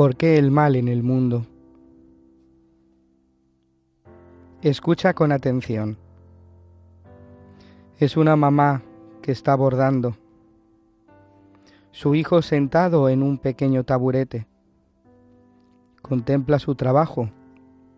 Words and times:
¿Por 0.00 0.16
qué 0.16 0.38
el 0.38 0.50
mal 0.50 0.76
en 0.76 0.88
el 0.88 1.02
mundo? 1.02 1.44
Escucha 4.62 5.12
con 5.12 5.30
atención. 5.30 5.98
Es 7.98 8.16
una 8.16 8.34
mamá 8.34 8.80
que 9.20 9.30
está 9.30 9.54
bordando. 9.54 10.16
Su 11.90 12.14
hijo 12.14 12.40
sentado 12.40 13.10
en 13.10 13.22
un 13.22 13.36
pequeño 13.36 13.84
taburete. 13.84 14.46
Contempla 16.00 16.58
su 16.60 16.76
trabajo, 16.76 17.28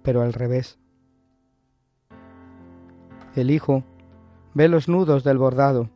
pero 0.02 0.22
al 0.22 0.32
revés. 0.32 0.80
El 3.36 3.48
hijo 3.48 3.84
ve 4.54 4.66
los 4.66 4.88
nudos 4.88 5.22
del 5.22 5.38
bordado, 5.38 5.88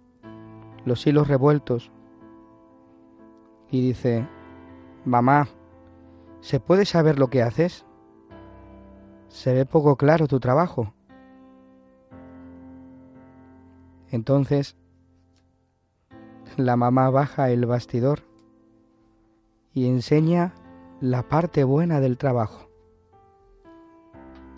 los 0.84 1.04
hilos 1.04 1.26
revueltos, 1.26 1.90
y 3.72 3.80
dice, 3.80 4.24
Mamá, 5.04 5.48
¿Se 6.46 6.60
puede 6.60 6.84
saber 6.84 7.18
lo 7.18 7.26
que 7.26 7.42
haces? 7.42 7.84
Se 9.26 9.52
ve 9.52 9.66
poco 9.66 9.96
claro 9.96 10.28
tu 10.28 10.38
trabajo. 10.38 10.94
Entonces, 14.12 14.76
la 16.56 16.76
mamá 16.76 17.10
baja 17.10 17.50
el 17.50 17.66
bastidor 17.66 18.20
y 19.74 19.88
enseña 19.88 20.54
la 21.00 21.28
parte 21.28 21.64
buena 21.64 21.98
del 21.98 22.16
trabajo. 22.16 22.70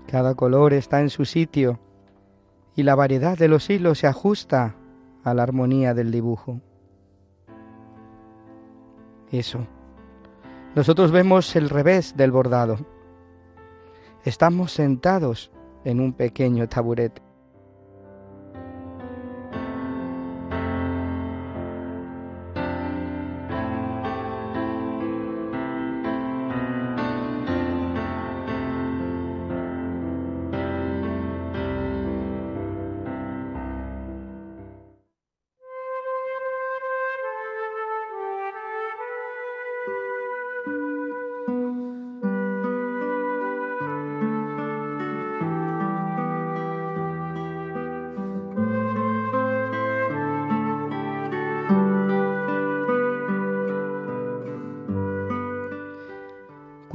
Cada 0.08 0.34
color 0.34 0.74
está 0.74 1.00
en 1.00 1.08
su 1.08 1.24
sitio 1.24 1.80
y 2.76 2.82
la 2.82 2.96
variedad 2.96 3.38
de 3.38 3.48
los 3.48 3.70
hilos 3.70 4.00
se 4.00 4.08
ajusta 4.08 4.74
a 5.24 5.32
la 5.32 5.42
armonía 5.42 5.94
del 5.94 6.10
dibujo. 6.10 6.60
Eso 9.32 9.66
nosotros 10.78 11.10
vemos 11.10 11.56
el 11.56 11.70
revés 11.70 12.16
del 12.16 12.30
bordado. 12.30 12.78
Estamos 14.24 14.70
sentados 14.70 15.50
en 15.84 15.98
un 15.98 16.12
pequeño 16.12 16.68
taburete. 16.68 17.20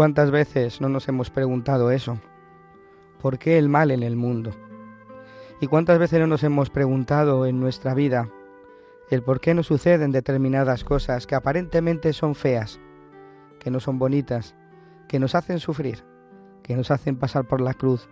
¿Cuántas 0.03 0.31
veces 0.31 0.81
no 0.81 0.89
nos 0.89 1.07
hemos 1.07 1.29
preguntado 1.29 1.89
eso? 1.89 2.19
¿Por 3.21 3.39
qué 3.39 3.57
el 3.57 3.69
mal 3.69 3.89
en 3.89 4.03
el 4.03 4.17
mundo? 4.17 4.51
¿Y 5.61 5.67
cuántas 5.67 5.97
veces 5.97 6.19
no 6.19 6.27
nos 6.27 6.43
hemos 6.43 6.69
preguntado 6.69 7.45
en 7.45 7.61
nuestra 7.61 7.93
vida 7.93 8.27
el 9.09 9.23
por 9.23 9.39
qué 9.39 9.53
nos 9.53 9.67
suceden 9.67 10.11
determinadas 10.11 10.83
cosas 10.83 11.25
que 11.25 11.35
aparentemente 11.35 12.11
son 12.11 12.35
feas, 12.35 12.81
que 13.61 13.71
no 13.71 13.79
son 13.79 13.97
bonitas, 13.97 14.55
que 15.07 15.19
nos 15.19 15.35
hacen 15.35 15.61
sufrir, 15.61 16.03
que 16.63 16.75
nos 16.75 16.91
hacen 16.91 17.15
pasar 17.15 17.47
por 17.47 17.61
la 17.61 17.73
cruz? 17.73 18.09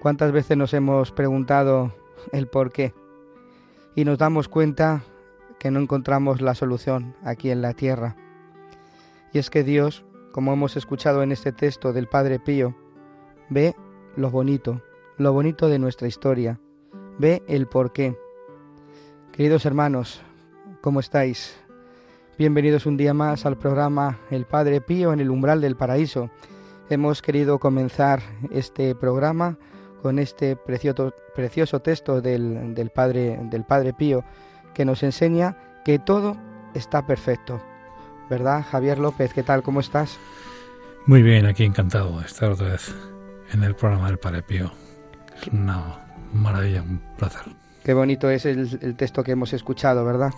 ¿Cuántas 0.00 0.32
veces 0.32 0.56
nos 0.56 0.72
hemos 0.72 1.12
preguntado 1.12 1.94
el 2.32 2.48
por 2.48 2.72
qué? 2.72 2.94
Y 3.94 4.06
nos 4.06 4.16
damos 4.16 4.48
cuenta 4.48 5.02
que 5.58 5.70
no 5.70 5.80
encontramos 5.80 6.40
la 6.40 6.54
solución 6.54 7.14
aquí 7.22 7.50
en 7.50 7.60
la 7.60 7.74
tierra. 7.74 8.16
Y 9.34 9.38
es 9.38 9.50
que 9.50 9.64
Dios 9.64 10.06
como 10.32 10.52
hemos 10.52 10.76
escuchado 10.76 11.22
en 11.22 11.30
este 11.30 11.52
texto 11.52 11.92
del 11.92 12.08
Padre 12.08 12.38
Pío, 12.38 12.74
ve 13.50 13.76
lo 14.16 14.30
bonito, 14.30 14.82
lo 15.18 15.32
bonito 15.32 15.68
de 15.68 15.78
nuestra 15.78 16.08
historia, 16.08 16.58
ve 17.18 17.42
el 17.46 17.66
porqué. 17.66 18.16
Queridos 19.30 19.66
hermanos, 19.66 20.22
¿cómo 20.80 21.00
estáis? 21.00 21.58
Bienvenidos 22.38 22.86
un 22.86 22.96
día 22.96 23.12
más 23.12 23.44
al 23.44 23.58
programa 23.58 24.18
El 24.30 24.46
Padre 24.46 24.80
Pío 24.80 25.12
en 25.12 25.20
el 25.20 25.30
umbral 25.30 25.60
del 25.60 25.76
paraíso. 25.76 26.30
Hemos 26.88 27.20
querido 27.20 27.58
comenzar 27.58 28.22
este 28.50 28.94
programa 28.94 29.58
con 30.00 30.18
este 30.18 30.56
precioso, 30.56 31.80
texto 31.80 32.22
del 32.22 32.90
Padre 32.94 33.92
Pío 33.92 34.24
que 34.74 34.86
nos 34.86 35.02
enseña 35.02 35.82
que 35.84 35.98
todo 35.98 36.36
está 36.74 37.06
perfecto, 37.06 37.60
¿verdad? 38.28 38.64
Javier 38.70 38.98
López, 38.98 39.32
¿qué 39.32 39.42
tal? 39.42 39.62
¿Cómo 39.62 39.80
estás? 39.80 40.18
Muy 41.06 41.22
bien, 41.22 41.46
aquí 41.46 41.64
encantado 41.64 42.20
de 42.20 42.26
estar 42.26 42.50
otra 42.50 42.68
vez 42.68 42.94
en 43.52 43.62
el 43.64 43.74
programa 43.74 44.06
del 44.06 44.18
Padre 44.18 44.42
Pío. 44.42 44.70
Es 45.36 45.48
una 45.48 45.98
maravilla, 46.32 46.82
un 46.82 47.00
placer. 47.16 47.42
Qué 47.84 47.94
bonito 47.94 48.30
es 48.30 48.46
el, 48.46 48.94
texto 48.96 49.24
que 49.24 49.32
hemos 49.32 49.52
escuchado, 49.52 50.04
¿verdad? 50.04 50.32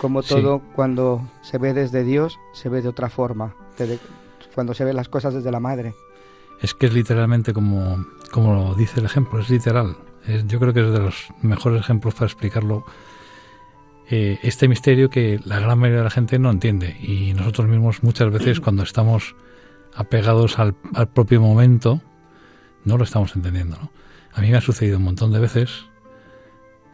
Como 0.00 0.22
todo 0.22 0.58
sí. 0.58 0.72
cuando 0.74 1.30
se 1.42 1.58
ve 1.58 1.74
desde 1.74 2.04
Dios, 2.04 2.38
se 2.54 2.70
ve 2.70 2.80
de 2.80 2.88
otra 2.88 3.10
forma, 3.10 3.54
desde, 3.76 3.98
cuando 4.54 4.72
se 4.72 4.84
ven 4.84 4.96
las 4.96 5.08
cosas 5.08 5.34
desde 5.34 5.50
la 5.50 5.60
madre. 5.60 5.94
Es 6.62 6.72
que 6.72 6.86
es 6.86 6.94
literalmente 6.94 7.52
como, 7.52 8.06
como 8.32 8.54
lo 8.54 8.74
dice 8.74 9.00
el 9.00 9.06
ejemplo, 9.06 9.38
es 9.40 9.50
literal. 9.50 9.96
Es, 10.26 10.46
yo 10.46 10.58
creo 10.58 10.72
que 10.72 10.80
es 10.80 10.90
de 10.90 11.00
los 11.00 11.28
mejores 11.42 11.80
ejemplos 11.80 12.14
para 12.14 12.26
explicarlo 12.26 12.86
eh, 14.08 14.38
este 14.42 14.68
misterio 14.68 15.10
que 15.10 15.40
la 15.44 15.58
gran 15.58 15.78
mayoría 15.78 15.98
de 15.98 16.04
la 16.04 16.10
gente 16.10 16.38
no 16.38 16.50
entiende 16.50 16.96
y 17.00 17.34
nosotros 17.34 17.66
mismos 17.66 18.02
muchas 18.02 18.30
veces 18.30 18.60
cuando 18.60 18.82
estamos 18.82 19.34
apegados 19.94 20.58
al, 20.58 20.74
al 20.94 21.08
propio 21.08 21.40
momento 21.40 22.02
no 22.84 22.96
lo 22.96 23.04
estamos 23.04 23.34
entendiendo. 23.34 23.76
¿no? 23.80 23.90
A 24.32 24.40
mí 24.40 24.50
me 24.50 24.56
ha 24.56 24.60
sucedido 24.60 24.98
un 24.98 25.04
montón 25.04 25.32
de 25.32 25.40
veces 25.40 25.86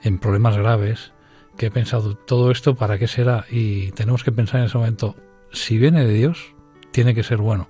en 0.03 0.19
problemas 0.19 0.57
graves 0.57 1.13
que 1.57 1.67
he 1.67 1.71
pensado 1.71 2.17
todo 2.17 2.51
esto 2.51 2.75
para 2.75 2.99
qué 2.99 3.07
será 3.07 3.45
y 3.51 3.93
tenemos 3.93 4.25
que 4.25 4.33
pensar 4.33 4.61
en 4.61 4.67
ese 4.67 4.79
momento 4.79 5.17
si 5.51 5.79
viene 5.79 6.05
de 6.07 6.13
Dios 6.13 6.55
tiene 6.93 7.15
que 7.15 7.23
ser 7.23 7.39
bueno 7.39 7.69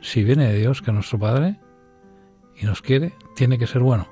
si 0.00 0.24
viene 0.24 0.48
de 0.48 0.58
Dios 0.58 0.82
que 0.82 0.90
es 0.90 0.94
nuestro 0.94 1.18
Padre 1.18 1.60
y 2.56 2.66
nos 2.66 2.82
quiere 2.82 3.14
tiene 3.36 3.58
que 3.58 3.66
ser 3.66 3.80
bueno 3.80 4.08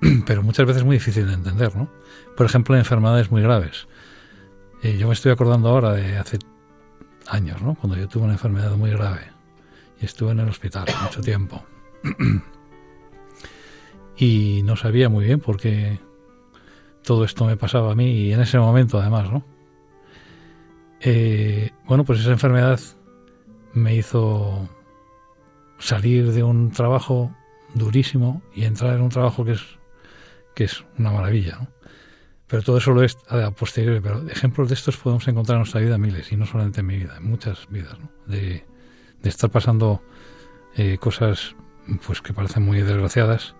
pero 0.26 0.42
muchas 0.42 0.66
veces 0.66 0.80
es 0.80 0.86
muy 0.86 0.96
difícil 0.96 1.26
de 1.26 1.34
entender, 1.34 1.74
¿no? 1.76 1.88
Por 2.36 2.46
ejemplo, 2.46 2.74
en 2.74 2.80
enfermedades 2.80 3.30
muy 3.30 3.42
graves. 3.42 3.86
Eh, 4.82 4.96
yo 4.98 5.08
me 5.08 5.14
estoy 5.14 5.32
acordando 5.32 5.68
ahora 5.68 5.92
de 5.92 6.18
hace 6.18 6.38
años, 7.28 7.62
¿no? 7.62 7.74
Cuando 7.74 7.96
yo 7.96 8.08
tuve 8.08 8.24
una 8.24 8.34
enfermedad 8.34 8.76
muy 8.76 8.90
grave 8.90 9.22
y 10.00 10.04
estuve 10.04 10.32
en 10.32 10.40
el 10.40 10.48
hospital 10.48 10.86
mucho 11.02 11.20
tiempo. 11.20 11.64
y 14.16 14.62
no 14.64 14.76
sabía 14.76 15.08
muy 15.08 15.24
bien 15.24 15.40
por 15.40 15.58
qué 15.58 15.98
todo 17.02 17.24
esto 17.24 17.44
me 17.44 17.56
pasaba 17.56 17.92
a 17.92 17.94
mí 17.94 18.10
y 18.10 18.32
en 18.32 18.40
ese 18.40 18.58
momento 18.58 18.98
además, 18.98 19.30
¿no? 19.30 19.44
Eh, 21.00 21.70
bueno, 21.86 22.04
pues 22.04 22.20
esa 22.20 22.32
enfermedad 22.32 22.80
me 23.74 23.94
hizo 23.94 24.68
salir 25.78 26.32
de 26.32 26.42
un 26.42 26.70
trabajo 26.70 27.30
durísimo 27.74 28.40
y 28.54 28.64
entrar 28.64 28.94
en 28.94 29.02
un 29.02 29.10
trabajo 29.10 29.44
que 29.44 29.52
es 29.52 29.78
que 30.54 30.64
es 30.64 30.84
una 30.98 31.10
maravilla, 31.10 31.58
¿no? 31.60 31.68
Pero 32.46 32.62
todo 32.62 32.78
eso 32.78 32.92
lo 32.92 33.02
es 33.02 33.18
a 33.28 33.50
posteriori. 33.50 34.00
Pero 34.00 34.28
ejemplos 34.28 34.68
de 34.68 34.74
estos 34.74 34.96
podemos 34.96 35.26
encontrar 35.28 35.56
en 35.56 35.60
nuestra 35.60 35.80
vida 35.80 35.98
miles, 35.98 36.30
y 36.30 36.36
no 36.36 36.46
solamente 36.46 36.80
en 36.80 36.86
mi 36.86 36.96
vida, 36.96 37.16
en 37.16 37.24
muchas 37.24 37.66
vidas, 37.70 37.96
de, 38.26 38.64
estar 39.22 39.50
pasando 39.50 40.02
eh, 40.76 40.98
cosas 40.98 41.56
pues 42.06 42.20
que 42.20 42.32
parecen 42.32 42.62
muy 42.62 42.80
desgraciadas 42.80 43.54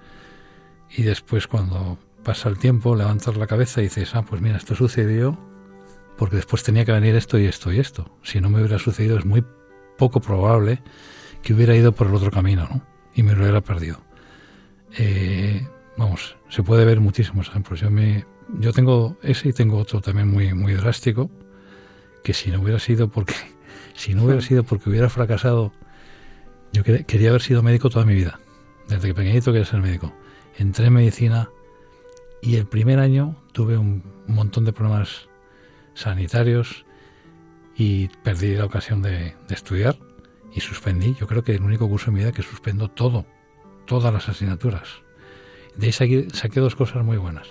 y 0.90 1.02
después 1.02 1.46
cuando 1.46 1.98
pasa 2.22 2.48
el 2.48 2.58
tiempo 2.58 2.94
levantas 2.94 3.36
la 3.36 3.46
cabeza 3.46 3.80
y 3.80 3.84
dices, 3.84 4.14
ah, 4.14 4.22
pues 4.22 4.40
mira, 4.40 4.56
esto 4.56 4.74
sucedió 4.74 5.38
porque 6.16 6.36
después 6.36 6.62
tenía 6.62 6.84
que 6.84 6.92
venir 6.92 7.16
esto 7.16 7.38
y 7.38 7.46
esto 7.46 7.72
y 7.72 7.80
esto. 7.80 8.16
Si 8.22 8.40
no 8.40 8.50
me 8.50 8.60
hubiera 8.60 8.78
sucedido 8.78 9.18
es 9.18 9.24
muy 9.24 9.44
poco 9.98 10.20
probable 10.20 10.82
que 11.42 11.54
hubiera 11.54 11.74
ido 11.74 11.92
por 11.92 12.06
el 12.06 12.14
otro 12.14 12.30
camino, 12.30 12.68
¿no? 12.70 12.86
Y 13.14 13.22
me 13.22 13.34
lo 13.34 13.42
hubiera 13.42 13.60
perdido. 13.60 14.00
Eh, 14.96 15.66
vamos, 15.96 16.36
se 16.48 16.62
puede 16.62 16.84
ver 16.84 17.00
muchísimos 17.00 17.48
ejemplos. 17.48 17.80
Yo, 17.80 17.90
me, 17.90 18.24
yo 18.58 18.72
tengo 18.72 19.16
ese 19.22 19.48
y 19.48 19.52
tengo 19.52 19.78
otro 19.78 20.00
también 20.00 20.28
muy, 20.28 20.54
muy 20.54 20.74
drástico, 20.74 21.30
que 22.22 22.34
si 22.34 22.50
no 22.50 22.60
hubiera 22.60 22.78
sido 22.78 23.08
porque, 23.08 23.34
si 23.94 24.14
no 24.14 24.24
hubiera 24.24 24.40
sido 24.40 24.64
porque 24.64 24.90
hubiera 24.90 25.08
fracasado, 25.08 25.72
yo 26.72 26.82
quería 26.82 27.30
haber 27.30 27.42
sido 27.42 27.62
médico 27.62 27.90
toda 27.90 28.04
mi 28.04 28.14
vida. 28.14 28.40
Desde 28.88 29.08
que 29.08 29.14
pequeñito 29.14 29.52
quería 29.52 29.66
ser 29.66 29.80
médico. 29.80 30.12
Entré 30.56 30.86
en 30.86 30.92
medicina 30.92 31.48
y 32.42 32.56
el 32.56 32.66
primer 32.66 32.98
año 32.98 33.36
tuve 33.52 33.78
un 33.78 34.02
montón 34.26 34.64
de 34.64 34.72
problemas 34.72 35.28
sanitarios 35.94 36.84
y 37.76 38.08
perdí 38.22 38.54
la 38.54 38.66
ocasión 38.66 39.02
de, 39.02 39.34
estudiar 39.50 39.96
y 40.52 40.60
suspendí. 40.60 41.14
Yo 41.18 41.26
creo 41.26 41.42
que 41.42 41.54
el 41.54 41.62
único 41.62 41.88
curso 41.88 42.10
en 42.10 42.14
mi 42.14 42.20
vida 42.20 42.32
que 42.32 42.42
suspendo 42.42 42.88
todo, 42.88 43.26
todas 43.86 44.12
las 44.12 44.28
asignaturas. 44.28 45.03
De 45.76 45.86
ahí 45.86 45.92
saqué, 45.92 46.60
dos 46.60 46.76
cosas 46.76 47.04
muy 47.04 47.16
buenas. 47.16 47.48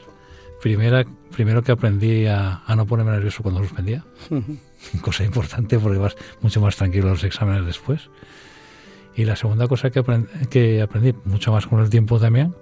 Primera, 0.62 1.06
primero 1.32 1.62
que 1.62 1.74
aprendí 1.74 2.26
a, 2.26 2.64
no 2.76 2.86
ponerme 2.86 3.12
nervioso 3.12 3.44
cuando 3.44 3.62
suspendía, 3.62 4.06
cosa 5.02 5.24
importante 5.26 5.78
porque 5.78 5.98
vas 5.98 6.16
mucho 6.42 6.62
más 6.62 6.76
tranquilo 6.78 7.08
a 7.08 7.12
los 7.12 7.24
exámenes 7.24 7.66
después. 7.66 8.10
Y 9.16 9.26
la 9.26 9.36
segunda 9.36 9.68
cosa 9.68 9.92
que, 9.92 10.04
que 10.50 10.82
aprendí 10.82 11.14
mucho 11.26 11.52
más 11.52 11.68
con 11.68 11.82
el 11.82 11.90
tiempo 11.90 12.20
también 12.20 12.56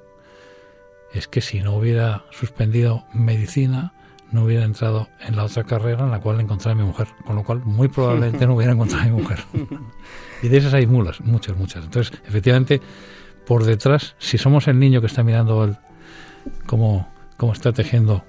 es 1.14 1.28
que 1.28 1.42
si 1.42 1.60
no 1.62 1.76
hubiera 1.76 2.26
suspendido 2.32 3.06
medicina, 3.14 3.94
no 4.32 4.46
hubiera 4.46 4.64
entrado 4.64 5.10
en 5.20 5.36
la 5.36 5.44
otra 5.44 5.64
carrera 5.64 6.06
en 6.06 6.12
la 6.12 6.20
cual 6.20 6.40
encontré 6.40 6.72
a 6.72 6.76
mi 6.76 6.84
mujer, 6.84 7.08
con 7.26 7.36
lo 7.36 7.44
cual 7.44 7.62
muy 7.64 7.88
probablemente 7.90 8.46
no 8.48 8.56
hubiera 8.56 8.74
encontrado 8.74 9.04
a 9.04 9.08
mi 9.08 9.22
mujer. 9.22 9.40
y 10.42 10.48
de 10.48 10.58
esas 10.58 10.74
hay 10.74 10.88
mulas, 10.88 11.22
muchas, 11.22 11.56
muchas. 11.58 11.84
Entonces, 11.84 12.18
efectivamente, 12.26 12.82
por 13.46 13.64
detrás, 13.64 14.16
si 14.20 14.38
somos 14.38 14.68
el 14.68 14.80
niño 14.80 15.02
que 15.02 15.08
está 15.08 15.24
mirando 15.24 15.64
el, 15.64 15.78
cómo, 16.66 17.08
cómo 17.38 17.54
está 17.54 17.72
tejiendo 17.74 18.24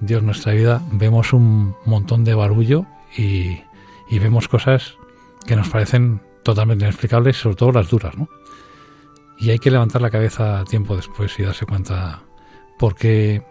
Dios 0.00 0.22
nuestra 0.22 0.52
vida, 0.52 0.82
vemos 0.90 1.32
un 1.32 1.76
montón 1.84 2.24
de 2.24 2.34
barullo 2.34 2.86
y, 3.16 3.60
y 4.10 4.18
vemos 4.18 4.48
cosas 4.48 4.96
que 5.46 5.56
nos 5.56 5.68
parecen 5.68 6.20
totalmente 6.42 6.84
inexplicables, 6.84 7.36
sobre 7.36 7.56
todo 7.56 7.72
las 7.72 7.88
duras, 7.88 8.16
¿no? 8.16 8.28
Y 9.38 9.50
hay 9.50 9.58
que 9.58 9.70
levantar 9.70 10.02
la 10.02 10.10
cabeza 10.10 10.64
tiempo 10.64 10.96
después 10.96 11.38
y 11.38 11.42
darse 11.42 11.66
cuenta 11.66 12.22
por 12.78 12.94
qué 12.94 13.42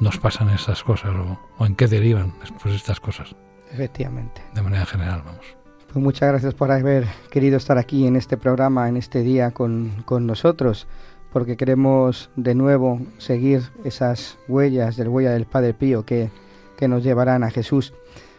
nos 0.00 0.18
pasan 0.18 0.50
esas 0.50 0.82
cosas 0.82 1.14
o, 1.58 1.66
en 1.66 1.74
qué 1.76 1.86
derivan 1.86 2.34
después 2.40 2.74
estas 2.74 3.00
cosas. 3.00 3.34
Efectivamente. 3.70 4.42
De 4.54 4.62
manera 4.62 4.86
general, 4.86 5.22
vamos. 5.24 5.44
Pues 5.92 6.04
muchas 6.04 6.28
gracias 6.28 6.52
por 6.52 6.70
haber 6.70 7.06
querido 7.30 7.56
estar 7.56 7.78
aquí 7.78 8.06
en 8.06 8.16
este 8.16 8.36
programa, 8.36 8.90
en 8.90 8.98
este 8.98 9.22
día 9.22 9.52
con, 9.52 10.02
con 10.04 10.26
nosotros, 10.26 10.86
porque 11.32 11.56
queremos 11.56 12.28
de 12.36 12.54
nuevo 12.54 13.00
seguir 13.16 13.62
esas 13.84 14.36
huellas 14.48 14.98
del 14.98 15.08
huella 15.08 15.30
del 15.30 15.46
Padre 15.46 15.72
Pío 15.72 16.04
que, 16.04 16.30
que 16.76 16.88
nos 16.88 17.02
llevarán 17.02 17.42
a 17.42 17.50
Jesús. 17.50 17.94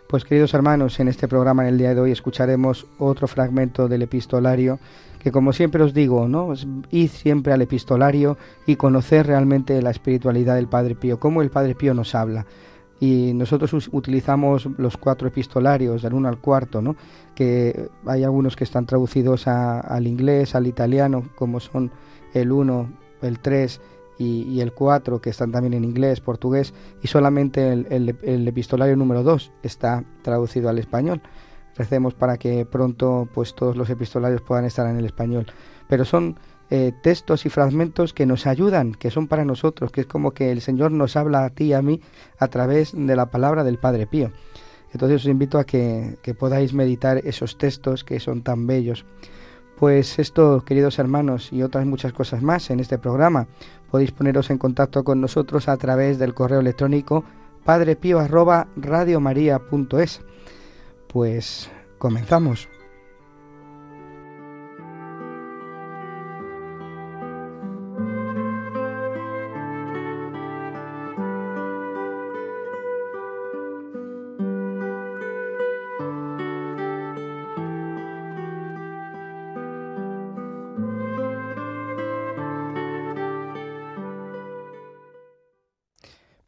Pues 0.07 0.25
queridos 0.25 0.53
hermanos, 0.53 0.99
en 0.99 1.07
este 1.07 1.27
programa 1.27 1.63
en 1.63 1.69
el 1.69 1.77
día 1.79 1.95
de 1.95 2.01
hoy 2.01 2.11
escucharemos 2.11 2.85
otro 2.99 3.27
fragmento 3.27 3.87
del 3.87 4.03
epistolario 4.03 4.79
que 5.17 5.31
como 5.31 5.51
siempre 5.51 5.83
os 5.83 5.93
digo, 5.93 6.27
¿no? 6.27 6.53
Id 6.91 7.09
siempre 7.09 7.51
al 7.51 7.61
epistolario 7.61 8.37
y 8.65 8.75
conocer 8.75 9.27
realmente 9.27 9.81
la 9.81 9.89
espiritualidad 9.89 10.55
del 10.55 10.67
Padre 10.67 10.95
Pío, 10.95 11.19
cómo 11.19 11.41
el 11.41 11.49
Padre 11.49 11.75
Pío 11.75 11.93
nos 11.93 12.15
habla. 12.15 12.45
Y 12.99 13.33
nosotros 13.33 13.89
utilizamos 13.91 14.67
los 14.77 14.97
cuatro 14.97 15.27
epistolarios, 15.27 16.01
del 16.01 16.13
uno 16.13 16.27
al 16.27 16.39
cuarto, 16.39 16.81
¿no? 16.81 16.95
que 17.33 17.89
hay 18.05 18.23
algunos 18.23 18.55
que 18.55 18.65
están 18.65 18.85
traducidos 18.85 19.47
al 19.47 20.05
inglés, 20.05 20.55
al 20.55 20.67
italiano, 20.67 21.29
como 21.35 21.59
son 21.61 21.91
el 22.33 22.51
1, 22.51 22.89
el 23.21 23.39
3 23.39 23.81
y, 24.17 24.59
el 24.59 24.73
4, 24.73 25.21
que 25.21 25.29
están 25.29 25.51
también 25.51 25.73
en 25.73 25.85
inglés, 25.85 26.19
portugués, 26.19 26.73
y 27.01 27.07
solamente 27.07 27.71
el, 27.71 28.17
el 28.21 28.47
epistolario 28.47 28.97
número 28.97 29.23
2 29.23 29.53
está 29.63 30.03
traducido 30.21 30.67
al 30.67 30.79
español 30.79 31.21
recemos 31.79 32.13
para 32.13 32.37
que 32.37 32.65
pronto 32.65 33.27
pues 33.33 33.55
todos 33.55 33.77
los 33.77 33.89
epistolarios 33.89 34.41
puedan 34.41 34.65
estar 34.65 34.87
en 34.87 34.97
el 34.97 35.05
español. 35.05 35.47
Pero 35.87 36.03
son 36.05 36.37
eh, 36.69 36.93
textos 37.01 37.45
y 37.45 37.49
fragmentos 37.49 38.13
que 38.13 38.25
nos 38.25 38.47
ayudan, 38.47 38.93
que 38.93 39.11
son 39.11 39.27
para 39.27 39.45
nosotros, 39.45 39.91
que 39.91 40.01
es 40.01 40.07
como 40.07 40.31
que 40.31 40.51
el 40.51 40.61
Señor 40.61 40.91
nos 40.91 41.15
habla 41.15 41.45
a 41.45 41.49
ti 41.49 41.65
y 41.65 41.73
a 41.73 41.81
mí 41.81 42.01
a 42.37 42.47
través 42.47 42.91
de 42.93 43.15
la 43.15 43.27
palabra 43.27 43.63
del 43.63 43.79
Padre 43.79 44.07
Pío. 44.07 44.31
Entonces 44.91 45.21
os 45.21 45.27
invito 45.27 45.59
a 45.59 45.65
que, 45.65 46.17
que 46.21 46.33
podáis 46.33 46.73
meditar 46.73 47.17
esos 47.17 47.57
textos 47.57 48.03
que 48.03 48.19
son 48.19 48.41
tan 48.41 48.67
bellos. 48.67 49.05
Pues 49.77 50.19
esto, 50.19 50.63
queridos 50.65 50.99
hermanos, 50.99 51.53
y 51.53 51.63
otras 51.63 51.85
muchas 51.85 52.11
cosas 52.11 52.41
más 52.41 52.69
en 52.69 52.79
este 52.79 52.97
programa, 52.97 53.47
podéis 53.89 54.11
poneros 54.11 54.49
en 54.49 54.57
contacto 54.57 55.03
con 55.03 55.21
nosotros 55.21 55.69
a 55.69 55.77
través 55.77 56.19
del 56.19 56.33
correo 56.33 56.59
electrónico 56.59 57.23
padrepío@radiomaria.es 57.63 60.21
pues 61.07 61.71
comenzamos. 61.97 62.78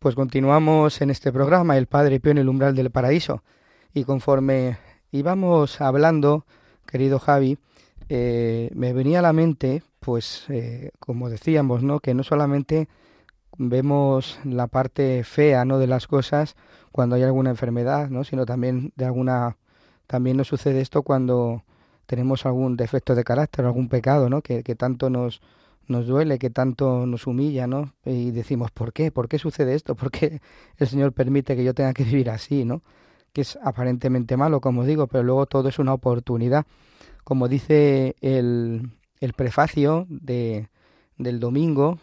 Pues 0.01 0.15
continuamos 0.15 0.99
en 1.03 1.11
este 1.11 1.31
programa, 1.31 1.77
El 1.77 1.85
Padre 1.85 2.19
Pío 2.19 2.31
en 2.31 2.39
el 2.39 2.49
umbral 2.49 2.75
del 2.75 2.89
paraíso. 2.89 3.43
Y 3.93 4.03
conforme 4.03 4.79
íbamos 5.11 5.79
hablando, 5.79 6.47
querido 6.87 7.19
Javi, 7.19 7.59
eh, 8.09 8.71
me 8.73 8.93
venía 8.93 9.19
a 9.19 9.21
la 9.21 9.31
mente, 9.31 9.83
pues, 9.99 10.45
eh, 10.49 10.89
como 10.97 11.29
decíamos, 11.29 11.83
¿no? 11.83 11.99
Que 11.99 12.15
no 12.15 12.23
solamente 12.23 12.89
vemos 13.59 14.39
la 14.43 14.65
parte 14.65 15.23
fea, 15.23 15.65
¿no? 15.65 15.77
De 15.77 15.85
las 15.85 16.07
cosas 16.07 16.55
cuando 16.91 17.15
hay 17.15 17.21
alguna 17.21 17.51
enfermedad, 17.51 18.09
¿no? 18.09 18.23
Sino 18.23 18.47
también 18.47 18.93
de 18.95 19.05
alguna, 19.05 19.57
también 20.07 20.35
nos 20.35 20.47
sucede 20.47 20.81
esto 20.81 21.03
cuando 21.03 21.63
tenemos 22.07 22.47
algún 22.47 22.75
defecto 22.75 23.13
de 23.13 23.23
carácter, 23.23 23.65
algún 23.65 23.87
pecado, 23.87 24.31
¿no? 24.31 24.41
Que, 24.41 24.63
que 24.63 24.73
tanto 24.73 25.11
nos, 25.11 25.43
nos 25.87 26.07
duele, 26.07 26.39
que 26.39 26.49
tanto 26.49 27.05
nos 27.05 27.27
humilla, 27.27 27.67
¿no? 27.67 27.93
Y 28.05 28.31
decimos, 28.31 28.71
¿por 28.71 28.93
qué? 28.93 29.11
¿Por 29.11 29.27
qué 29.27 29.39
sucede 29.39 29.75
esto? 29.75 29.95
¿Por 29.95 30.11
qué 30.11 30.41
el 30.77 30.87
Señor 30.87 31.13
permite 31.13 31.55
que 31.55 31.63
yo 31.63 31.73
tenga 31.73 31.93
que 31.93 32.03
vivir 32.03 32.29
así, 32.29 32.65
¿no? 32.65 32.81
que 33.33 33.41
es 33.41 33.57
aparentemente 33.63 34.37
malo, 34.37 34.61
como 34.61 34.85
digo, 34.85 35.07
pero 35.07 35.23
luego 35.23 35.45
todo 35.45 35.69
es 35.69 35.79
una 35.79 35.93
oportunidad. 35.93 36.65
Como 37.23 37.47
dice 37.47 38.15
el, 38.21 38.91
prefacio 39.35 40.05
de, 40.09 40.69
del 41.17 41.39
domingo, 41.39 41.99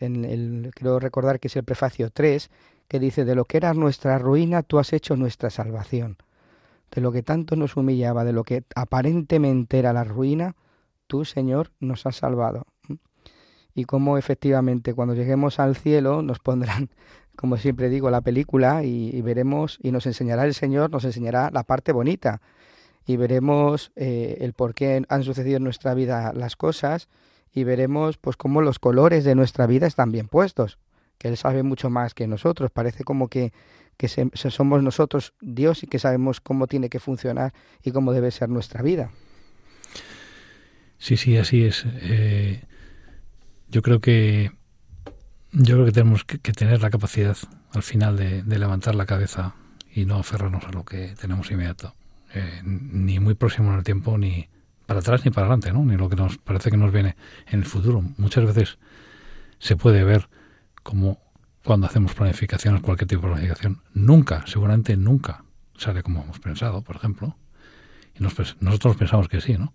en 0.00 0.24
el, 0.24 0.70
creo 0.74 0.98
recordar 0.98 1.40
que 1.40 1.48
es 1.48 1.56
el 1.56 1.64
prefacio 1.64 2.10
3, 2.10 2.50
que 2.88 2.98
dice, 2.98 3.24
de 3.24 3.34
lo 3.34 3.44
que 3.44 3.58
era 3.58 3.74
nuestra 3.74 4.18
ruina, 4.18 4.62
tú 4.62 4.78
has 4.78 4.92
hecho 4.92 5.16
nuestra 5.16 5.50
salvación. 5.50 6.16
De 6.90 7.00
lo 7.00 7.12
que 7.12 7.22
tanto 7.22 7.56
nos 7.56 7.76
humillaba, 7.76 8.24
de 8.24 8.32
lo 8.32 8.44
que 8.44 8.64
aparentemente 8.74 9.78
era 9.78 9.92
la 9.92 10.04
ruina, 10.04 10.56
tú, 11.06 11.24
Señor, 11.24 11.70
nos 11.80 12.06
has 12.06 12.16
salvado. 12.16 12.66
Y 13.74 13.84
cómo 13.84 14.18
efectivamente 14.18 14.94
cuando 14.94 15.14
lleguemos 15.14 15.58
al 15.58 15.76
cielo 15.76 16.22
nos 16.22 16.38
pondrán 16.38 16.90
como 17.36 17.56
siempre 17.56 17.88
digo, 17.88 18.10
la 18.10 18.20
película 18.20 18.84
y, 18.84 19.20
veremos, 19.22 19.78
y 19.82 19.90
nos 19.90 20.06
enseñará 20.06 20.44
el 20.44 20.54
Señor, 20.54 20.90
nos 20.90 21.04
enseñará 21.04 21.50
la 21.50 21.62
parte 21.64 21.92
bonita 21.92 22.40
y 23.06 23.16
veremos 23.16 23.90
eh, 23.96 24.38
el 24.40 24.52
por 24.52 24.74
qué 24.74 25.02
han 25.08 25.24
sucedido 25.24 25.56
en 25.56 25.64
nuestra 25.64 25.94
vida 25.94 26.32
las 26.34 26.56
cosas 26.56 27.08
y 27.52 27.64
veremos 27.64 28.16
pues 28.18 28.36
cómo 28.36 28.62
los 28.62 28.78
colores 28.78 29.24
de 29.24 29.34
nuestra 29.34 29.66
vida 29.66 29.86
están 29.86 30.12
bien 30.12 30.28
puestos, 30.28 30.78
que 31.18 31.28
Él 31.28 31.36
sabe 31.36 31.62
mucho 31.62 31.90
más 31.90 32.14
que 32.14 32.26
nosotros. 32.26 32.70
Parece 32.70 33.04
como 33.04 33.28
que, 33.28 33.52
que 33.96 34.08
somos 34.08 34.82
nosotros 34.82 35.34
Dios 35.40 35.82
y 35.82 35.86
que 35.86 35.98
sabemos 35.98 36.40
cómo 36.40 36.66
tiene 36.66 36.88
que 36.88 37.00
funcionar 37.00 37.52
y 37.82 37.90
cómo 37.90 38.12
debe 38.12 38.30
ser 38.30 38.48
nuestra 38.48 38.82
vida. 38.82 39.10
Sí, 40.98 41.16
sí, 41.16 41.36
así 41.36 41.64
es. 41.64 41.84
Eh, 42.02 42.62
yo 43.72 43.80
creo 43.80 44.00
que 44.00 44.52
yo 45.52 45.74
creo 45.74 45.86
que 45.86 45.92
tenemos 45.92 46.24
que, 46.24 46.38
tener 46.38 46.80
la 46.82 46.90
capacidad 46.90 47.36
al 47.72 47.82
final 47.82 48.16
de, 48.16 48.42
levantar 48.44 48.94
la 48.94 49.06
cabeza 49.06 49.54
y 49.94 50.04
no 50.04 50.16
aferrarnos 50.18 50.64
a 50.64 50.72
lo 50.72 50.84
que 50.84 51.14
tenemos 51.20 51.50
inmediato, 51.50 51.94
eh, 52.34 52.60
ni 52.64 53.18
muy 53.18 53.34
próximo 53.34 53.72
en 53.72 53.78
el 53.78 53.84
tiempo, 53.84 54.16
ni 54.16 54.48
para 54.86 55.00
atrás 55.00 55.24
ni 55.24 55.30
para 55.30 55.46
adelante, 55.46 55.72
¿no? 55.72 55.84
ni 55.84 55.96
lo 55.96 56.08
que 56.08 56.16
nos 56.16 56.38
parece 56.38 56.70
que 56.70 56.76
nos 56.76 56.92
viene 56.92 57.16
en 57.46 57.60
el 57.60 57.66
futuro. 57.66 58.02
Muchas 58.18 58.44
veces 58.44 58.78
se 59.58 59.76
puede 59.76 60.04
ver 60.04 60.28
como 60.82 61.18
cuando 61.64 61.86
hacemos 61.86 62.14
planificaciones, 62.14 62.82
cualquier 62.82 63.08
tipo 63.08 63.22
de 63.22 63.32
planificación, 63.32 63.82
nunca, 63.94 64.44
seguramente 64.46 64.96
nunca 64.96 65.44
sale 65.76 66.02
como 66.02 66.22
hemos 66.22 66.40
pensado, 66.40 66.82
por 66.82 66.96
ejemplo. 66.96 67.36
Y 68.18 68.22
nosotros 68.22 68.96
pensamos 68.96 69.28
que 69.28 69.40
sí, 69.40 69.56
¿no? 69.56 69.72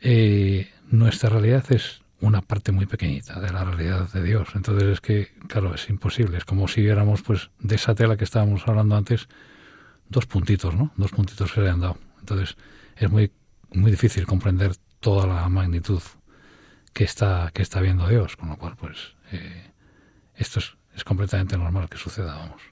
Eh, 0.00 0.70
nuestra 0.90 1.30
realidad 1.30 1.64
es 1.70 2.03
una 2.20 2.40
parte 2.42 2.72
muy 2.72 2.86
pequeñita 2.86 3.40
de 3.40 3.52
la 3.52 3.64
realidad 3.64 4.10
de 4.12 4.22
Dios. 4.22 4.48
Entonces 4.54 4.88
es 4.88 5.00
que, 5.00 5.32
claro, 5.48 5.74
es 5.74 5.88
imposible. 5.88 6.38
Es 6.38 6.44
como 6.44 6.68
si 6.68 6.80
viéramos, 6.80 7.22
pues, 7.22 7.50
de 7.58 7.74
esa 7.74 7.94
tela 7.94 8.16
que 8.16 8.24
estábamos 8.24 8.66
hablando 8.66 8.96
antes, 8.96 9.28
dos 10.08 10.26
puntitos, 10.26 10.74
¿no? 10.74 10.92
Dos 10.96 11.10
puntitos 11.10 11.50
que 11.50 11.56
se 11.56 11.60
le 11.62 11.70
han 11.70 11.80
dado. 11.80 11.98
Entonces 12.20 12.56
es 12.96 13.10
muy, 13.10 13.32
muy 13.72 13.90
difícil 13.90 14.26
comprender 14.26 14.72
toda 15.00 15.26
la 15.26 15.48
magnitud 15.48 16.00
que 16.92 17.04
está, 17.04 17.50
que 17.52 17.62
está 17.62 17.80
viendo 17.80 18.08
Dios. 18.08 18.36
Con 18.36 18.48
lo 18.48 18.56
cual, 18.56 18.76
pues, 18.76 19.14
eh, 19.32 19.70
esto 20.36 20.60
es, 20.60 20.76
es, 20.94 21.04
completamente 21.04 21.58
normal 21.58 21.88
que 21.88 21.98
suceda, 21.98 22.36
vamos. 22.36 22.62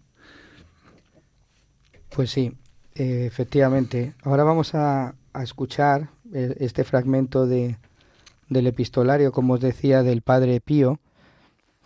Pues 2.08 2.30
sí, 2.30 2.52
eh, 2.94 3.26
efectivamente. 3.26 4.14
Ahora 4.22 4.44
vamos 4.44 4.74
a, 4.74 5.14
a 5.32 5.42
escuchar 5.42 6.08
eh, 6.32 6.56
este 6.60 6.84
fragmento 6.84 7.46
de 7.46 7.76
del 8.52 8.66
epistolario, 8.66 9.32
como 9.32 9.54
os 9.54 9.60
decía, 9.60 10.02
del 10.02 10.22
Padre 10.22 10.60
Pío, 10.60 10.98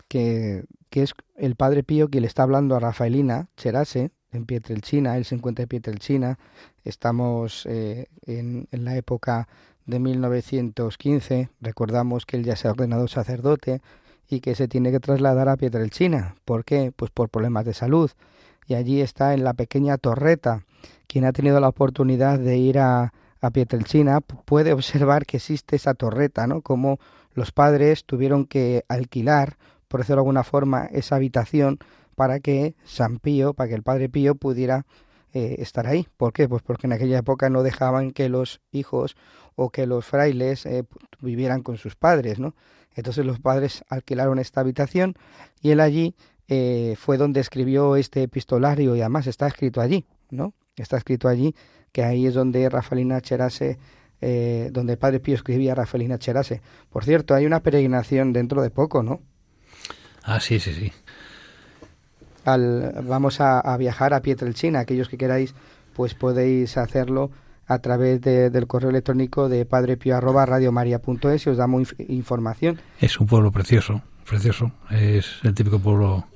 que, 0.08 0.64
que 0.90 1.02
es 1.02 1.14
el 1.36 1.56
Padre 1.56 1.82
Pío 1.82 2.08
quien 2.08 2.22
le 2.22 2.28
está 2.28 2.42
hablando 2.42 2.76
a 2.76 2.80
Rafaelina 2.80 3.48
Cherase 3.56 4.10
en 4.32 4.46
Pietrelcina, 4.46 5.16
él 5.16 5.24
se 5.24 5.34
encuentra 5.34 5.62
en 5.62 5.68
Pietrelcina, 5.68 6.38
estamos 6.84 7.66
eh, 7.66 8.06
en, 8.26 8.68
en, 8.70 8.84
la 8.84 8.96
época 8.96 9.48
de 9.86 9.98
1915, 9.98 11.48
recordamos 11.60 12.26
que 12.26 12.36
él 12.36 12.44
ya 12.44 12.56
se 12.56 12.68
ha 12.68 12.72
ordenado 12.72 13.08
sacerdote 13.08 13.80
y 14.28 14.40
que 14.40 14.54
se 14.54 14.68
tiene 14.68 14.90
que 14.90 15.00
trasladar 15.00 15.48
a 15.48 15.56
Pietrelcina. 15.56 16.34
¿Por 16.44 16.64
qué? 16.64 16.92
Pues 16.94 17.10
por 17.10 17.28
problemas 17.28 17.64
de 17.64 17.74
salud. 17.74 18.10
Y 18.66 18.74
allí 18.74 19.00
está 19.00 19.34
en 19.34 19.44
la 19.44 19.54
pequeña 19.54 19.96
torreta. 19.96 20.64
Quien 21.06 21.24
ha 21.24 21.32
tenido 21.32 21.60
la 21.60 21.68
oportunidad 21.68 22.38
de 22.38 22.56
ir 22.56 22.80
a, 22.80 23.12
a 23.46 24.20
puede 24.20 24.72
observar 24.72 25.26
que 25.26 25.38
existe 25.38 25.76
esa 25.76 25.94
torreta, 25.94 26.46
¿no? 26.46 26.62
Como 26.62 26.98
los 27.34 27.52
padres 27.52 28.04
tuvieron 28.04 28.46
que 28.46 28.84
alquilar, 28.88 29.56
por 29.88 30.00
decirlo 30.00 30.16
de 30.16 30.20
alguna 30.20 30.44
forma, 30.44 30.86
esa 30.86 31.16
habitación 31.16 31.78
para 32.14 32.40
que 32.40 32.74
San 32.84 33.18
Pío, 33.18 33.54
para 33.54 33.68
que 33.68 33.74
el 33.74 33.82
Padre 33.82 34.08
Pío 34.08 34.34
pudiera 34.34 34.86
eh, 35.32 35.56
estar 35.58 35.86
ahí. 35.86 36.08
¿Por 36.16 36.32
qué? 36.32 36.48
Pues 36.48 36.62
porque 36.62 36.86
en 36.86 36.94
aquella 36.94 37.18
época 37.18 37.50
no 37.50 37.62
dejaban 37.62 38.12
que 38.12 38.28
los 38.28 38.62
hijos 38.72 39.16
o 39.54 39.70
que 39.70 39.86
los 39.86 40.04
frailes 40.06 40.64
eh, 40.64 40.84
vivieran 41.20 41.62
con 41.62 41.76
sus 41.76 41.94
padres, 41.94 42.38
¿no? 42.38 42.54
Entonces 42.94 43.26
los 43.26 43.38
padres 43.38 43.84
alquilaron 43.88 44.38
esta 44.38 44.62
habitación 44.62 45.14
y 45.60 45.70
él 45.70 45.80
allí 45.80 46.14
eh, 46.48 46.94
fue 46.98 47.18
donde 47.18 47.40
escribió 47.40 47.96
este 47.96 48.22
epistolario 48.22 48.96
y 48.96 49.00
además 49.00 49.26
está 49.26 49.46
escrito 49.46 49.82
allí, 49.82 50.06
¿no? 50.30 50.54
Está 50.76 50.96
escrito 50.96 51.28
allí 51.28 51.54
que 51.96 52.04
ahí 52.04 52.26
es 52.26 52.34
donde 52.34 52.68
Rafaelina 52.68 53.22
Cherase, 53.22 53.78
eh, 54.20 54.68
donde 54.70 54.92
el 54.92 54.98
Padre 54.98 55.18
Pío 55.18 55.34
escribía 55.34 55.74
Rafaelina 55.74 56.18
Cherase. 56.18 56.60
Por 56.90 57.04
cierto, 57.04 57.34
hay 57.34 57.46
una 57.46 57.60
peregrinación 57.60 58.34
dentro 58.34 58.60
de 58.60 58.68
poco, 58.68 59.02
¿no? 59.02 59.22
Ah, 60.22 60.38
sí, 60.38 60.60
sí, 60.60 60.74
sí. 60.74 60.92
Al, 62.44 63.02
vamos 63.02 63.40
a, 63.40 63.74
viajar 63.78 64.12
a 64.12 64.20
Pietrelcina. 64.20 64.80
Aquellos 64.80 65.08
que 65.08 65.16
queráis, 65.16 65.54
pues 65.94 66.12
podéis 66.12 66.76
hacerlo 66.76 67.30
a 67.66 67.78
través 67.78 68.20
del 68.20 68.66
correo 68.66 68.90
electrónico 68.90 69.48
de 69.48 69.64
padrepio@radiomaria.es 69.64 71.46
y 71.46 71.48
os 71.48 71.56
damos 71.56 71.96
información. 72.08 72.78
Es 73.00 73.18
un 73.18 73.26
pueblo 73.26 73.52
precioso, 73.52 74.02
precioso. 74.28 74.70
Es 74.90 75.38
el 75.44 75.54
típico 75.54 75.78
pueblo 75.78 76.26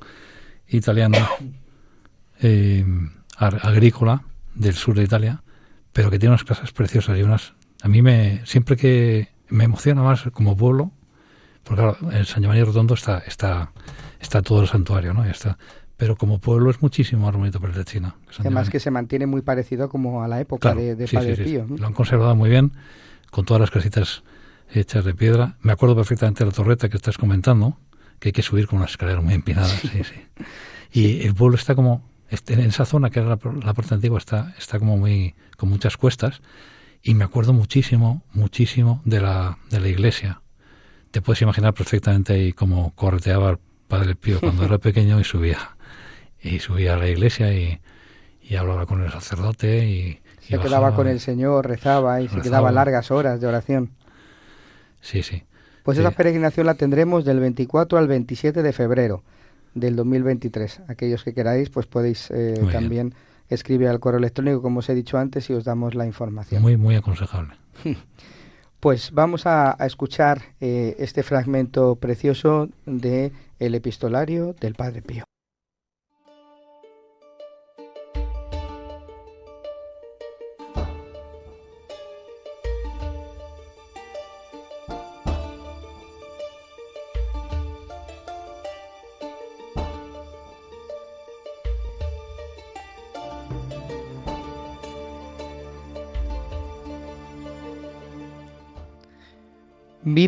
italiano, 0.68 1.18
eh, 2.40 2.82
agrícola 3.36 4.24
del 4.54 4.72
sur 4.72 4.96
de 4.96 5.04
Italia, 5.04 5.42
pero 5.92 6.10
que 6.10 6.18
tiene 6.18 6.34
unas 6.34 6.44
casas 6.44 6.72
preciosas 6.72 7.18
y 7.18 7.22
unas... 7.22 7.54
A 7.82 7.88
mí 7.88 8.02
me 8.02 8.44
siempre 8.44 8.76
que 8.76 9.28
me 9.48 9.64
emociona 9.64 10.02
más 10.02 10.22
como 10.32 10.56
pueblo, 10.56 10.92
porque 11.64 11.82
claro, 11.82 12.12
en 12.12 12.24
San 12.24 12.42
Giovanni 12.42 12.62
Rotondo 12.62 12.94
está, 12.94 13.18
está, 13.18 13.72
está 14.20 14.42
todo 14.42 14.62
el 14.62 14.68
santuario, 14.68 15.14
¿no? 15.14 15.24
está, 15.24 15.58
pero 15.96 16.16
como 16.16 16.38
pueblo 16.38 16.70
es 16.70 16.80
muchísimo 16.80 17.26
más 17.26 17.36
bonito 17.36 17.60
para 17.60 17.72
el 17.72 17.78
de 17.78 17.84
China. 17.84 18.16
Además 18.38 18.70
que 18.70 18.80
se 18.80 18.90
mantiene 18.90 19.26
muy 19.26 19.42
parecido 19.42 19.88
como 19.88 20.22
a 20.22 20.28
la 20.28 20.40
época 20.40 20.74
de, 20.74 21.08
Padre 21.12 21.36
Pío. 21.36 21.66
Lo 21.68 21.86
han 21.86 21.92
conservado 21.92 22.34
muy 22.34 22.48
bien, 22.48 22.72
con 23.30 23.44
todas 23.44 23.60
las 23.60 23.70
casitas 23.70 24.22
hechas 24.72 25.04
de 25.04 25.14
piedra. 25.14 25.56
Me 25.60 25.72
acuerdo 25.72 25.96
perfectamente 25.96 26.44
de 26.44 26.50
la 26.50 26.56
torreta 26.56 26.88
que 26.88 26.96
estás 26.96 27.18
comentando, 27.18 27.76
que 28.18 28.28
hay 28.28 28.32
que 28.32 28.42
subir 28.42 28.66
con 28.66 28.78
unas 28.78 28.92
escaleras 28.92 29.22
muy 29.22 29.34
empinadas. 29.34 29.72
Sí, 29.72 29.88
sí. 30.04 30.14
Y 30.92 31.26
el 31.26 31.34
pueblo 31.34 31.56
está 31.56 31.74
como 31.74 32.09
este, 32.30 32.54
en 32.54 32.60
esa 32.60 32.84
zona 32.84 33.10
que 33.10 33.20
era 33.20 33.28
la, 33.28 33.38
la 33.64 33.74
puerta 33.74 33.94
antigua 33.94 34.18
está, 34.18 34.54
está 34.56 34.78
como 34.78 34.96
muy, 34.96 35.34
con 35.56 35.68
muchas 35.68 35.96
cuestas 35.96 36.40
y 37.02 37.14
me 37.14 37.24
acuerdo 37.24 37.52
muchísimo, 37.52 38.22
muchísimo 38.32 39.02
de 39.04 39.20
la, 39.20 39.58
de 39.70 39.80
la 39.80 39.88
iglesia. 39.88 40.40
Te 41.10 41.22
puedes 41.22 41.42
imaginar 41.42 41.74
perfectamente 41.74 42.34
ahí 42.34 42.52
cómo 42.52 42.94
correteaba 42.94 43.50
el 43.50 43.58
Padre 43.88 44.14
Pío 44.14 44.38
cuando 44.40 44.64
era 44.64 44.78
pequeño 44.78 45.18
y 45.18 45.24
subía, 45.24 45.76
y 46.40 46.60
subía 46.60 46.94
a 46.94 46.98
la 46.98 47.08
iglesia 47.08 47.52
y, 47.52 47.80
y 48.42 48.56
hablaba 48.56 48.86
con 48.86 49.02
el 49.02 49.10
sacerdote 49.10 49.86
y... 49.86 50.20
Se 50.40 50.58
quedaba 50.58 50.96
con 50.96 51.06
el 51.06 51.20
Señor, 51.20 51.68
rezaba 51.68 52.20
y 52.22 52.28
se 52.28 52.40
quedaba 52.40 52.72
largas 52.72 53.12
horas 53.12 53.40
de 53.40 53.46
oración. 53.46 53.90
Sí, 55.00 55.22
sí. 55.22 55.44
Pues 55.84 55.96
esa 55.96 56.10
peregrinación 56.10 56.66
la 56.66 56.74
tendremos 56.74 57.24
del 57.24 57.38
24 57.38 57.98
al 57.98 58.08
27 58.08 58.62
de 58.62 58.72
febrero 58.72 59.22
del 59.74 59.96
2023. 59.96 60.82
Aquellos 60.88 61.24
que 61.24 61.34
queráis, 61.34 61.70
pues 61.70 61.86
podéis 61.86 62.30
eh, 62.30 62.60
también 62.72 63.14
escribir 63.48 63.88
al 63.88 64.00
correo 64.00 64.18
electrónico, 64.18 64.62
como 64.62 64.78
os 64.80 64.88
he 64.88 64.94
dicho 64.94 65.18
antes, 65.18 65.50
y 65.50 65.52
os 65.52 65.64
damos 65.64 65.94
la 65.94 66.06
información. 66.06 66.62
Muy, 66.62 66.76
muy 66.76 66.96
aconsejable. 66.96 67.54
Pues 68.80 69.10
vamos 69.12 69.44
a, 69.44 69.76
escuchar 69.80 70.40
eh, 70.58 70.96
este 70.98 71.22
fragmento 71.22 71.96
precioso 71.96 72.70
de 72.86 73.30
el 73.58 73.74
epistolario 73.74 74.54
del 74.58 74.74
Padre 74.74 75.02
Pío. 75.02 75.24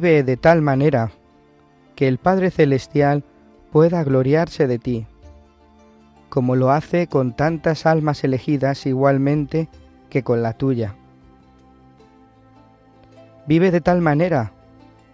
Vive 0.02 0.24
de 0.24 0.36
tal 0.36 0.62
manera 0.62 1.12
que 1.94 2.08
el 2.08 2.18
Padre 2.18 2.50
Celestial 2.50 3.22
pueda 3.70 4.02
gloriarse 4.02 4.66
de 4.66 4.80
ti, 4.80 5.06
como 6.28 6.56
lo 6.56 6.72
hace 6.72 7.06
con 7.06 7.36
tantas 7.36 7.86
almas 7.86 8.24
elegidas 8.24 8.84
igualmente 8.84 9.68
que 10.10 10.24
con 10.24 10.42
la 10.42 10.54
tuya. 10.54 10.96
Vive 13.46 13.70
de 13.70 13.80
tal 13.80 14.00
manera 14.00 14.50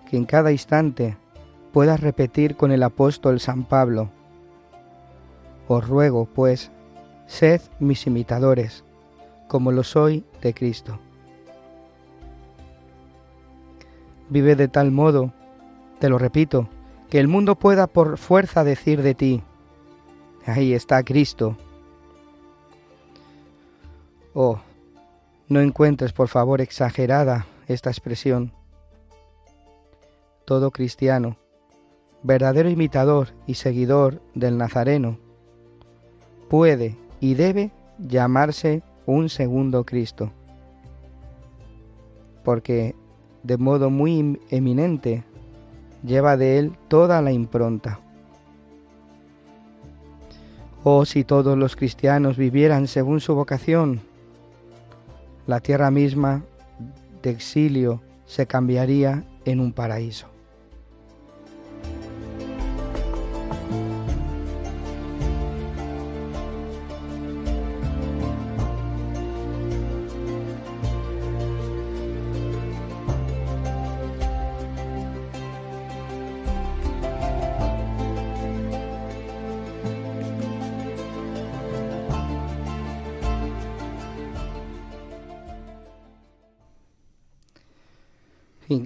que 0.08 0.16
en 0.16 0.24
cada 0.24 0.52
instante 0.52 1.18
puedas 1.70 2.00
repetir 2.00 2.56
con 2.56 2.72
el 2.72 2.82
apóstol 2.82 3.40
San 3.40 3.64
Pablo, 3.64 4.08
Os 5.66 5.86
ruego, 5.86 6.24
pues, 6.24 6.70
sed 7.26 7.60
mis 7.78 8.06
imitadores, 8.06 8.84
como 9.48 9.70
lo 9.70 9.84
soy 9.84 10.24
de 10.40 10.54
Cristo. 10.54 10.98
Vive 14.30 14.56
de 14.56 14.68
tal 14.68 14.90
modo, 14.90 15.32
te 15.98 16.08
lo 16.08 16.18
repito, 16.18 16.68
que 17.10 17.18
el 17.18 17.28
mundo 17.28 17.54
pueda 17.56 17.86
por 17.86 18.18
fuerza 18.18 18.64
decir 18.64 19.02
de 19.02 19.14
ti, 19.14 19.42
ahí 20.46 20.74
está 20.74 21.02
Cristo. 21.02 21.56
Oh, 24.34 24.58
no 25.48 25.60
encuentres 25.60 26.12
por 26.12 26.28
favor 26.28 26.60
exagerada 26.60 27.46
esta 27.66 27.90
expresión. 27.90 28.52
todo 30.44 30.70
cristiano, 30.70 31.36
verdadero 32.22 32.70
imitador 32.70 33.34
y 33.46 33.54
seguidor 33.54 34.22
del 34.34 34.56
Nazareno, 34.56 35.18
puede 36.48 36.96
y 37.20 37.34
debe 37.34 37.70
llamarse 37.98 38.82
un 39.04 39.28
segundo 39.28 39.84
Cristo, 39.84 40.32
porque 42.44 42.94
de 43.42 43.56
modo 43.56 43.90
muy 43.90 44.40
eminente 44.50 45.24
lleva 46.04 46.36
de 46.36 46.58
él 46.58 46.72
toda 46.88 47.22
la 47.22 47.32
impronta. 47.32 48.00
Oh, 50.84 51.04
si 51.04 51.24
todos 51.24 51.58
los 51.58 51.76
cristianos 51.76 52.36
vivieran 52.36 52.86
según 52.86 53.20
su 53.20 53.34
vocación, 53.34 54.00
la 55.46 55.60
tierra 55.60 55.90
misma 55.90 56.44
de 57.22 57.30
exilio 57.30 58.00
se 58.26 58.46
cambiaría 58.46 59.24
en 59.44 59.60
un 59.60 59.72
paraíso. 59.72 60.37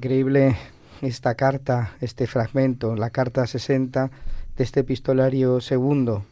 Increíble 0.03 0.57
esta 1.01 1.37
carta, 1.37 1.95
este 2.01 2.27
fragmento, 2.27 2.97
la 2.97 3.11
carta 3.11 3.47
60 3.47 4.11
de 4.57 4.65
este 4.65 4.81
epistolario 4.81 5.61
segundo. 5.61 6.27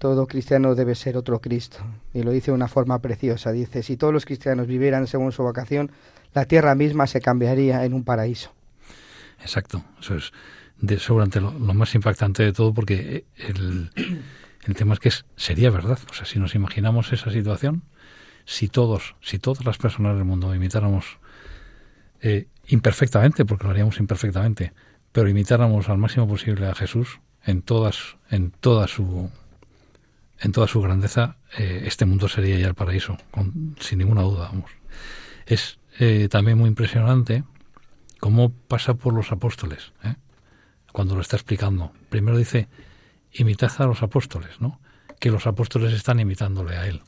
Todo 0.00 0.26
cristiano 0.26 0.74
debe 0.74 0.96
ser 0.96 1.16
otro 1.16 1.40
Cristo. 1.40 1.78
Y 2.12 2.24
lo 2.24 2.32
dice 2.32 2.50
de 2.50 2.56
una 2.56 2.66
forma 2.66 2.98
preciosa. 2.98 3.52
Dice, 3.52 3.84
si 3.84 3.96
todos 3.96 4.12
los 4.12 4.24
cristianos 4.24 4.66
vivieran 4.66 5.06
según 5.06 5.30
su 5.30 5.44
vocación, 5.44 5.92
la 6.34 6.46
tierra 6.46 6.74
misma 6.74 7.06
se 7.06 7.20
cambiaría 7.20 7.84
en 7.84 7.94
un 7.94 8.02
paraíso. 8.02 8.52
Exacto. 9.38 9.84
Eso 10.00 10.16
es 10.16 10.32
de, 10.80 10.98
seguramente 10.98 11.40
lo, 11.40 11.52
más 11.52 11.94
impactante 11.94 12.42
de 12.42 12.52
todo 12.52 12.74
porque 12.74 13.24
el, 13.36 13.92
el 14.66 14.74
tema 14.74 14.94
es 14.94 14.98
que 14.98 15.12
sería 15.36 15.70
verdad. 15.70 16.00
O 16.10 16.12
sea, 16.12 16.26
si 16.26 16.40
nos 16.40 16.56
imaginamos 16.56 17.12
esa 17.12 17.30
situación, 17.30 17.84
si 18.44 18.66
todos, 18.66 19.14
si 19.20 19.38
todas 19.38 19.64
las 19.64 19.78
personas 19.78 20.16
del 20.16 20.24
mundo 20.24 20.52
imitáramos 20.52 21.20
eh, 22.20 22.48
imperfectamente, 22.68 23.44
porque 23.44 23.64
lo 23.64 23.70
haríamos 23.70 23.98
imperfectamente, 23.98 24.72
pero 25.12 25.28
imitáramos 25.28 25.88
al 25.88 25.98
máximo 25.98 26.26
posible 26.26 26.66
a 26.66 26.74
Jesús 26.74 27.20
en 27.44 27.62
todas, 27.62 28.16
en 28.30 28.50
toda 28.50 28.88
su 28.88 29.30
en 30.40 30.52
toda 30.52 30.66
su 30.66 30.82
grandeza, 30.82 31.36
eh, 31.56 31.84
este 31.86 32.04
mundo 32.04 32.28
sería 32.28 32.58
ya 32.58 32.66
el 32.66 32.74
paraíso, 32.74 33.16
sin 33.80 33.98
ninguna 33.98 34.22
duda. 34.22 34.48
Vamos. 34.48 34.70
Es 35.46 35.78
eh, 36.00 36.28
también 36.28 36.58
muy 36.58 36.68
impresionante 36.68 37.44
cómo 38.20 38.50
pasa 38.52 38.94
por 38.94 39.14
los 39.14 39.32
apóstoles, 39.32 39.92
cuando 40.92 41.14
lo 41.14 41.20
está 41.20 41.36
explicando. 41.36 41.92
Primero 42.10 42.36
dice, 42.36 42.68
imitad 43.32 43.72
a 43.78 43.86
los 43.86 44.02
apóstoles, 44.02 44.60
¿no? 44.60 44.80
que 45.18 45.30
los 45.30 45.46
apóstoles 45.46 45.94
están 45.94 46.20
imitándole 46.20 46.76
a 46.76 46.88
él. 46.88 47.02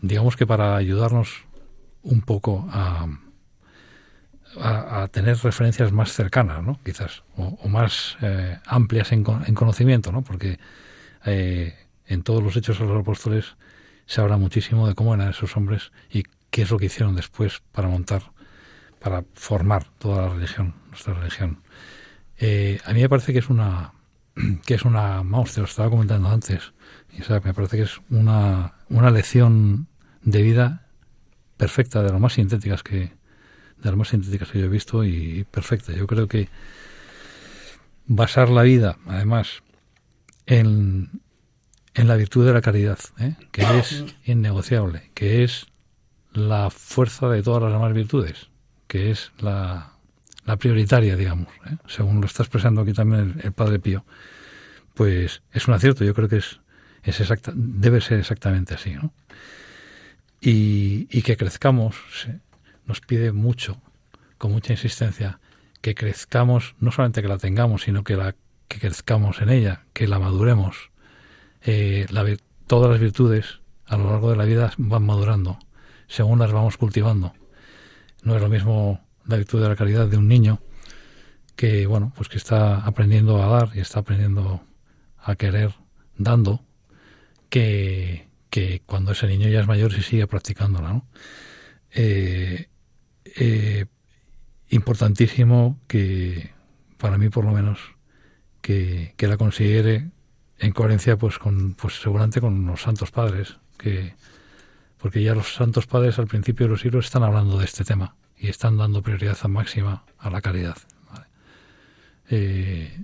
digamos 0.00 0.36
que 0.36 0.46
para 0.46 0.76
ayudarnos 0.76 1.44
un 2.02 2.22
poco 2.22 2.68
a, 2.72 3.06
a, 4.58 5.08
tener 5.08 5.36
referencias 5.38 5.92
más 5.92 6.12
cercanas, 6.12 6.62
¿no? 6.62 6.78
Quizás, 6.84 7.22
o, 7.36 7.68
más 7.68 8.16
eh, 8.22 8.58
amplias 8.66 9.12
en, 9.12 9.22
conocimiento, 9.22 10.12
¿no? 10.12 10.22
Porque 10.22 10.58
eh, 11.24 11.74
en 12.06 12.22
todos 12.22 12.42
los 12.42 12.56
hechos 12.56 12.78
de 12.78 12.86
los 12.86 13.00
apóstoles 13.00 13.56
se 14.06 14.20
habla 14.20 14.36
muchísimo 14.36 14.88
de 14.88 14.94
cómo 14.94 15.14
eran 15.14 15.30
esos 15.30 15.56
hombres 15.56 15.92
y 16.10 16.24
qué 16.50 16.62
es 16.62 16.70
lo 16.70 16.78
que 16.78 16.86
hicieron 16.86 17.14
después 17.14 17.62
para 17.72 17.88
montar, 17.88 18.22
para 18.98 19.24
formar 19.34 19.84
toda 19.98 20.22
la 20.22 20.34
religión, 20.34 20.74
nuestra 20.88 21.14
religión. 21.14 21.62
Eh, 22.38 22.80
a 22.84 22.92
mí 22.92 23.02
me 23.02 23.08
parece 23.08 23.32
que 23.32 23.38
es 23.38 23.48
una, 23.48 23.92
que 24.66 24.74
es 24.74 24.84
una, 24.84 25.16
vamos, 25.18 25.54
te 25.54 25.60
lo 25.60 25.66
estaba 25.66 25.90
comentando 25.90 26.28
antes, 26.28 26.72
y, 27.12 27.20
me 27.32 27.54
parece 27.54 27.76
que 27.76 27.82
es 27.84 28.00
una, 28.10 28.74
una 28.88 29.10
lección 29.10 29.86
de 30.22 30.42
vida 30.42 30.86
perfecta, 31.56 32.02
de 32.02 32.10
lo 32.10 32.18
más 32.18 32.34
sintéticas 32.34 32.82
que, 32.82 33.19
de 33.82 33.90
las 33.90 33.96
más 33.96 34.08
sintéticas 34.08 34.50
que 34.50 34.58
yo 34.58 34.66
he 34.66 34.68
visto 34.68 35.04
y 35.04 35.44
perfecta. 35.50 35.92
Yo 35.92 36.06
creo 36.06 36.28
que 36.28 36.48
basar 38.06 38.50
la 38.50 38.62
vida, 38.62 38.98
además, 39.06 39.62
en, 40.46 41.22
en 41.94 42.08
la 42.08 42.16
virtud 42.16 42.46
de 42.46 42.52
la 42.52 42.60
caridad, 42.60 42.98
¿eh? 43.18 43.36
que 43.52 43.62
es 43.78 44.04
innegociable, 44.24 45.10
que 45.14 45.44
es 45.44 45.66
la 46.32 46.70
fuerza 46.70 47.28
de 47.28 47.42
todas 47.42 47.62
las 47.62 47.72
demás 47.72 47.92
virtudes, 47.92 48.48
que 48.86 49.10
es 49.10 49.32
la, 49.38 49.92
la 50.44 50.56
prioritaria, 50.56 51.16
digamos, 51.16 51.48
¿eh? 51.66 51.76
según 51.86 52.20
lo 52.20 52.26
está 52.26 52.42
expresando 52.42 52.80
aquí 52.80 52.92
también 52.92 53.40
el, 53.42 53.52
Padre 53.52 53.78
Pío, 53.78 54.04
pues 54.94 55.42
es 55.52 55.68
un 55.68 55.74
acierto. 55.74 56.04
Yo 56.04 56.14
creo 56.14 56.28
que 56.28 56.38
es, 56.38 56.60
es 57.04 57.20
exacta, 57.20 57.52
debe 57.54 58.00
ser 58.00 58.18
exactamente 58.18 58.74
así, 58.74 58.94
¿no? 58.94 59.12
Y, 60.40 61.06
y 61.10 61.22
que 61.22 61.36
crezcamos 61.36 61.96
nos 62.90 63.00
pide 63.00 63.30
mucho, 63.30 63.80
con 64.36 64.50
mucha 64.50 64.72
insistencia, 64.72 65.38
que 65.80 65.94
crezcamos, 65.94 66.74
no 66.80 66.90
solamente 66.90 67.22
que 67.22 67.28
la 67.28 67.38
tengamos, 67.38 67.82
sino 67.82 68.02
que, 68.02 68.16
la, 68.16 68.34
que 68.66 68.80
crezcamos 68.80 69.40
en 69.40 69.50
ella, 69.50 69.84
que 69.92 70.08
la 70.08 70.18
maduremos. 70.18 70.90
Eh, 71.62 72.08
todas 72.66 72.90
las 72.90 72.98
virtudes 72.98 73.60
a 73.86 73.96
lo 73.96 74.10
largo 74.10 74.32
de 74.32 74.36
la 74.36 74.44
vida 74.44 74.72
van 74.76 75.06
madurando, 75.06 75.60
según 76.08 76.40
las 76.40 76.50
vamos 76.50 76.76
cultivando. 76.78 77.32
No 78.24 78.34
es 78.34 78.42
lo 78.42 78.48
mismo 78.48 79.00
la 79.24 79.36
virtud 79.36 79.62
de 79.62 79.68
la 79.68 79.76
caridad 79.76 80.08
de 80.08 80.16
un 80.16 80.26
niño 80.26 80.60
que, 81.54 81.86
bueno, 81.86 82.12
pues 82.16 82.28
que 82.28 82.38
está 82.38 82.78
aprendiendo 82.78 83.40
a 83.40 83.46
dar 83.46 83.70
y 83.76 83.78
está 83.78 84.00
aprendiendo 84.00 84.64
a 85.16 85.36
querer 85.36 85.76
dando, 86.16 86.64
que, 87.50 88.26
que 88.50 88.82
cuando 88.84 89.12
ese 89.12 89.28
niño 89.28 89.48
ya 89.48 89.60
es 89.60 89.68
mayor 89.68 89.92
y 89.96 90.02
sigue 90.02 90.26
practicándola, 90.26 90.88
¿no? 90.88 91.06
Eh, 91.92 92.69
eh, 93.36 93.86
importantísimo 94.68 95.78
que, 95.86 96.50
para 96.96 97.18
mí 97.18 97.28
por 97.28 97.44
lo 97.44 97.52
menos, 97.52 97.78
que, 98.60 99.14
la 99.18 99.36
considere 99.36 100.10
en 100.58 100.72
coherencia 100.72 101.16
pues 101.16 101.38
con 101.38 101.74
pues 101.74 102.00
seguramente 102.00 102.40
con 102.40 102.66
los 102.66 102.82
santos 102.82 103.10
padres 103.10 103.56
que 103.78 104.14
porque 104.98 105.22
ya 105.22 105.34
los 105.34 105.54
santos 105.54 105.86
padres 105.86 106.18
al 106.18 106.26
principio 106.26 106.66
de 106.66 106.70
los 106.72 106.82
siglos 106.82 107.06
están 107.06 107.22
hablando 107.22 107.58
de 107.58 107.64
este 107.64 107.84
tema 107.84 108.14
y 108.36 108.48
están 108.48 108.76
dando 108.76 109.02
prioridad 109.02 109.42
máxima 109.44 110.04
a 110.18 110.28
la 110.28 110.42
caridad 110.42 110.76
eh, 112.28 113.02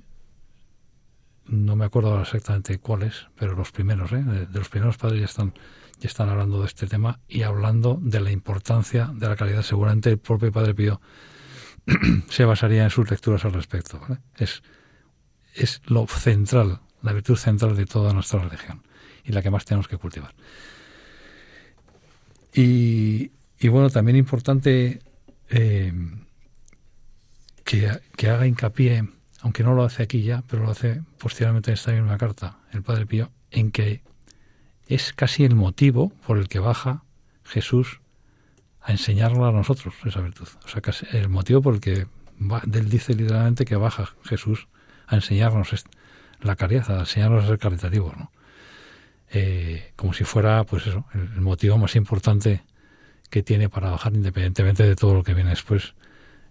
no 1.65 1.77
me 1.77 1.85
acuerdo 1.85 2.21
exactamente 2.21 2.79
cuáles 2.79 3.27
pero 3.39 3.55
los 3.55 3.73
primeros 3.73 4.13
¿eh? 4.13 4.23
de, 4.23 4.47
los 4.53 4.69
primeros 4.69 4.97
padres 4.97 5.21
ya 5.21 5.27
están 5.27 5.55
ya 5.99 6.09
están 6.09 6.29
hablando 6.29 6.61
de 6.61 6.67
este 6.67 6.87
tema 6.87 7.21
y 7.27 7.43
hablando 7.43 7.99
de 8.03 8.21
la 8.21 8.31
importancia 8.31 9.11
de 9.15 9.29
la 9.29 9.37
caridad. 9.37 9.63
Seguramente 9.63 10.11
el 10.11 10.19
propio 10.19 10.53
Padre 10.53 10.75
Pío 10.75 11.01
se 12.29 12.45
basaría 12.45 12.85
en 12.85 12.91
sus 12.91 13.11
lecturas 13.11 13.45
al 13.45 13.55
respecto. 13.55 14.01
Es, 14.37 14.63
es 15.55 15.81
lo 15.87 16.07
central, 16.07 16.81
la 17.03 17.13
virtud 17.13 17.37
central 17.37 17.77
de 17.77 17.87
toda 17.87 18.13
nuestra 18.13 18.41
religión 18.41 18.83
y 19.25 19.33
la 19.33 19.43
que 19.43 19.51
más 19.51 19.65
tenemos 19.65 19.89
que 19.89 19.97
cultivar. 19.97 20.35
Y, 22.53 23.33
y 23.59 23.69
bueno, 23.69 23.91
también 23.91 24.17
importante 24.17 25.01
eh, 25.51 25.93
que, 27.65 27.91
que, 28.17 28.29
haga 28.29 28.47
hincapié, 28.47 29.09
aunque 29.47 29.63
no 29.63 29.75
lo 29.75 29.85
hace 29.85 30.03
aquí 30.03 30.23
ya, 30.23 30.43
pero 30.49 30.65
lo 30.65 30.73
hace 30.73 31.03
posteriormente 31.19 31.71
en 31.71 31.75
esta 31.75 31.93
misma 31.93 32.19
carta, 32.19 32.59
el 32.73 32.83
Padre 32.83 33.07
Pío, 33.07 33.31
en 33.53 33.71
que 33.71 34.03
es 34.89 35.13
casi 35.13 35.45
el 35.45 35.55
motivo 35.55 36.11
por 36.27 36.39
el 36.39 36.49
que 36.49 36.59
baja 36.59 37.05
Jesús 37.45 38.01
a 38.81 38.91
enseñarlo 38.91 39.47
a 39.47 39.53
nosotros, 39.53 39.95
esa 40.05 40.21
virtud. 40.21 40.49
O 40.65 40.69
sea, 40.69 40.81
casi 40.81 41.07
el 41.13 41.29
motivo 41.29 41.63
por 41.63 41.75
el 41.75 41.81
que 41.81 41.93
él 42.73 42.89
dice 42.91 43.15
literalmente 43.15 43.65
que 43.65 43.77
baja 43.77 44.17
Jesús 44.25 44.67
a 45.07 45.15
enseñarnos 45.15 45.73
la 46.41 46.57
caridad, 46.57 46.91
a 46.91 47.01
enseñarnos 47.03 47.45
a 47.45 47.47
ser 47.47 47.59
caritativos, 47.61 48.17
¿no? 48.17 48.33
Eh, 49.31 49.93
como 49.95 50.13
si 50.13 50.25
fuera, 50.25 50.65
pues 50.65 50.89
eso, 50.89 51.07
el, 51.15 51.41
motivo 51.41 51.79
más 51.79 51.95
importante 51.95 52.65
que 53.31 53.45
tiene 53.45 53.69
para 53.69 53.91
bajar, 53.91 54.13
independientemente 54.13 54.83
de 54.83 54.97
todo 54.97 55.15
lo 55.15 55.23
que 55.23 55.35
viene 55.35 55.51
después, 55.51 55.95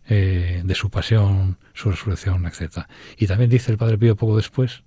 eh, 0.07 0.61
de 0.63 0.75
su 0.75 0.91
pasión, 0.91 1.57
su 1.73 1.89
resurrección, 1.89 2.45
etcétera. 2.45 2.87
Y 3.17 3.25
también 3.25 3.49
dice 3.49 3.71
el 3.71 3.79
Padre 3.79 3.97
Pío 3.97 4.15
poco 4.15 4.35
después 4.35 4.83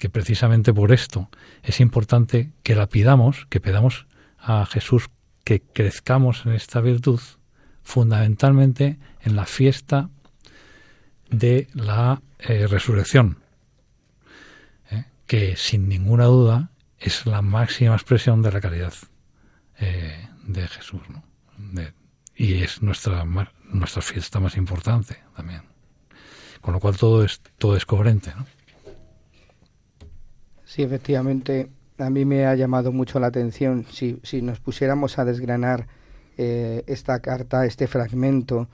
que 0.00 0.08
precisamente 0.08 0.74
por 0.74 0.90
esto 0.90 1.30
es 1.62 1.78
importante 1.78 2.50
que 2.64 2.74
la 2.74 2.88
pidamos, 2.88 3.46
que 3.48 3.60
pedamos 3.60 4.06
a 4.38 4.66
Jesús 4.66 5.08
que 5.44 5.60
crezcamos 5.60 6.46
en 6.46 6.52
esta 6.54 6.80
virtud, 6.80 7.20
fundamentalmente 7.84 8.98
en 9.20 9.36
la 9.36 9.46
fiesta 9.46 10.10
de 11.30 11.68
la 11.74 12.20
eh, 12.40 12.66
resurrección, 12.66 13.38
¿eh? 14.90 15.04
que 15.28 15.54
sin 15.54 15.88
ninguna 15.88 16.24
duda 16.24 16.72
es 16.98 17.24
la 17.24 17.40
máxima 17.40 17.94
expresión 17.94 18.42
de 18.42 18.50
la 18.50 18.60
caridad 18.60 18.94
de 20.44 20.68
Jesús, 20.68 21.00
y 22.34 22.62
es 22.62 22.82
nuestra 22.82 23.24
nuestra 23.72 24.02
fiesta 24.02 24.40
más 24.40 24.56
importante 24.56 25.16
también. 25.36 25.62
Con 26.60 26.74
lo 26.74 26.80
cual 26.80 26.96
todo 26.96 27.24
es 27.24 27.40
todo 27.58 27.76
es 27.76 27.86
coherente, 27.86 28.32
¿no? 28.36 28.46
Sí, 30.64 30.82
efectivamente, 30.82 31.68
a 31.98 32.10
mí 32.10 32.24
me 32.24 32.46
ha 32.46 32.54
llamado 32.54 32.92
mucho 32.92 33.18
la 33.18 33.26
atención 33.26 33.84
si, 33.90 34.20
si 34.22 34.40
nos 34.42 34.60
pusiéramos 34.60 35.18
a 35.18 35.24
desgranar 35.24 35.88
esta 36.86 37.20
carta, 37.20 37.66
este 37.66 37.86
fragmento 37.86 38.66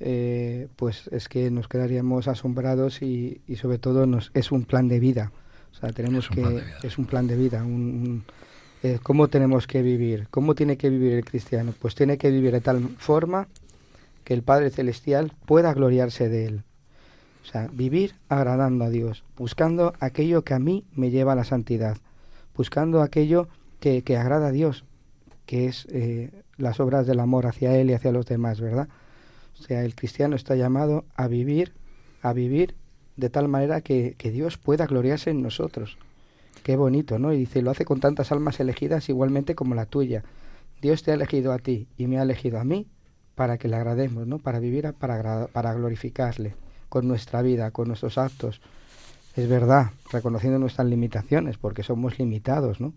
eh, 0.00 0.68
pues 0.76 1.08
es 1.08 1.28
que 1.28 1.50
nos 1.50 1.66
quedaríamos 1.66 2.28
asombrados 2.28 3.02
y, 3.02 3.40
sobre 3.60 3.78
todo 3.78 4.06
nos, 4.06 4.30
es 4.34 4.52
un 4.52 4.64
plan 4.64 4.88
de 4.88 5.00
vida. 5.00 5.32
O 5.72 5.74
sea, 5.74 5.90
tenemos 5.90 6.28
que 6.28 6.62
es 6.82 6.98
un 6.98 7.06
plan 7.06 7.26
de 7.26 7.36
vida. 7.36 7.62
Un, 7.64 8.24
eh, 8.82 9.00
¿Cómo 9.02 9.28
tenemos 9.28 9.66
que 9.66 9.82
vivir? 9.82 10.28
¿Cómo 10.30 10.54
tiene 10.54 10.76
que 10.76 10.88
vivir 10.88 11.12
el 11.14 11.24
cristiano? 11.24 11.74
Pues 11.78 11.94
tiene 11.94 12.16
que 12.16 12.30
vivir 12.30 12.52
de 12.52 12.60
tal 12.60 12.88
forma 12.98 13.48
que 14.28 14.34
el 14.34 14.42
Padre 14.42 14.68
Celestial 14.68 15.32
pueda 15.46 15.72
gloriarse 15.72 16.28
de 16.28 16.44
él. 16.44 16.62
O 17.42 17.46
sea, 17.46 17.70
vivir 17.72 18.14
agradando 18.28 18.84
a 18.84 18.90
Dios, 18.90 19.24
buscando 19.38 19.94
aquello 20.00 20.44
que 20.44 20.52
a 20.52 20.58
mí 20.58 20.84
me 20.92 21.08
lleva 21.08 21.32
a 21.32 21.34
la 21.34 21.44
santidad, 21.44 21.96
buscando 22.54 23.00
aquello 23.00 23.48
que, 23.80 24.02
que 24.02 24.18
agrada 24.18 24.48
a 24.48 24.52
Dios, 24.52 24.84
que 25.46 25.64
es 25.64 25.86
eh, 25.90 26.30
las 26.58 26.78
obras 26.78 27.06
del 27.06 27.20
amor 27.20 27.46
hacia 27.46 27.74
Él 27.74 27.88
y 27.88 27.94
hacia 27.94 28.12
los 28.12 28.26
demás, 28.26 28.60
¿verdad? 28.60 28.88
O 29.58 29.62
sea, 29.62 29.82
el 29.82 29.94
cristiano 29.94 30.36
está 30.36 30.56
llamado 30.56 31.06
a 31.14 31.26
vivir, 31.26 31.72
a 32.20 32.34
vivir 32.34 32.74
de 33.16 33.30
tal 33.30 33.48
manera 33.48 33.80
que, 33.80 34.14
Dios 34.22 34.58
pueda 34.58 34.86
gloriarse 34.86 35.30
en 35.30 35.40
nosotros. 35.40 35.96
Qué 36.64 36.76
bonito, 36.76 37.18
¿no? 37.18 37.32
Y 37.32 37.38
dice, 37.38 37.62
lo 37.62 37.70
hace 37.70 37.86
con 37.86 38.00
tantas 38.00 38.30
almas 38.30 38.60
elegidas 38.60 39.08
igualmente 39.08 39.54
como 39.54 39.74
la 39.74 39.86
tuya. 39.86 40.22
Dios 40.82 41.02
te 41.02 41.12
ha 41.12 41.14
elegido 41.14 41.54
a 41.54 41.58
ti 41.58 41.88
y 41.96 42.08
me 42.08 42.18
ha 42.18 42.24
elegido 42.24 42.60
a 42.60 42.64
mí 42.64 42.88
para 43.38 43.56
que 43.56 43.68
le 43.68 43.76
agrademos, 43.76 44.26
¿no? 44.26 44.38
Para 44.40 44.58
vivir, 44.58 44.92
para, 44.98 45.46
para 45.46 45.72
glorificarle 45.72 46.56
con 46.88 47.06
nuestra 47.06 47.40
vida, 47.40 47.70
con 47.70 47.86
nuestros 47.86 48.18
actos. 48.18 48.60
Es 49.36 49.48
verdad, 49.48 49.92
reconociendo 50.10 50.58
nuestras 50.58 50.88
limitaciones, 50.88 51.56
porque 51.56 51.84
somos 51.84 52.18
limitados, 52.18 52.80
¿no? 52.80 52.92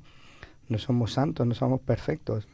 No 0.67 0.80
somos 0.80 1.13
santos, 1.13 1.45
no 1.45 1.54
somos 1.54 1.80
perfectos 1.80 2.47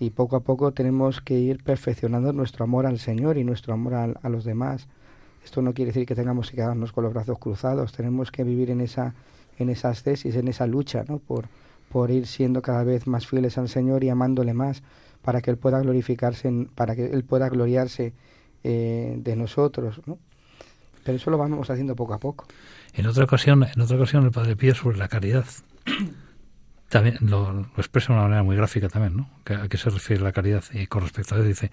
y 0.00 0.10
poco 0.10 0.34
a 0.34 0.40
poco 0.40 0.72
tenemos 0.72 1.20
que 1.20 1.38
ir 1.38 1.62
perfeccionando 1.62 2.32
nuestro 2.32 2.64
amor 2.64 2.84
al 2.84 2.98
Señor 2.98 3.38
y 3.38 3.44
nuestro 3.44 3.74
amor 3.74 3.94
a, 3.94 4.28
los 4.28 4.42
demás. 4.42 4.88
Esto 5.44 5.62
no 5.62 5.72
quiere 5.72 5.92
decir 5.92 6.06
que 6.06 6.16
tengamos 6.16 6.50
que 6.50 6.56
quedarnos 6.56 6.90
con 6.90 7.04
los 7.04 7.14
brazos 7.14 7.38
cruzados, 7.38 7.92
tenemos 7.92 8.32
que 8.32 8.42
vivir 8.42 8.70
en 8.70 8.80
esa 8.80 9.14
en 9.56 9.68
esas 9.68 10.02
tesis, 10.02 10.34
en 10.34 10.48
esa 10.48 10.66
lucha, 10.66 11.04
¿no? 11.06 11.18
Por, 11.18 11.44
por 11.90 12.10
ir 12.10 12.26
siendo 12.26 12.60
cada 12.60 12.82
vez 12.82 13.06
más 13.06 13.26
fieles 13.26 13.56
al 13.56 13.68
Señor 13.68 14.02
y 14.02 14.08
amándole 14.08 14.52
más, 14.52 14.82
para 15.22 15.40
que 15.40 15.50
Él 15.50 15.58
pueda 15.58 15.80
glorificarse, 15.80 16.50
para 16.74 16.96
que 16.96 17.06
Él 17.06 17.24
pueda 17.24 17.48
gloriarse 17.48 18.14
eh, 18.64 19.14
de 19.18 19.36
nosotros, 19.36 20.00
¿no? 20.06 20.18
Pero 21.04 21.16
eso 21.16 21.30
lo 21.30 21.38
vamos 21.38 21.70
haciendo 21.70 21.96
poco 21.96 22.14
a 22.14 22.18
poco. 22.18 22.46
En 22.92 23.06
otra 23.06 23.24
ocasión, 23.24 23.64
en 23.64 23.80
otra 23.80 23.96
ocasión 23.96 24.24
el 24.24 24.30
Padre 24.30 24.56
Pío 24.56 24.74
sobre 24.74 24.98
la 24.98 25.08
caridad 25.08 25.46
también 26.88 27.18
lo, 27.20 27.70
expresa 27.76 28.08
de 28.08 28.14
una 28.14 28.22
manera 28.24 28.42
muy 28.42 28.56
gráfica 28.56 28.88
también, 28.88 29.16
¿no? 29.16 29.30
¿A 29.46 29.68
qué 29.68 29.78
se 29.78 29.90
refiere 29.90 30.22
la 30.22 30.32
caridad? 30.32 30.64
Y 30.72 30.86
con 30.88 31.02
respecto 31.02 31.34
a 31.34 31.38
Dios 31.38 31.48
dice, 31.48 31.70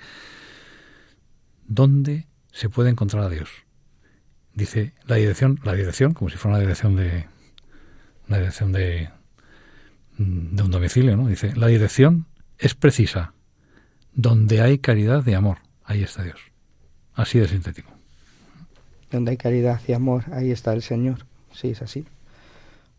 ¿dónde 1.66 2.28
se 2.52 2.70
puede 2.70 2.90
encontrar 2.90 3.24
a 3.24 3.30
Dios? 3.30 3.50
Dice, 4.54 4.94
la 5.06 5.16
dirección, 5.16 5.60
la 5.64 5.74
dirección, 5.74 6.14
como 6.14 6.30
si 6.30 6.38
fuera 6.38 6.56
una 6.56 6.62
dirección 6.62 6.96
de 6.96 7.28
una 8.28 8.38
dirección 8.40 8.72
de, 8.72 9.10
de 10.18 10.64
un 10.64 10.72
domicilio, 10.72 11.16
¿no? 11.16 11.28
Dice, 11.28 11.56
la 11.56 11.68
dirección 11.68 12.28
es 12.58 12.76
precisa. 12.76 13.34
Donde 14.18 14.62
hay 14.62 14.80
caridad 14.80 15.24
y 15.28 15.36
amor, 15.36 15.60
ahí 15.84 16.02
está 16.02 16.24
Dios. 16.24 16.40
Así 17.14 17.38
de 17.38 17.48
sintético. 17.48 17.92
Donde 19.12 19.30
hay 19.30 19.38
caridad 19.38 19.80
y 19.88 19.94
amor, 19.94 20.24
ahí 20.32 20.50
está 20.50 20.74
el 20.74 20.82
Señor. 20.82 21.28
Sí, 21.54 21.70
es 21.70 21.84
así. 21.84 22.04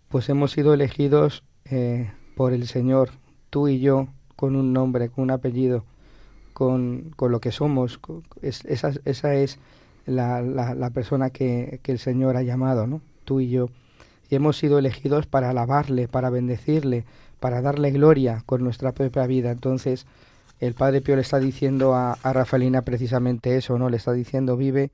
Pues 0.09 0.29
hemos 0.29 0.53
sido 0.53 0.73
elegidos 0.73 1.43
eh, 1.65 2.13
por 2.37 2.53
el 2.53 2.69
Señor, 2.69 3.11
tú 3.51 3.67
y 3.67 3.81
yo, 3.81 4.07
con 4.37 4.55
un 4.55 4.73
nombre, 4.73 5.09
con 5.09 5.25
un 5.25 5.33
apellido, 5.33 5.85
con, 6.53 7.13
con 7.17 7.33
lo 7.33 7.41
que 7.41 7.51
somos. 7.51 7.99
esa, 8.41 9.33
es 9.35 9.59
la, 10.07 10.41
la, 10.41 10.91
persona 10.91 11.31
que, 11.31 11.81
que, 11.83 11.91
el 11.91 11.99
Señor 11.99 12.37
ha 12.37 12.43
llamado, 12.43 12.87
¿no? 12.87 13.03
Tú 13.25 13.41
y 13.41 13.51
yo. 13.51 13.71
Y 14.31 14.37
hemos 14.37 14.57
sido 14.57 14.79
elegidos 14.79 15.27
para 15.27 15.51
alabarle, 15.51 16.07
para 16.07 16.31
bendecirle, 16.31 17.05
para 17.41 17.61
darle 17.61 17.91
gloria 17.91 18.45
con 18.47 18.63
nuestra 18.63 18.93
propia 18.93 19.27
vida. 19.27 19.51
Entonces, 19.51 20.07
el 20.61 20.75
Padre 20.75 21.01
Pío 21.01 21.15
le 21.15 21.23
está 21.23 21.39
diciendo 21.39 21.95
a, 21.95 22.13
a 22.13 22.33
Rafaelina 22.33 22.83
precisamente 22.83 23.57
eso, 23.57 23.79
¿no? 23.79 23.89
Le 23.89 23.97
está 23.97 24.13
diciendo, 24.13 24.57
vive 24.57 24.91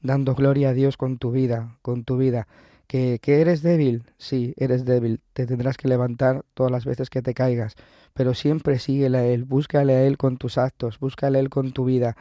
dando 0.00 0.34
gloria 0.34 0.70
a 0.70 0.72
Dios 0.72 0.96
con 0.96 1.18
tu 1.18 1.30
vida, 1.30 1.76
con 1.82 2.04
tu 2.04 2.16
vida. 2.16 2.46
¿Que, 2.86 3.20
eres 3.26 3.60
débil? 3.60 4.04
Sí, 4.16 4.54
eres 4.56 4.86
débil. 4.86 5.20
Te 5.34 5.46
tendrás 5.46 5.76
que 5.76 5.88
levantar 5.88 6.44
todas 6.54 6.72
las 6.72 6.86
veces 6.86 7.10
que 7.10 7.20
te 7.20 7.34
caigas. 7.34 7.74
Pero 8.14 8.32
siempre 8.32 8.78
síguele 8.78 9.18
a 9.18 9.26
Él, 9.26 9.44
búscale 9.44 9.94
a 9.94 10.04
Él 10.04 10.16
con 10.16 10.38
tus 10.38 10.56
actos, 10.56 10.98
búscale 10.98 11.38
a 11.38 11.40
Él 11.42 11.50
con 11.50 11.72
tu 11.72 11.84
vida. 11.84 12.16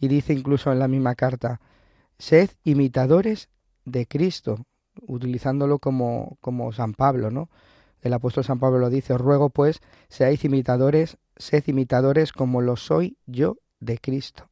Y 0.00 0.08
dice 0.08 0.32
incluso 0.32 0.72
en 0.72 0.80
la 0.80 0.88
misma 0.88 1.14
carta, 1.14 1.60
sed 2.18 2.50
imitadores 2.64 3.48
de 3.84 4.06
Cristo, 4.06 4.66
utilizándolo 5.06 5.78
como, 5.78 6.36
como 6.40 6.72
San 6.72 6.94
Pablo, 6.94 7.30
¿no? 7.30 7.48
El 8.02 8.12
apóstol 8.12 8.44
San 8.44 8.58
Pablo 8.58 8.78
lo 8.78 8.90
dice, 8.90 9.12
os 9.12 9.20
ruego 9.20 9.50
pues, 9.50 9.80
seáis 10.08 10.44
imitadores, 10.44 11.18
sed 11.36 11.64
imitadores 11.66 12.32
como 12.32 12.60
lo 12.60 12.76
soy 12.76 13.16
yo 13.26 13.56
de 13.80 13.98
Cristo. 13.98 14.48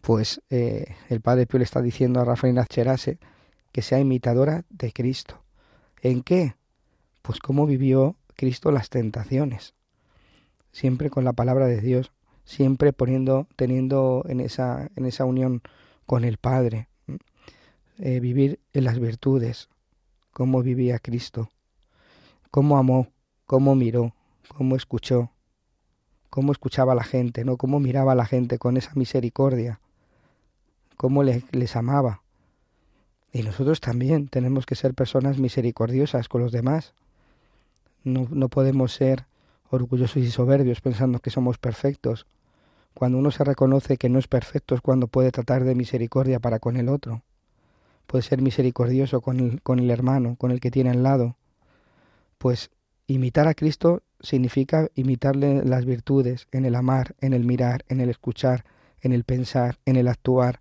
Pues 0.00 0.40
eh, 0.48 0.94
el 1.08 1.20
Padre 1.20 1.46
Pío 1.46 1.58
le 1.58 1.64
está 1.64 1.82
diciendo 1.82 2.20
a 2.20 2.24
Rafael 2.24 2.58
Cherase 2.68 3.18
que 3.72 3.82
sea 3.82 4.00
imitadora 4.00 4.64
de 4.70 4.92
Cristo. 4.92 5.42
¿En 6.02 6.22
qué? 6.22 6.54
Pues 7.22 7.38
cómo 7.38 7.66
vivió 7.66 8.16
Cristo 8.34 8.72
las 8.72 8.88
tentaciones. 8.88 9.74
Siempre 10.72 11.10
con 11.10 11.24
la 11.24 11.34
palabra 11.34 11.66
de 11.66 11.80
Dios, 11.80 12.12
siempre 12.44 12.92
poniendo, 12.92 13.46
teniendo 13.56 14.24
en 14.28 14.40
esa, 14.40 14.90
en 14.96 15.04
esa 15.04 15.24
unión 15.24 15.62
con 16.06 16.24
el 16.24 16.38
Padre. 16.38 16.88
Eh, 17.98 18.18
vivir 18.20 18.60
en 18.72 18.84
las 18.84 18.98
virtudes, 18.98 19.68
cómo 20.32 20.62
vivía 20.62 20.98
Cristo, 20.98 21.50
cómo 22.50 22.78
amó, 22.78 23.08
cómo 23.46 23.74
miró, 23.74 24.14
cómo 24.56 24.76
escuchó, 24.76 25.30
cómo 26.30 26.52
escuchaba 26.52 26.92
a 26.92 26.96
la 26.96 27.04
gente, 27.04 27.44
¿no? 27.44 27.56
Cómo 27.56 27.80
miraba 27.80 28.12
a 28.12 28.16
la 28.16 28.26
gente 28.26 28.58
con 28.58 28.76
esa 28.76 28.92
misericordia, 28.94 29.80
cómo 30.96 31.22
les 31.22 31.76
amaba. 31.76 32.22
Y 33.32 33.42
nosotros 33.42 33.80
también 33.80 34.28
tenemos 34.28 34.66
que 34.66 34.74
ser 34.74 34.94
personas 34.94 35.38
misericordiosas 35.38 36.28
con 36.28 36.42
los 36.42 36.52
demás. 36.52 36.94
No, 38.02 38.26
no 38.30 38.48
podemos 38.48 38.92
ser 38.92 39.26
orgullosos 39.70 40.16
y 40.16 40.30
soberbios 40.30 40.80
pensando 40.80 41.20
que 41.20 41.30
somos 41.30 41.58
perfectos. 41.58 42.26
Cuando 42.92 43.18
uno 43.18 43.30
se 43.30 43.44
reconoce 43.44 43.96
que 43.96 44.08
no 44.08 44.18
es 44.18 44.26
perfecto 44.26 44.74
es 44.74 44.80
cuando 44.80 45.06
puede 45.06 45.30
tratar 45.30 45.64
de 45.64 45.76
misericordia 45.76 46.40
para 46.40 46.58
con 46.58 46.76
el 46.76 46.88
otro. 46.88 47.22
Puede 48.08 48.22
ser 48.22 48.42
misericordioso 48.42 49.20
con 49.20 49.38
el, 49.38 49.62
con 49.62 49.78
el 49.78 49.90
hermano, 49.90 50.34
con 50.36 50.50
el 50.50 50.58
que 50.58 50.72
tiene 50.72 50.90
al 50.90 51.04
lado. 51.04 51.36
Pues 52.40 52.70
imitar 53.06 53.48
a 53.48 53.54
Cristo 53.54 54.02
significa 54.18 54.88
imitarle 54.94 55.62
las 55.62 55.84
virtudes 55.84 56.48
en 56.52 56.64
el 56.64 56.74
amar, 56.74 57.14
en 57.20 57.34
el 57.34 57.44
mirar, 57.44 57.84
en 57.88 58.00
el 58.00 58.08
escuchar, 58.08 58.64
en 59.02 59.12
el 59.12 59.24
pensar, 59.24 59.76
en 59.84 59.96
el 59.96 60.08
actuar, 60.08 60.60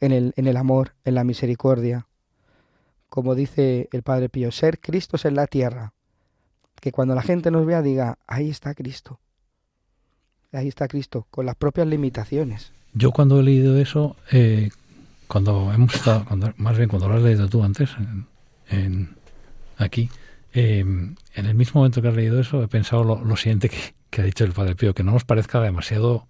en 0.00 0.10
el, 0.10 0.32
en 0.34 0.48
el 0.48 0.56
amor, 0.56 0.94
en 1.04 1.14
la 1.14 1.22
misericordia. 1.22 2.08
Como 3.08 3.36
dice 3.36 3.88
el 3.92 4.02
Padre 4.02 4.30
Pío, 4.30 4.50
ser 4.50 4.80
Cristos 4.80 5.24
en 5.24 5.36
la 5.36 5.46
tierra. 5.46 5.92
Que 6.80 6.90
cuando 6.90 7.14
la 7.14 7.22
gente 7.22 7.52
nos 7.52 7.66
vea 7.66 7.82
diga, 7.82 8.18
ahí 8.26 8.50
está 8.50 8.74
Cristo. 8.74 9.20
Ahí 10.50 10.66
está 10.66 10.88
Cristo, 10.88 11.28
con 11.30 11.46
las 11.46 11.54
propias 11.54 11.86
limitaciones. 11.86 12.72
Yo 12.94 13.12
cuando 13.12 13.38
he 13.38 13.44
leído 13.44 13.78
eso, 13.78 14.16
eh, 14.32 14.70
cuando 15.28 15.72
hemos 15.72 15.94
estado, 15.94 16.26
más 16.56 16.76
bien 16.76 16.88
cuando 16.88 17.08
lo 17.08 17.14
has 17.14 17.22
leído 17.22 17.48
tú 17.48 17.62
antes, 17.62 17.90
aquí, 19.78 20.10
eh, 20.52 20.80
en 20.80 21.16
el 21.34 21.54
mismo 21.54 21.80
momento 21.80 22.02
que 22.02 22.08
has 22.08 22.14
leído 22.14 22.40
eso, 22.40 22.62
he 22.62 22.68
pensado 22.68 23.04
lo, 23.04 23.36
siguiente 23.36 23.68
que, 23.68 23.94
que, 24.10 24.22
ha 24.22 24.24
dicho 24.24 24.44
el 24.44 24.52
Padre 24.52 24.74
Pío, 24.74 24.94
que 24.94 25.02
no 25.02 25.12
nos 25.12 25.24
parezca 25.24 25.60
demasiado 25.60 26.26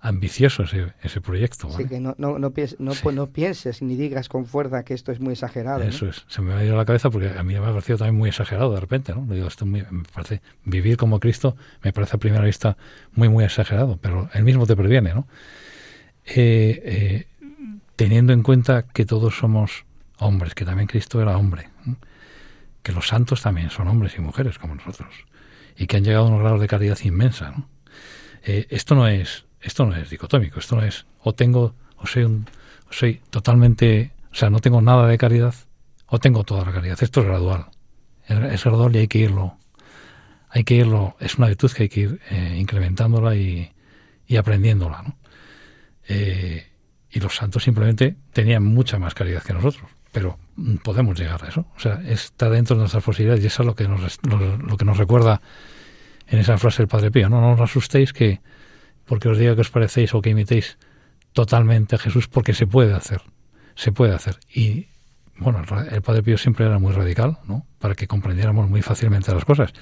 ambicioso 0.00 0.62
ese, 0.62 0.92
ese 1.02 1.20
proyecto. 1.20 1.70
Sí, 1.70 1.86
que 1.86 2.00
no, 2.00 2.14
no, 2.18 2.38
no, 2.38 2.50
pienses, 2.52 2.78
no, 2.78 3.26
pienses 3.26 3.82
ni 3.82 3.96
digas 3.96 4.28
con 4.28 4.46
fuerza 4.46 4.84
que 4.84 4.94
esto 4.94 5.10
es 5.10 5.20
muy 5.20 5.32
exagerado. 5.32 5.82
Eso 5.82 6.08
es, 6.08 6.24
se 6.28 6.42
me 6.42 6.52
ha 6.54 6.64
ido 6.64 6.74
a 6.74 6.76
la 6.76 6.84
cabeza 6.84 7.10
porque 7.10 7.28
a 7.28 7.42
mí 7.42 7.54
me 7.54 7.58
ha 7.58 7.70
parecido 7.70 7.98
también 7.98 8.16
muy 8.16 8.28
exagerado 8.28 8.72
de 8.72 8.80
repente, 8.80 9.14
¿no? 9.14 9.26
Digo, 9.26 9.48
esto 9.48 9.66
me 9.66 9.84
parece, 10.12 10.42
vivir 10.64 10.96
como 10.96 11.18
Cristo 11.18 11.56
me 11.82 11.92
parece 11.92 12.16
a 12.16 12.20
primera 12.20 12.44
vista 12.44 12.76
muy, 13.14 13.28
muy 13.28 13.44
exagerado, 13.44 13.98
pero 14.00 14.28
él 14.32 14.44
mismo 14.44 14.66
te 14.66 14.76
previene, 14.76 15.14
¿no? 15.14 15.26
Eh, 16.24 16.82
eh, 16.84 17.26
teniendo 17.96 18.32
en 18.32 18.42
cuenta 18.42 18.82
que 18.82 19.06
todos 19.06 19.38
somos 19.38 19.86
hombres, 20.18 20.54
que 20.54 20.64
también 20.64 20.86
Cristo 20.86 21.20
era 21.20 21.36
hombre, 21.36 21.68
que 22.86 22.92
los 22.92 23.08
santos 23.08 23.42
también 23.42 23.70
son 23.70 23.88
hombres 23.88 24.14
y 24.16 24.20
mujeres 24.20 24.58
como 24.58 24.76
nosotros, 24.76 25.12
y 25.76 25.86
que 25.86 25.96
han 25.96 26.04
llegado 26.04 26.26
a 26.26 26.28
unos 26.28 26.40
grados 26.40 26.60
de 26.60 26.68
caridad 26.68 26.98
inmensa. 27.02 27.52
Eh, 28.44 28.66
esto 28.70 28.94
no 28.94 29.08
es 29.08 29.44
esto 29.60 29.84
no 29.84 29.96
es 29.96 30.08
dicotómico, 30.08 30.60
esto 30.60 30.76
no 30.76 30.82
es 30.82 31.04
o 31.22 31.34
tengo 31.34 31.74
o 31.96 32.06
soy 32.06 32.22
un 32.22 32.46
soy 32.90 33.20
totalmente, 33.30 34.12
o 34.30 34.34
sea, 34.36 34.50
no 34.50 34.60
tengo 34.60 34.80
nada 34.80 35.08
de 35.08 35.18
caridad 35.18 35.54
o 36.06 36.20
tengo 36.20 36.44
toda 36.44 36.64
la 36.64 36.72
caridad. 36.72 36.96
Esto 37.02 37.20
es 37.22 37.26
gradual. 37.26 37.66
Es 38.28 38.62
gradual 38.62 38.94
y 38.94 39.00
hay 39.00 39.08
que 39.08 39.18
irlo 39.18 39.58
hay 40.56 40.64
que 40.64 40.74
irlo, 40.76 41.16
es 41.20 41.36
una 41.36 41.48
virtud 41.48 41.70
que 41.70 41.82
hay 41.82 41.88
que 41.90 42.00
ir 42.00 42.20
eh, 42.30 42.56
incrementándola 42.58 43.36
y, 43.36 43.70
y 44.26 44.36
aprendiéndola. 44.36 45.02
¿no? 45.02 45.18
Eh, 46.08 46.66
y 47.10 47.20
los 47.20 47.36
santos 47.36 47.64
simplemente 47.64 48.16
tenían 48.32 48.64
mucha 48.64 48.98
más 48.98 49.14
caridad 49.14 49.42
que 49.42 49.52
nosotros, 49.52 49.90
pero 50.16 50.38
podemos 50.82 51.18
llegar 51.18 51.44
a 51.44 51.48
eso. 51.48 51.66
O 51.76 51.78
sea, 51.78 52.00
está 52.06 52.48
dentro 52.48 52.74
de 52.74 52.80
nuestras 52.80 53.04
posibilidades 53.04 53.44
y 53.44 53.48
eso 53.48 53.62
es 53.62 53.66
lo 53.66 53.74
que 53.74 53.86
nos, 53.86 54.18
lo, 54.22 54.78
que 54.78 54.84
nos 54.86 54.96
recuerda 54.96 55.42
en 56.26 56.38
esa 56.38 56.56
frase 56.56 56.78
del 56.78 56.88
Padre 56.88 57.10
Pío. 57.10 57.28
No, 57.28 57.42
no 57.42 57.52
os 57.52 57.60
asustéis 57.60 58.14
que 58.14 58.40
porque 59.04 59.28
os 59.28 59.36
diga 59.36 59.54
que 59.54 59.60
os 59.60 59.68
parecéis 59.68 60.14
o 60.14 60.22
que 60.22 60.30
imitéis 60.30 60.78
totalmente 61.34 61.96
a 61.96 61.98
Jesús, 61.98 62.28
porque 62.28 62.54
se 62.54 62.66
puede 62.66 62.94
hacer, 62.94 63.20
se 63.74 63.92
puede 63.92 64.14
hacer. 64.14 64.38
Y 64.48 64.88
bueno, 65.36 65.62
el 65.90 66.00
Padre 66.00 66.22
Pío 66.22 66.38
siempre 66.38 66.64
era 66.64 66.78
muy 66.78 66.94
radical, 66.94 67.36
¿no? 67.44 67.66
Para 67.78 67.94
que 67.94 68.06
comprendiéramos 68.06 68.70
muy 68.70 68.80
fácilmente 68.80 69.34
las 69.34 69.44
cosas. 69.44 69.74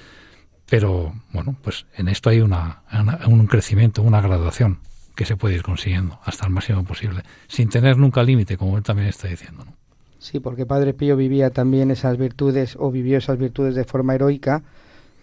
Pero 0.69 1.13
bueno, 1.31 1.55
pues 1.61 1.85
en 1.95 2.09
esto 2.09 2.29
hay 2.29 2.41
una, 2.41 2.83
un 3.25 3.47
crecimiento, 3.47 4.01
una 4.01 4.19
graduación 4.19 4.79
que 5.15 5.23
se 5.23 5.37
puede 5.37 5.55
ir 5.55 5.63
consiguiendo 5.63 6.19
hasta 6.25 6.45
el 6.45 6.51
máximo 6.51 6.83
posible, 6.83 7.23
sin 7.47 7.69
tener 7.69 7.95
nunca 7.95 8.21
límite, 8.21 8.57
como 8.57 8.75
él 8.75 8.83
también 8.83 9.07
está 9.07 9.29
diciendo. 9.29 9.63
¿no? 9.63 9.84
Sí, 10.25 10.39
porque 10.39 10.65
Padre 10.65 10.95
Pío 10.95 11.15
vivía 11.15 11.51
también 11.51 11.91
esas 11.91 12.17
virtudes 12.17 12.75
o 12.79 12.89
vivió 12.89 13.19
esas 13.19 13.37
virtudes 13.37 13.75
de 13.75 13.83
forma 13.83 14.15
heroica 14.15 14.63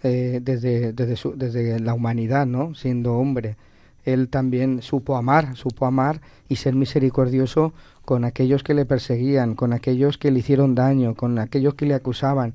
eh, 0.01 0.39
desde, 0.41 0.93
desde, 0.93 1.17
su, 1.17 1.35
desde 1.35 1.77
la 1.81 1.93
humanidad, 1.93 2.45
¿no? 2.45 2.73
Siendo 2.73 3.15
hombre. 3.15 3.57
Él 4.05 4.29
también 4.29 4.81
supo 4.81 5.17
amar, 5.17 5.57
supo 5.57 5.85
amar 5.85 6.21
y 6.47 6.55
ser 6.55 6.73
misericordioso 6.75 7.73
con 8.05 8.23
aquellos 8.23 8.63
que 8.63 8.73
le 8.73 8.85
perseguían, 8.85 9.55
con 9.55 9.73
aquellos 9.73 10.17
que 10.17 10.31
le 10.31 10.39
hicieron 10.39 10.73
daño, 10.73 11.15
con 11.15 11.37
aquellos 11.37 11.73
que 11.73 11.85
le 11.85 11.95
acusaban. 11.95 12.53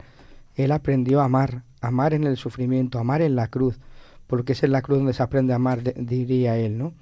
Él 0.57 0.73
aprendió 0.73 1.21
a 1.21 1.25
amar, 1.25 1.65
amar 1.83 2.15
en 2.15 2.25
el 2.25 2.39
sufrimiento, 2.39 2.99
amar 2.99 3.21
en 3.21 3.37
la 3.37 3.49
cruz, 3.49 3.79
porque 4.27 4.53
es 4.53 4.63
en 4.63 4.73
la 4.73 4.81
cruz 4.81 4.97
donde 4.97 5.13
se 5.13 5.23
aprende 5.23 5.53
a 5.53 5.57
amar, 5.57 5.83
diría 5.83 6.57
él, 6.57 6.79
¿no? 6.79 6.95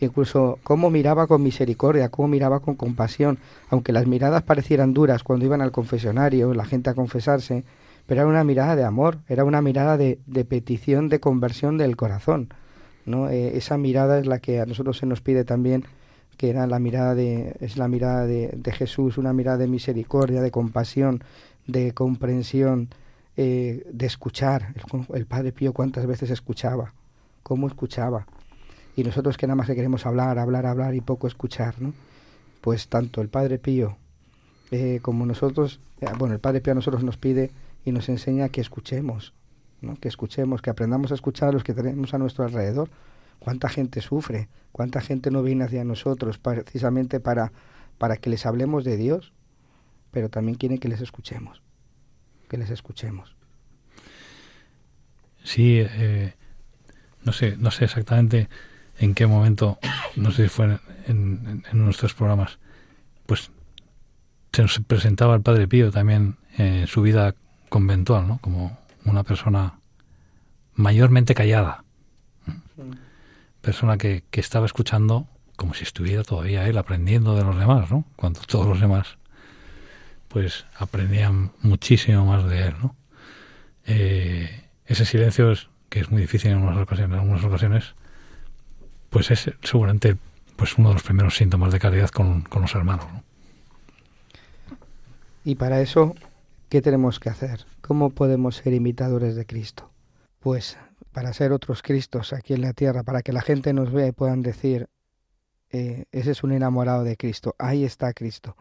Incluso 0.00 0.58
cómo 0.62 0.90
miraba 0.90 1.26
con 1.26 1.42
misericordia, 1.42 2.08
cómo 2.08 2.28
miraba 2.28 2.60
con 2.60 2.74
compasión, 2.74 3.38
aunque 3.70 3.92
las 3.92 4.06
miradas 4.06 4.42
parecieran 4.42 4.92
duras 4.92 5.22
cuando 5.22 5.44
iban 5.44 5.60
al 5.60 5.72
confesionario, 5.72 6.52
la 6.52 6.64
gente 6.64 6.90
a 6.90 6.94
confesarse, 6.94 7.64
pero 8.06 8.22
era 8.22 8.30
una 8.30 8.44
mirada 8.44 8.76
de 8.76 8.84
amor, 8.84 9.18
era 9.28 9.44
una 9.44 9.62
mirada 9.62 9.96
de, 9.96 10.18
petición, 10.48 11.08
de 11.08 11.20
conversión 11.20 11.78
del 11.78 11.96
corazón, 11.96 12.48
¿no? 13.06 13.30
Eh, 13.30 13.56
esa 13.56 13.78
mirada 13.78 14.18
es 14.18 14.26
la 14.26 14.40
que 14.40 14.60
a 14.60 14.66
nosotros 14.66 14.98
se 14.98 15.06
nos 15.06 15.20
pide 15.20 15.44
también, 15.44 15.84
que 16.36 16.50
era 16.50 16.66
la 16.66 16.80
mirada 16.80 17.14
de, 17.14 17.56
es 17.60 17.76
la 17.76 17.88
mirada 17.88 18.26
de, 18.26 18.50
de 18.54 18.72
Jesús, 18.72 19.16
una 19.16 19.32
mirada 19.32 19.58
de 19.58 19.68
misericordia, 19.68 20.42
de 20.42 20.50
compasión, 20.50 21.22
de 21.66 21.92
comprensión, 21.92 22.88
eh, 23.36 23.84
de 23.90 24.06
escuchar. 24.06 24.74
El, 25.12 25.26
Padre 25.26 25.50
Pío 25.50 25.72
cuántas 25.72 26.06
veces 26.06 26.30
escuchaba, 26.30 26.92
cómo 27.42 27.66
escuchaba. 27.66 28.26
Y 28.96 29.04
nosotros 29.04 29.36
que 29.36 29.46
nada 29.46 29.56
más 29.56 29.66
que 29.66 29.74
queremos 29.74 30.06
hablar, 30.06 30.38
hablar, 30.38 30.66
hablar 30.66 30.94
y 30.94 31.00
poco 31.00 31.26
escuchar, 31.26 31.80
¿no? 31.80 31.92
Pues 32.60 32.88
tanto 32.88 33.20
el 33.20 33.28
Padre 33.28 33.58
Pío 33.58 33.96
eh, 34.70 35.00
como 35.02 35.26
nosotros, 35.26 35.80
eh, 36.00 36.06
bueno, 36.16 36.34
el 36.34 36.40
Padre 36.40 36.60
Pío 36.60 36.72
a 36.72 36.74
nosotros 36.74 37.02
nos 37.04 37.16
pide 37.16 37.50
y 37.84 37.92
nos 37.92 38.08
enseña 38.08 38.48
que 38.48 38.60
escuchemos, 38.60 39.34
¿no? 39.80 39.96
Que 39.96 40.08
escuchemos, 40.08 40.62
que 40.62 40.70
aprendamos 40.70 41.10
a 41.10 41.14
escuchar 41.14 41.50
a 41.50 41.52
los 41.52 41.64
que 41.64 41.74
tenemos 41.74 42.14
a 42.14 42.18
nuestro 42.18 42.44
alrededor. 42.44 42.88
Cuánta 43.40 43.68
gente 43.68 44.00
sufre, 44.00 44.48
cuánta 44.72 45.00
gente 45.00 45.30
no 45.30 45.42
viene 45.42 45.64
hacia 45.64 45.84
nosotros 45.84 46.38
precisamente 46.38 47.20
para, 47.20 47.52
para 47.98 48.16
que 48.16 48.30
les 48.30 48.46
hablemos 48.46 48.84
de 48.84 48.96
Dios, 48.96 49.32
pero 50.12 50.30
también 50.30 50.56
quieren 50.56 50.78
que 50.78 50.88
les 50.88 51.00
escuchemos 51.00 51.64
que 52.48 52.58
les 52.58 52.70
escuchemos. 52.70 53.34
Sí, 55.42 55.80
eh, 55.80 56.34
no 57.24 57.32
sé, 57.32 57.56
no 57.56 57.70
sé 57.70 57.84
exactamente 57.84 58.48
en 58.98 59.14
qué 59.14 59.26
momento, 59.26 59.78
no 60.16 60.30
sé 60.30 60.44
si 60.44 60.48
fue 60.48 60.78
en, 61.06 61.62
nuestros 61.72 62.14
programas, 62.14 62.58
pues 63.26 63.50
se 64.52 64.62
nos 64.62 64.78
presentaba 64.86 65.34
el 65.34 65.42
Padre 65.42 65.66
Pío 65.66 65.90
también 65.90 66.36
en 66.56 66.86
su 66.86 67.02
vida 67.02 67.34
conventual, 67.68 68.28
¿no? 68.28 68.38
Como 68.38 68.78
una 69.04 69.24
persona 69.24 69.78
mayormente 70.74 71.34
callada, 71.34 71.84
persona 73.60 73.96
que, 73.96 74.24
que 74.30 74.40
estaba 74.40 74.66
escuchando 74.66 75.26
como 75.56 75.74
si 75.74 75.84
estuviera 75.84 76.22
todavía 76.22 76.68
él 76.68 76.78
aprendiendo 76.78 77.36
de 77.36 77.44
los 77.44 77.58
demás, 77.58 77.90
¿no? 77.90 78.04
Cuando 78.16 78.40
todos 78.40 78.66
los 78.66 78.80
demás 78.80 79.18
pues 80.28 80.66
aprendían 80.76 81.52
muchísimo 81.62 82.26
más 82.26 82.44
de 82.46 82.66
él, 82.66 82.74
¿no? 82.82 82.96
Eh, 83.86 84.64
ese 84.86 85.04
silencio 85.04 85.52
es, 85.52 85.68
que 85.88 86.00
es 86.00 86.10
muy 86.10 86.22
difícil 86.22 86.50
en 86.50 86.56
algunas 86.56 86.78
ocasiones, 86.78 87.14
en 87.14 87.20
algunas 87.20 87.44
ocasiones 87.44 87.94
pues 89.14 89.30
es 89.30 89.50
seguramente 89.62 90.18
pues 90.56 90.76
uno 90.76 90.88
de 90.88 90.94
los 90.94 91.02
primeros 91.02 91.34
síntomas 91.34 91.72
de 91.72 91.78
caridad 91.78 92.10
con, 92.10 92.42
con 92.42 92.60
los 92.60 92.74
hermanos. 92.74 93.06
¿no? 93.10 93.22
Y 95.44 95.54
para 95.54 95.80
eso, 95.80 96.14
¿qué 96.68 96.82
tenemos 96.82 97.18
que 97.18 97.30
hacer? 97.30 97.64
¿Cómo 97.80 98.10
podemos 98.10 98.56
ser 98.56 98.74
imitadores 98.74 99.36
de 99.36 99.46
Cristo? 99.46 99.90
Pues 100.40 100.76
para 101.12 101.32
ser 101.32 101.52
otros 101.52 101.80
Cristos 101.80 102.34
aquí 102.34 102.52
en 102.52 102.60
la 102.60 102.74
tierra, 102.74 103.02
para 103.04 103.22
que 103.22 103.32
la 103.32 103.40
gente 103.40 103.72
nos 103.72 103.90
vea 103.90 104.08
y 104.08 104.12
puedan 104.12 104.42
decir, 104.42 104.88
eh, 105.70 106.04
ese 106.12 106.32
es 106.32 106.42
un 106.44 106.52
enamorado 106.52 107.04
de 107.04 107.16
Cristo, 107.16 107.54
ahí 107.58 107.84
está 107.84 108.12
Cristo 108.12 108.54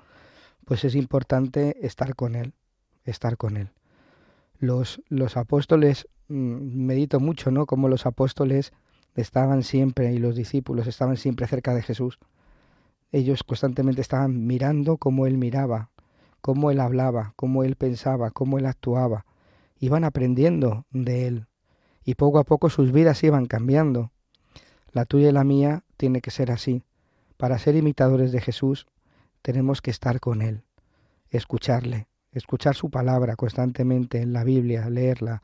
pues 0.66 0.86
es 0.86 0.96
importante 0.96 1.78
estar 1.86 2.16
con 2.16 2.36
Él, 2.36 2.54
estar 3.06 3.38
con 3.38 3.58
Él. 3.58 3.70
Los, 4.60 5.02
los 5.10 5.36
apóstoles, 5.38 6.08
mm, 6.28 6.86
medito 6.86 7.20
mucho, 7.20 7.52
¿no? 7.52 7.66
Como 7.66 7.90
los 7.90 8.06
apóstoles 8.06 8.72
estaban 9.16 9.64
siempre 9.64 10.14
y 10.14 10.18
los 10.18 10.36
discípulos 10.36 10.88
estaban 10.88 11.18
siempre 11.18 11.48
cerca 11.48 11.74
de 11.74 11.82
Jesús. 11.82 12.20
Ellos 13.12 13.44
constantemente 13.44 14.02
estaban 14.02 14.48
mirando 14.48 14.98
cómo 14.98 15.28
Él 15.28 15.38
miraba, 15.38 15.90
cómo 16.42 16.72
Él 16.72 16.80
hablaba, 16.80 17.34
cómo 17.36 17.64
Él 17.64 17.76
pensaba, 17.76 18.32
cómo 18.32 18.58
Él 18.58 18.66
actuaba. 18.66 19.26
Iban 19.80 20.04
aprendiendo 20.04 20.86
de 20.92 21.28
Él 21.28 21.48
y 22.04 22.16
poco 22.16 22.40
a 22.40 22.44
poco 22.44 22.70
sus 22.70 22.92
vidas 22.92 23.24
iban 23.24 23.46
cambiando. 23.46 24.12
La 24.92 25.06
tuya 25.06 25.30
y 25.30 25.32
la 25.32 25.44
mía 25.44 25.84
tiene 25.98 26.22
que 26.22 26.32
ser 26.32 26.52
así. 26.52 26.84
Para 27.38 27.58
ser 27.58 27.76
imitadores 27.76 28.32
de 28.32 28.42
Jesús 28.42 28.88
tenemos 29.42 29.82
que 29.82 29.92
estar 29.92 30.20
con 30.20 30.42
Él, 30.42 30.64
escucharle, 31.30 32.08
escuchar 32.32 32.76
su 32.76 32.90
palabra 32.90 33.36
constantemente 33.36 34.22
en 34.22 34.34
la 34.34 34.44
Biblia, 34.44 34.90
leerla, 34.90 35.42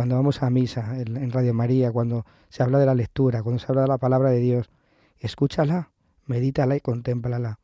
cuando 0.00 0.16
vamos 0.16 0.42
a 0.42 0.48
misa, 0.48 0.98
en, 0.98 1.30
Radio 1.30 1.52
María, 1.52 1.92
cuando 1.92 2.24
se 2.48 2.62
habla 2.62 2.78
de 2.78 2.86
la 2.86 2.94
lectura, 2.94 3.42
cuando 3.42 3.58
se 3.58 3.66
habla 3.68 3.82
de 3.82 3.88
la 3.88 3.98
palabra 3.98 4.30
de 4.30 4.38
Dios, 4.38 4.70
escúchala, 5.18 5.90
medítala 6.24 6.74
y 6.74 6.80
contémplala. 6.80 7.58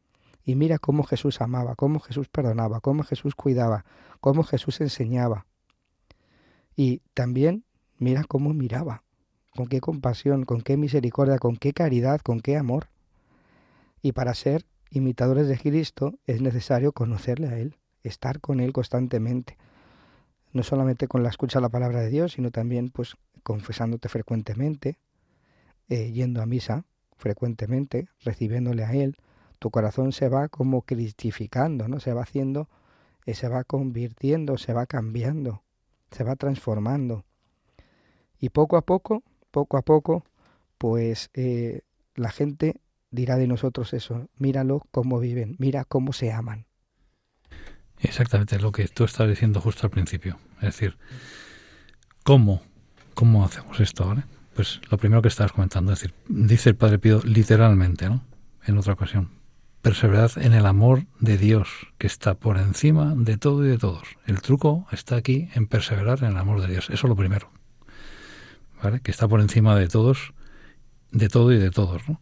Y 0.45 0.55
mira 0.55 0.79
cómo 0.79 1.05
Jesús 1.05 1.41
amaba, 1.41 1.77
cómo 1.77 1.99
Jesús 1.99 2.29
perdonaba, 2.29 2.81
cómo 2.81 3.05
Jesús 3.05 3.35
cuidaba, 3.35 3.87
cómo 4.21 4.43
Jesús 4.43 4.83
enseñaba. 4.83 5.47
Y 6.77 7.01
también 7.15 7.65
mira 7.97 8.23
cómo 8.25 8.53
miraba, 8.53 9.03
con 9.55 9.67
qué 9.67 9.81
compasión, 9.81 10.45
con 10.45 10.61
qué 10.61 10.77
misericordia, 10.77 11.39
con 11.39 11.57
qué 11.57 11.73
caridad, 11.73 12.21
con 12.21 12.41
qué 12.41 12.59
amor. 12.59 12.91
Y 14.03 14.13
para 14.13 14.35
ser 14.35 14.67
imitadores 14.91 15.49
de 15.49 15.57
Cristo, 15.57 16.19
es 16.27 16.43
necesario 16.43 16.93
conocerle 16.93 17.49
a 17.49 17.59
Él, 17.59 17.79
estar 18.03 18.43
con 18.43 18.61
Él 18.61 18.75
constantemente. 18.75 19.57
No 20.53 20.63
solamente 20.63 21.09
con 21.09 21.23
la 21.23 21.29
escucha 21.29 21.59
de 21.59 21.63
la 21.63 21.69
palabra 21.69 22.01
de 22.01 22.09
Dios, 22.09 22.33
sino 22.33 22.51
también 22.51 22.89
pues 22.91 23.17
confesándote 23.43 24.09
frecuentemente, 24.09 24.99
eh, 25.89 26.11
yendo 26.13 26.43
a 26.43 26.47
misa 26.47 26.85
frecuentemente, 27.17 28.09
recibiéndole 28.25 28.85
a 28.85 28.93
Él. 28.93 29.17
Tu 29.59 29.71
corazón 29.71 30.13
se 30.13 30.29
va 30.29 30.49
como 30.49 30.83
cristificando, 30.83 31.89
¿no? 31.89 32.01
Se 32.01 32.13
va 32.13 32.23
haciendo, 32.23 32.69
eh, 33.25 33.35
se 33.35 33.49
va 33.49 33.65
convirtiendo, 33.65 34.59
se 34.59 34.73
va 34.73 34.87
cambiando, 34.87 35.63
se 36.11 36.25
va 36.25 36.37
transformando. 36.37 37.25
Y 38.39 38.51
poco 38.51 38.77
a 38.77 38.83
poco, 38.83 39.23
poco 39.51 39.77
a 39.77 39.83
poco, 39.83 40.25
pues 40.79 41.31
eh, 41.35 41.81
la 42.15 42.31
gente 42.31 42.81
dirá 43.11 43.37
de 43.37 43.47
nosotros 43.47 43.95
eso, 43.95 44.29
míralo 44.37 44.83
cómo 44.91 45.19
viven, 45.19 45.57
mira 45.59 45.85
cómo 45.85 46.13
se 46.13 46.33
aman. 46.33 46.67
Exactamente 48.01 48.59
lo 48.59 48.73
que 48.73 48.89
tú 48.89 49.05
estás 49.05 49.29
diciendo 49.29 49.61
justo 49.61 49.87
al 49.87 49.91
principio. 49.91 50.39
Es 50.57 50.67
decir, 50.67 50.97
¿cómo, 52.23 52.63
cómo 53.15 53.45
hacemos 53.45 53.81
esto? 53.81 54.07
¿vale? 54.07 54.25
Pues 54.55 54.81
lo 54.91 54.99
primero 54.99 55.23
que 55.23 55.29
estabas 55.29 55.53
comentando, 55.53 55.93
es 55.93 56.01
decir, 56.01 56.15
dice 56.29 56.71
el 56.71 56.77
Padre 56.77 56.99
Pío 56.99 57.21
literalmente, 57.25 58.09
¿no? 58.09 58.25
En 58.65 58.79
otra 58.79 58.95
ocasión, 58.95 59.31
perseverad 59.83 60.33
en 60.39 60.53
el 60.53 60.67
amor 60.67 61.05
de 61.21 61.39
Dios, 61.39 61.69
que 61.99 62.07
está 62.07 62.35
por 62.35 62.59
encima 62.59 63.15
de 63.17 63.37
todo 63.37 63.65
y 63.65 63.69
de 63.69 63.79
todos. 63.79 64.17
El 64.27 64.41
truco 64.41 64.87
está 64.91 65.17
aquí 65.17 65.49
en 65.55 65.67
perseverar 65.67 66.21
en 66.25 66.33
el 66.33 66.37
amor 66.39 66.61
de 66.61 66.69
Dios. 66.69 66.87
Eso 66.91 67.07
es 67.07 67.09
lo 67.09 67.17
primero. 67.17 67.51
¿Vale? 68.83 69.01
Que 69.01 69.11
está 69.11 69.29
por 69.29 69.41
encima 69.41 69.77
de 69.77 69.89
todos, 69.89 70.33
de 71.13 71.29
todo 71.29 71.53
y 71.53 71.59
de 71.59 71.71
todos, 71.71 72.09
¿no? 72.09 72.21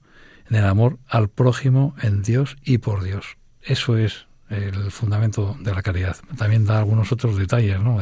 En 0.51 0.57
el 0.57 0.67
amor 0.67 0.99
al 1.09 1.31
prójimo, 1.31 1.95
en 2.03 2.23
Dios 2.23 2.57
y 2.63 2.79
por 2.79 3.03
Dios. 3.03 3.39
Eso 3.63 3.97
es 3.97 4.27
el 4.49 4.91
fundamento 4.91 5.57
de 5.61 5.75
la 5.75 5.83
caridad. 5.83 6.17
También 6.37 6.65
da 6.65 6.79
algunos 6.79 7.11
otros 7.13 7.37
detalles, 7.37 7.81
¿no? 7.81 8.01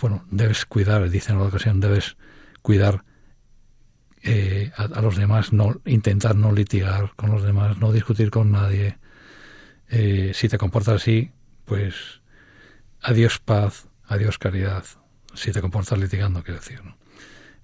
bueno, 0.00 0.24
debes 0.30 0.64
cuidar, 0.66 1.08
dice 1.08 1.32
en 1.32 1.38
la 1.38 1.44
ocasión, 1.44 1.80
debes 1.80 2.16
cuidar 2.62 3.04
eh, 4.22 4.72
a, 4.76 5.00
los 5.00 5.16
demás, 5.16 5.52
no 5.52 5.80
intentar 5.84 6.34
no 6.34 6.52
litigar 6.52 7.12
con 7.14 7.30
los 7.30 7.44
demás, 7.44 7.78
no 7.78 7.92
discutir 7.92 8.30
con 8.30 8.50
nadie. 8.50 8.98
Eh, 9.88 10.32
si 10.34 10.48
te 10.48 10.58
comportas 10.58 11.02
así, 11.02 11.30
pues 11.64 12.22
adiós 13.00 13.38
paz, 13.38 13.86
adiós 14.04 14.38
caridad. 14.38 14.84
Si 15.34 15.52
te 15.52 15.60
comportas 15.60 15.98
litigando, 15.98 16.42
quiero 16.42 16.58
decir. 16.60 16.80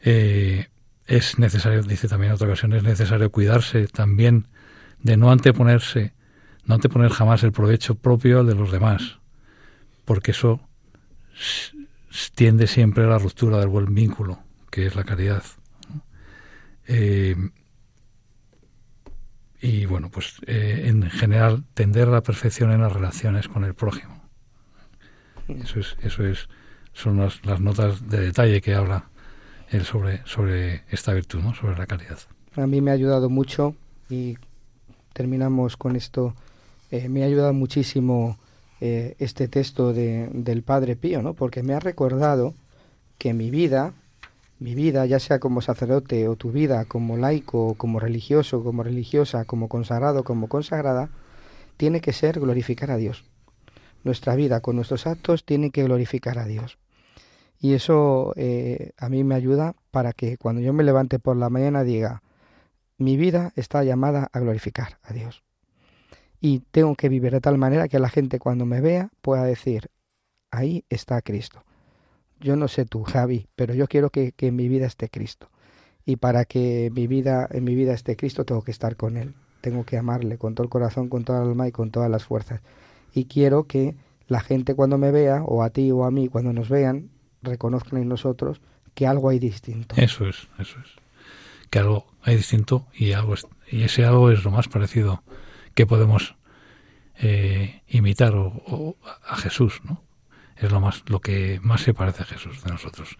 Eh, 0.00 0.68
es 1.06 1.38
necesario, 1.38 1.82
dice 1.82 2.06
también 2.06 2.30
en 2.30 2.34
otra 2.36 2.46
ocasión, 2.46 2.72
es 2.74 2.84
necesario 2.84 3.32
cuidarse 3.32 3.88
también 3.88 4.46
de 5.00 5.16
no 5.16 5.32
anteponerse, 5.32 6.14
no 6.64 6.74
anteponer 6.74 7.10
jamás 7.10 7.42
el 7.42 7.52
provecho 7.52 7.94
propio 7.94 8.40
al 8.40 8.46
de 8.46 8.54
los 8.54 8.70
demás, 8.70 9.18
porque 10.04 10.30
eso 10.30 10.60
tiende 12.34 12.66
siempre 12.66 13.04
a 13.04 13.08
la 13.08 13.18
ruptura 13.18 13.58
del 13.58 13.68
buen 13.68 13.94
vínculo, 13.94 14.38
que 14.70 14.86
es 14.86 14.94
la 14.94 15.04
caridad. 15.04 15.42
Eh, 16.86 17.36
y 19.60 19.86
bueno, 19.86 20.10
pues 20.10 20.40
eh, 20.46 20.84
en 20.86 21.08
general 21.10 21.64
tender 21.74 22.08
a 22.08 22.12
la 22.12 22.22
perfección 22.22 22.72
en 22.72 22.80
las 22.80 22.92
relaciones 22.92 23.48
con 23.48 23.64
el 23.64 23.74
prójimo. 23.74 24.22
Eso 25.48 25.80
es, 25.80 25.96
eso 26.02 26.24
es, 26.24 26.48
son 26.92 27.18
las, 27.18 27.44
las 27.44 27.60
notas 27.60 28.08
de 28.08 28.20
detalle 28.20 28.60
que 28.60 28.74
habla 28.74 29.08
él 29.68 29.84
sobre, 29.84 30.20
sobre 30.26 30.84
esta 30.90 31.12
virtud, 31.12 31.40
sobre 31.54 31.76
la 31.76 31.86
caridad. 31.86 32.18
A 32.56 32.66
mí 32.66 32.80
me 32.80 32.90
ha 32.90 32.94
ayudado 32.94 33.30
mucho 33.30 33.74
y 34.10 34.36
terminamos 35.12 35.76
con 35.76 35.96
esto. 35.96 36.34
Eh, 36.92 37.08
me 37.08 37.24
ha 37.24 37.26
ayudado 37.26 37.52
muchísimo 37.52 38.38
este 38.84 39.46
texto 39.46 39.92
de, 39.92 40.28
del 40.32 40.64
Padre 40.64 40.96
Pío, 40.96 41.22
¿no? 41.22 41.34
porque 41.34 41.62
me 41.62 41.72
ha 41.72 41.78
recordado 41.78 42.52
que 43.16 43.32
mi 43.32 43.48
vida 43.48 43.94
mi 44.62 44.74
vida, 44.76 45.04
ya 45.06 45.18
sea 45.18 45.40
como 45.40 45.60
sacerdote 45.60 46.28
o 46.28 46.36
tu 46.36 46.52
vida 46.52 46.84
como 46.84 47.16
laico, 47.16 47.74
como 47.74 47.98
religioso, 47.98 48.62
como 48.62 48.82
religiosa, 48.84 49.44
como 49.44 49.68
consagrado, 49.68 50.22
como 50.22 50.48
consagrada, 50.48 51.10
tiene 51.76 52.00
que 52.00 52.12
ser 52.12 52.38
glorificar 52.38 52.92
a 52.92 52.96
Dios. 52.96 53.24
Nuestra 54.04 54.36
vida 54.36 54.60
con 54.60 54.76
nuestros 54.76 55.06
actos 55.06 55.44
tiene 55.44 55.70
que 55.70 55.82
glorificar 55.82 56.38
a 56.38 56.46
Dios. 56.46 56.78
Y 57.58 57.74
eso 57.74 58.32
eh, 58.36 58.92
a 58.98 59.08
mí 59.08 59.24
me 59.24 59.34
ayuda 59.34 59.74
para 59.90 60.12
que 60.12 60.36
cuando 60.38 60.60
yo 60.60 60.72
me 60.72 60.84
levante 60.84 61.18
por 61.18 61.36
la 61.36 61.50
mañana 61.50 61.82
diga, 61.82 62.22
mi 62.98 63.16
vida 63.16 63.52
está 63.56 63.82
llamada 63.82 64.28
a 64.32 64.40
glorificar 64.40 64.98
a 65.02 65.12
Dios. 65.12 65.42
Y 66.42 66.58
tengo 66.70 66.94
que 66.94 67.08
vivir 67.08 67.32
de 67.32 67.40
tal 67.40 67.56
manera 67.56 67.88
que 67.88 67.98
la 67.98 68.10
gente 68.10 68.38
cuando 68.38 68.66
me 68.66 68.82
vea 68.82 69.08
pueda 69.22 69.44
decir, 69.44 69.88
ahí 70.50 70.84
está 70.90 71.22
Cristo 71.22 71.64
yo 72.42 72.56
no 72.56 72.68
sé 72.68 72.84
tú, 72.84 73.04
Javi, 73.04 73.46
pero 73.56 73.72
yo 73.72 73.86
quiero 73.86 74.10
que, 74.10 74.34
en 74.36 74.56
mi 74.56 74.68
vida 74.68 74.86
esté 74.86 75.08
Cristo. 75.08 75.48
Y 76.04 76.16
para 76.16 76.44
que 76.44 76.90
mi 76.92 77.06
vida, 77.06 77.48
en 77.50 77.64
mi 77.64 77.74
vida 77.74 77.94
esté 77.94 78.16
Cristo, 78.16 78.44
tengo 78.44 78.62
que 78.62 78.72
estar 78.72 78.96
con 78.96 79.16
Él. 79.16 79.34
Tengo 79.60 79.84
que 79.84 79.96
amarle 79.96 80.36
con 80.36 80.54
todo 80.54 80.64
el 80.64 80.70
corazón, 80.70 81.08
con 81.08 81.24
toda 81.24 81.42
el 81.42 81.50
alma 81.50 81.68
y 81.68 81.72
con 81.72 81.92
todas 81.92 82.10
las 82.10 82.24
fuerzas. 82.24 82.60
Y 83.14 83.26
quiero 83.26 83.64
que 83.64 83.94
la 84.26 84.40
gente 84.40 84.74
cuando 84.74 84.98
me 84.98 85.12
vea, 85.12 85.44
o 85.44 85.62
a 85.62 85.70
ti 85.70 85.92
o 85.92 86.04
a 86.04 86.10
mí, 86.10 86.28
cuando 86.28 86.52
nos 86.52 86.68
vean, 86.68 87.10
reconozcan 87.42 88.02
en 88.02 88.08
nosotros 88.08 88.60
que 88.94 89.06
algo 89.06 89.28
hay 89.28 89.38
distinto. 89.38 89.94
Eso 89.96 90.26
es, 90.26 90.48
eso 90.58 90.78
es. 90.80 90.90
Que 91.70 91.78
algo 91.78 92.06
hay 92.22 92.36
distinto 92.36 92.86
y 92.92 93.12
algo 93.12 93.34
y 93.70 93.84
ese 93.84 94.04
algo 94.04 94.30
es 94.30 94.44
lo 94.44 94.50
más 94.50 94.68
parecido 94.68 95.22
que 95.74 95.86
podemos 95.86 96.36
eh, 97.16 97.82
imitar 97.88 98.34
o, 98.34 98.96
a 99.26 99.36
Jesús, 99.36 99.80
¿no? 99.84 100.02
es 100.56 100.70
lo 100.70 100.80
más 100.80 101.02
lo 101.08 101.20
que 101.20 101.60
más 101.62 101.80
se 101.80 101.94
parece 101.94 102.22
a 102.22 102.26
Jesús 102.26 102.62
de 102.62 102.70
nosotros. 102.70 103.16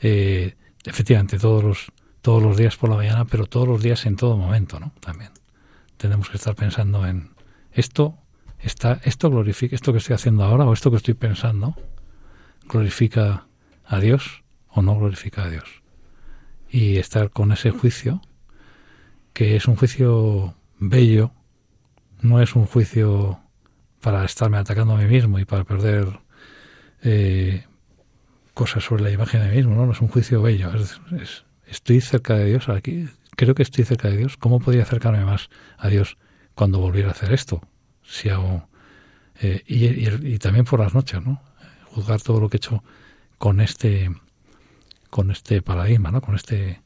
Eh, 0.00 0.56
efectivamente, 0.84 1.38
todos 1.38 1.64
los 1.64 1.92
todos 2.20 2.42
los 2.42 2.56
días 2.56 2.76
por 2.76 2.90
la 2.90 2.96
mañana, 2.96 3.24
pero 3.24 3.46
todos 3.46 3.66
los 3.66 3.82
días 3.82 4.06
en 4.06 4.16
todo 4.16 4.36
momento, 4.36 4.78
¿no? 4.78 4.92
También 5.00 5.32
tenemos 5.96 6.28
que 6.28 6.36
estar 6.36 6.54
pensando 6.54 7.06
en 7.06 7.30
esto 7.72 8.18
está 8.58 9.00
esto 9.04 9.30
glorifica 9.30 9.74
esto 9.74 9.92
que 9.92 9.98
estoy 9.98 10.14
haciendo 10.14 10.44
ahora 10.44 10.64
o 10.64 10.72
esto 10.72 10.90
que 10.90 10.96
estoy 10.96 11.14
pensando 11.14 11.74
glorifica 12.68 13.46
a 13.84 13.98
Dios 13.98 14.44
o 14.68 14.82
no 14.82 14.96
glorifica 14.96 15.44
a 15.44 15.50
Dios 15.50 15.82
y 16.68 16.96
estar 16.96 17.30
con 17.30 17.52
ese 17.52 17.70
juicio 17.70 18.20
que 19.32 19.56
es 19.56 19.66
un 19.66 19.76
juicio 19.76 20.54
bello 20.78 21.32
no 22.22 22.40
es 22.40 22.54
un 22.54 22.66
juicio 22.66 23.40
para 24.00 24.24
estarme 24.24 24.56
atacando 24.56 24.94
a 24.94 24.98
mí 24.98 25.04
mismo 25.04 25.38
y 25.38 25.44
para 25.44 25.64
perder 25.64 26.20
eh, 27.02 27.66
cosas 28.54 28.84
sobre 28.84 29.02
la 29.02 29.10
imagen 29.10 29.42
de 29.42 29.48
mí 29.50 29.56
mismo, 29.56 29.74
¿no? 29.74 29.90
es 29.92 30.00
un 30.00 30.08
juicio 30.08 30.42
bello. 30.42 30.70
estoy 31.66 32.00
cerca 32.00 32.34
de 32.34 32.46
Dios 32.46 32.68
aquí, 32.68 33.08
creo 33.36 33.54
que 33.54 33.62
estoy 33.62 33.84
cerca 33.84 34.08
de 34.08 34.18
Dios. 34.18 34.36
¿Cómo 34.36 34.60
podría 34.60 34.82
acercarme 34.82 35.24
más 35.24 35.50
a 35.78 35.88
Dios 35.88 36.16
cuando 36.54 36.78
volviera 36.78 37.08
a 37.08 37.12
hacer 37.12 37.32
esto? 37.32 37.60
Si 38.02 38.28
hago 38.28 38.68
eh, 39.40 39.62
y, 39.66 40.38
también 40.38 40.64
por 40.64 40.80
las 40.80 40.94
noches, 40.94 41.22
¿no? 41.22 41.42
Juzgar 41.86 42.20
todo 42.20 42.40
lo 42.40 42.48
que 42.48 42.56
he 42.56 42.58
hecho 42.58 42.82
con 43.38 43.60
este 43.60 44.10
con 45.10 45.30
este 45.30 45.62
paradigma, 45.62 46.10
¿no? 46.10 46.20
Con 46.20 46.34
este 46.34 46.80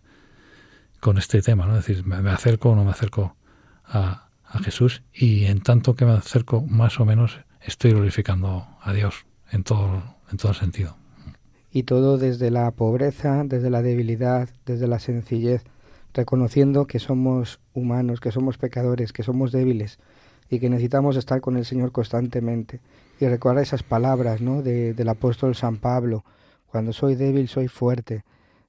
con 1.00 1.18
este 1.18 1.42
tema, 1.42 1.66
¿no? 1.66 1.76
Es 1.76 1.86
decir, 1.86 2.04
me, 2.06 2.30
acerco 2.30 2.70
o 2.70 2.76
no 2.76 2.84
me 2.84 2.90
acerco 2.90 3.36
a, 3.84 4.25
a 4.56 4.62
Jesús 4.62 5.02
y 5.12 5.44
en 5.46 5.60
tanto 5.60 5.94
que 5.94 6.04
me 6.04 6.12
acerco 6.12 6.62
más 6.62 6.98
o 7.00 7.04
menos 7.04 7.40
estoy 7.60 7.92
glorificando 7.92 8.66
a 8.80 8.92
Dios 8.92 9.26
en 9.50 9.64
todo, 9.64 10.02
en 10.30 10.36
todo 10.36 10.54
sentido. 10.54 10.96
Y 11.70 11.82
todo 11.82 12.18
desde 12.18 12.50
la 12.50 12.70
pobreza, 12.70 13.42
desde 13.44 13.70
la 13.70 13.82
debilidad, 13.82 14.48
desde 14.64 14.86
la 14.86 14.98
sencillez, 14.98 15.62
reconociendo 16.14 16.86
que 16.86 16.98
somos 16.98 17.60
humanos, 17.74 18.20
que 18.20 18.32
somos 18.32 18.56
pecadores, 18.56 19.12
que 19.12 19.22
somos 19.22 19.52
débiles 19.52 19.98
y 20.48 20.58
que 20.58 20.70
necesitamos 20.70 21.16
estar 21.16 21.40
con 21.40 21.56
el 21.56 21.64
Señor 21.64 21.92
constantemente. 21.92 22.80
Y 23.20 23.26
recordar 23.26 23.62
esas 23.62 23.82
palabras 23.82 24.40
¿no? 24.40 24.62
de, 24.62 24.94
del 24.94 25.08
apóstol 25.08 25.54
San 25.54 25.78
Pablo, 25.78 26.24
cuando 26.66 26.92
soy 26.92 27.14
débil 27.14 27.48
soy 27.48 27.68
fuerte. 27.68 28.24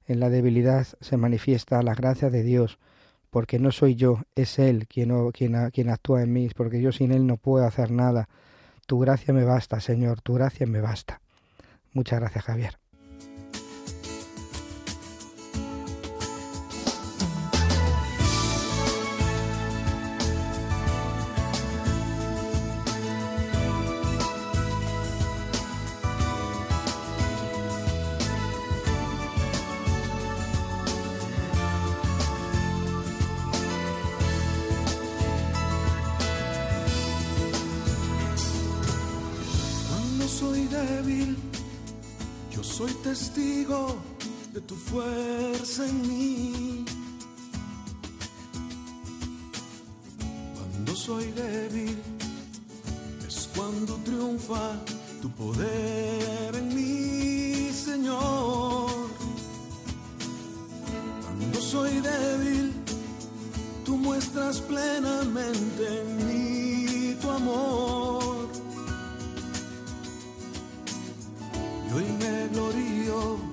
En 0.06 0.20
la 0.20 0.30
debilidad 0.30 0.86
se 1.00 1.16
manifiesta 1.16 1.82
la 1.82 1.94
gracia 1.94 2.30
de 2.30 2.42
Dios, 2.42 2.78
porque 3.30 3.58
no 3.58 3.72
soy 3.72 3.94
yo, 3.94 4.22
es 4.34 4.58
Él 4.58 4.86
quien, 4.86 5.30
quien, 5.32 5.70
quien 5.70 5.90
actúa 5.90 6.22
en 6.22 6.32
mí, 6.32 6.48
porque 6.56 6.80
yo 6.80 6.92
sin 6.92 7.12
Él 7.12 7.26
no 7.26 7.36
puedo 7.36 7.64
hacer 7.64 7.90
nada. 7.90 8.28
Tu 8.86 8.98
gracia 8.98 9.34
me 9.34 9.44
basta, 9.44 9.80
Señor, 9.80 10.20
tu 10.22 10.34
gracia 10.34 10.66
me 10.66 10.80
basta. 10.80 11.20
Muchas 11.92 12.20
gracias, 12.20 12.44
Javier. 12.44 12.78
soy 40.38 40.68
débil, 40.68 41.36
yo 42.54 42.62
soy 42.62 42.92
testigo 43.02 43.96
de 44.54 44.60
tu 44.60 44.76
fuerza 44.76 45.84
en 45.84 45.96
mí. 46.08 46.84
Cuando 50.54 50.94
soy 50.94 51.26
débil, 51.32 51.96
es 53.26 53.48
cuando 53.56 53.94
triunfa 54.06 54.66
tu 55.22 55.28
poder 55.30 56.54
en 56.54 56.68
mí, 56.76 57.72
Señor. 57.72 58.90
Cuando 61.24 61.60
soy 61.60 61.94
débil, 62.00 62.72
tú 63.84 63.96
muestras 63.96 64.60
plenamente 64.60 65.82
en 66.00 66.08
mí 66.26 67.14
tu 67.20 67.28
amor. 67.28 68.27
glorio. 72.58 73.47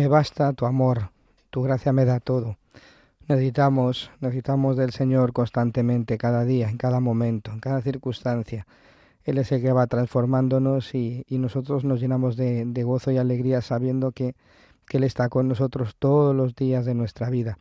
Me 0.00 0.08
basta 0.08 0.54
tu 0.54 0.64
amor, 0.64 1.10
tu 1.50 1.60
gracia 1.60 1.92
me 1.92 2.06
da 2.06 2.20
todo. 2.20 2.56
Necesitamos, 3.28 4.10
necesitamos 4.20 4.78
del 4.78 4.92
Señor 4.92 5.34
constantemente, 5.34 6.16
cada 6.16 6.46
día, 6.46 6.70
en 6.70 6.78
cada 6.78 7.00
momento, 7.00 7.52
en 7.52 7.60
cada 7.60 7.82
circunstancia. 7.82 8.66
Él 9.24 9.36
es 9.36 9.52
el 9.52 9.60
que 9.60 9.72
va 9.72 9.86
transformándonos 9.88 10.94
y, 10.94 11.26
nosotros 11.28 11.84
nos 11.84 12.00
llenamos 12.00 12.38
de, 12.38 12.82
gozo 12.82 13.10
y 13.10 13.18
alegría 13.18 13.60
sabiendo 13.60 14.12
que, 14.12 14.36
que 14.86 14.96
Él 14.96 15.04
está 15.04 15.28
con 15.28 15.48
nosotros 15.48 15.96
todos 15.98 16.34
los 16.34 16.54
días 16.54 16.86
de 16.86 16.94
nuestra 16.94 17.28
vida. 17.28 17.58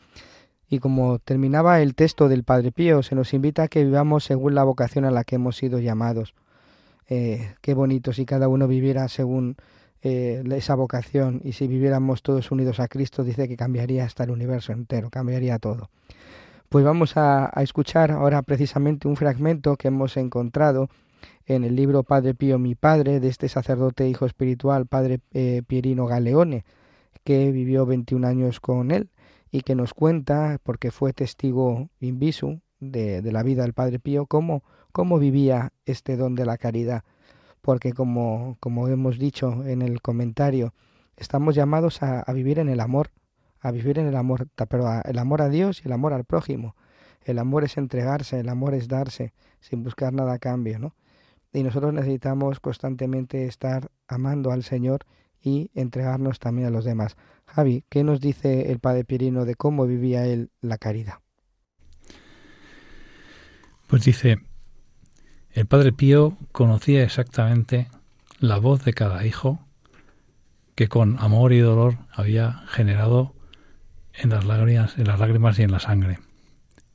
Y 0.70 0.80
como 0.80 1.20
terminaba 1.20 1.82
el 1.82 1.94
texto 1.94 2.30
del 2.30 2.46
Padre 2.46 2.72
Pío, 2.72 3.04
se 3.04 3.16
nos 3.16 3.34
invita 3.34 3.64
a 3.64 3.68
que 3.68 3.84
vivamos 3.84 4.24
según 4.24 4.56
la 4.56 4.64
vocación 4.64 5.04
a 5.04 5.12
la 5.12 5.26
que 5.26 5.36
hemos 5.36 5.58
sido 5.58 5.80
llamados. 5.80 6.36
Eh, 7.10 7.54
qué 7.60 7.74
bonito 7.74 8.14
si 8.14 8.26
cada 8.26 8.48
uno 8.48 8.66
viviera 8.66 9.10
según 9.10 9.58
eh, 10.02 10.43
esa 10.56 10.76
vocación 10.76 11.41
y 11.43 11.54
si 11.54 11.68
viviéramos 11.68 12.22
todos 12.22 12.52
unidos 12.52 12.80
a 12.80 12.88
Cristo, 12.88 13.24
dice 13.24 13.47
que 13.47 13.58
cambiaría 13.58 14.06
hasta 14.06 14.24
el 14.24 14.32
universo 14.32 14.72
entero, 14.72 15.10
cambiaría 15.10 15.60
todo. 15.60 15.89
Pues 16.70 16.86
vamos 16.86 17.18
a, 17.18 17.52
escuchar 17.58 18.12
ahora 18.12 18.41
precisamente 18.43 19.08
un 19.08 19.16
fragmento 19.16 19.76
que 19.76 19.88
hemos 19.88 20.16
encontrado 20.18 20.89
en 21.47 21.64
el 21.64 21.76
libro 21.76 22.04
Padre 22.04 22.36
Pío, 22.36 22.60
mi 22.60 22.76
padre, 22.76 23.20
de 23.20 23.28
este 23.28 23.50
sacerdote 23.50 24.08
hijo 24.08 24.26
espiritual, 24.28 24.86
Padre 24.86 25.20
eh, 25.34 25.64
Pierino 25.66 26.06
Galeone, 26.06 26.64
que 27.24 27.52
vivió 27.52 27.88
21 27.88 28.28
años 28.28 28.60
con 28.60 28.91
él 28.91 29.10
y 29.52 29.62
que 29.62 29.74
nos 29.74 29.95
cuenta, 29.95 30.60
porque 30.64 30.91
fue 30.91 31.12
testigo 31.12 31.89
in 32.00 32.20
visu 32.20 32.62
de, 32.80 33.22
la 33.32 33.43
vida 33.43 33.64
del 33.64 33.74
Padre 33.74 34.00
Pío, 34.00 34.28
cómo, 34.28 34.64
cómo 34.91 35.18
vivía 35.18 35.74
este 35.86 36.18
don 36.18 36.36
de 36.36 36.45
la 36.45 36.58
caridad 36.58 37.04
porque 37.62 37.93
como, 37.93 38.57
como 38.60 38.88
hemos 38.88 39.18
dicho 39.18 39.64
en 39.66 39.82
el 39.82 40.01
comentario, 40.01 40.74
estamos 41.18 41.55
llamados 41.55 42.01
a, 42.01 42.24
vivir 42.34 42.60
en 42.60 42.70
el 42.70 42.80
amor, 42.80 43.12
a 43.60 43.72
vivir 43.72 43.99
en 43.99 44.07
el 44.07 44.16
amor, 44.16 44.47
pero 44.70 44.88
el 45.03 45.20
amor 45.20 45.41
a 45.41 45.49
Dios 45.49 45.82
y 45.84 45.88
el 45.88 45.93
amor 45.93 46.14
al 46.14 46.24
prójimo. 46.24 46.76
El 47.24 47.38
amor 47.38 47.64
es 47.64 47.78
entregarse, 47.78 48.39
el 48.39 48.49
amor 48.49 48.74
es 48.74 48.88
darse, 48.88 49.34
sin 49.60 49.84
buscar 49.84 50.14
nada 50.14 50.34
a 50.34 50.39
cambio, 50.39 50.80
¿no? 50.80 50.95
Y 51.51 51.64
nosotros 51.64 51.93
necesitamos 51.93 52.60
constantemente 52.60 53.45
estar 53.45 53.91
amando 54.07 54.51
al 54.51 54.64
Señor 54.64 55.05
y 55.41 55.72
entregarnos 55.74 56.39
también 56.39 56.68
a 56.68 56.72
los 56.72 56.86
demás. 56.86 57.18
Javi, 57.45 57.84
¿qué 57.89 58.03
nos 58.03 58.22
dice 58.22 58.72
el 58.72 58.80
Padre 58.80 59.03
Pirino 59.03 59.45
de 59.45 59.55
cómo 59.55 59.86
vivía 59.86 60.26
él 60.26 60.51
la 60.62 60.78
caridad? 60.78 61.16
Pues 63.88 64.03
dice, 64.05 64.38
el 65.54 65.66
padre 65.66 65.91
Pío 65.91 66.38
conocía 66.52 67.04
exactamente 67.04 67.88
la 68.39 68.58
voz 68.58 68.84
de 68.84 68.93
cada 68.93 69.26
hijo 69.26 69.60
que 70.76 70.88
con 70.88 71.18
amor 71.20 71.52
y 71.52 71.60
dolor 71.60 71.97
había 72.14 72.64
generado 72.68 73.34
en 74.14 74.30
las 74.30 74.45
lágrimas, 74.45 74.97
en 74.97 75.08
las 75.08 75.20
lágrimas 75.20 75.60
y 75.60 75.64
en 75.64 75.72
la 75.72 75.80
sangre. 75.80 76.20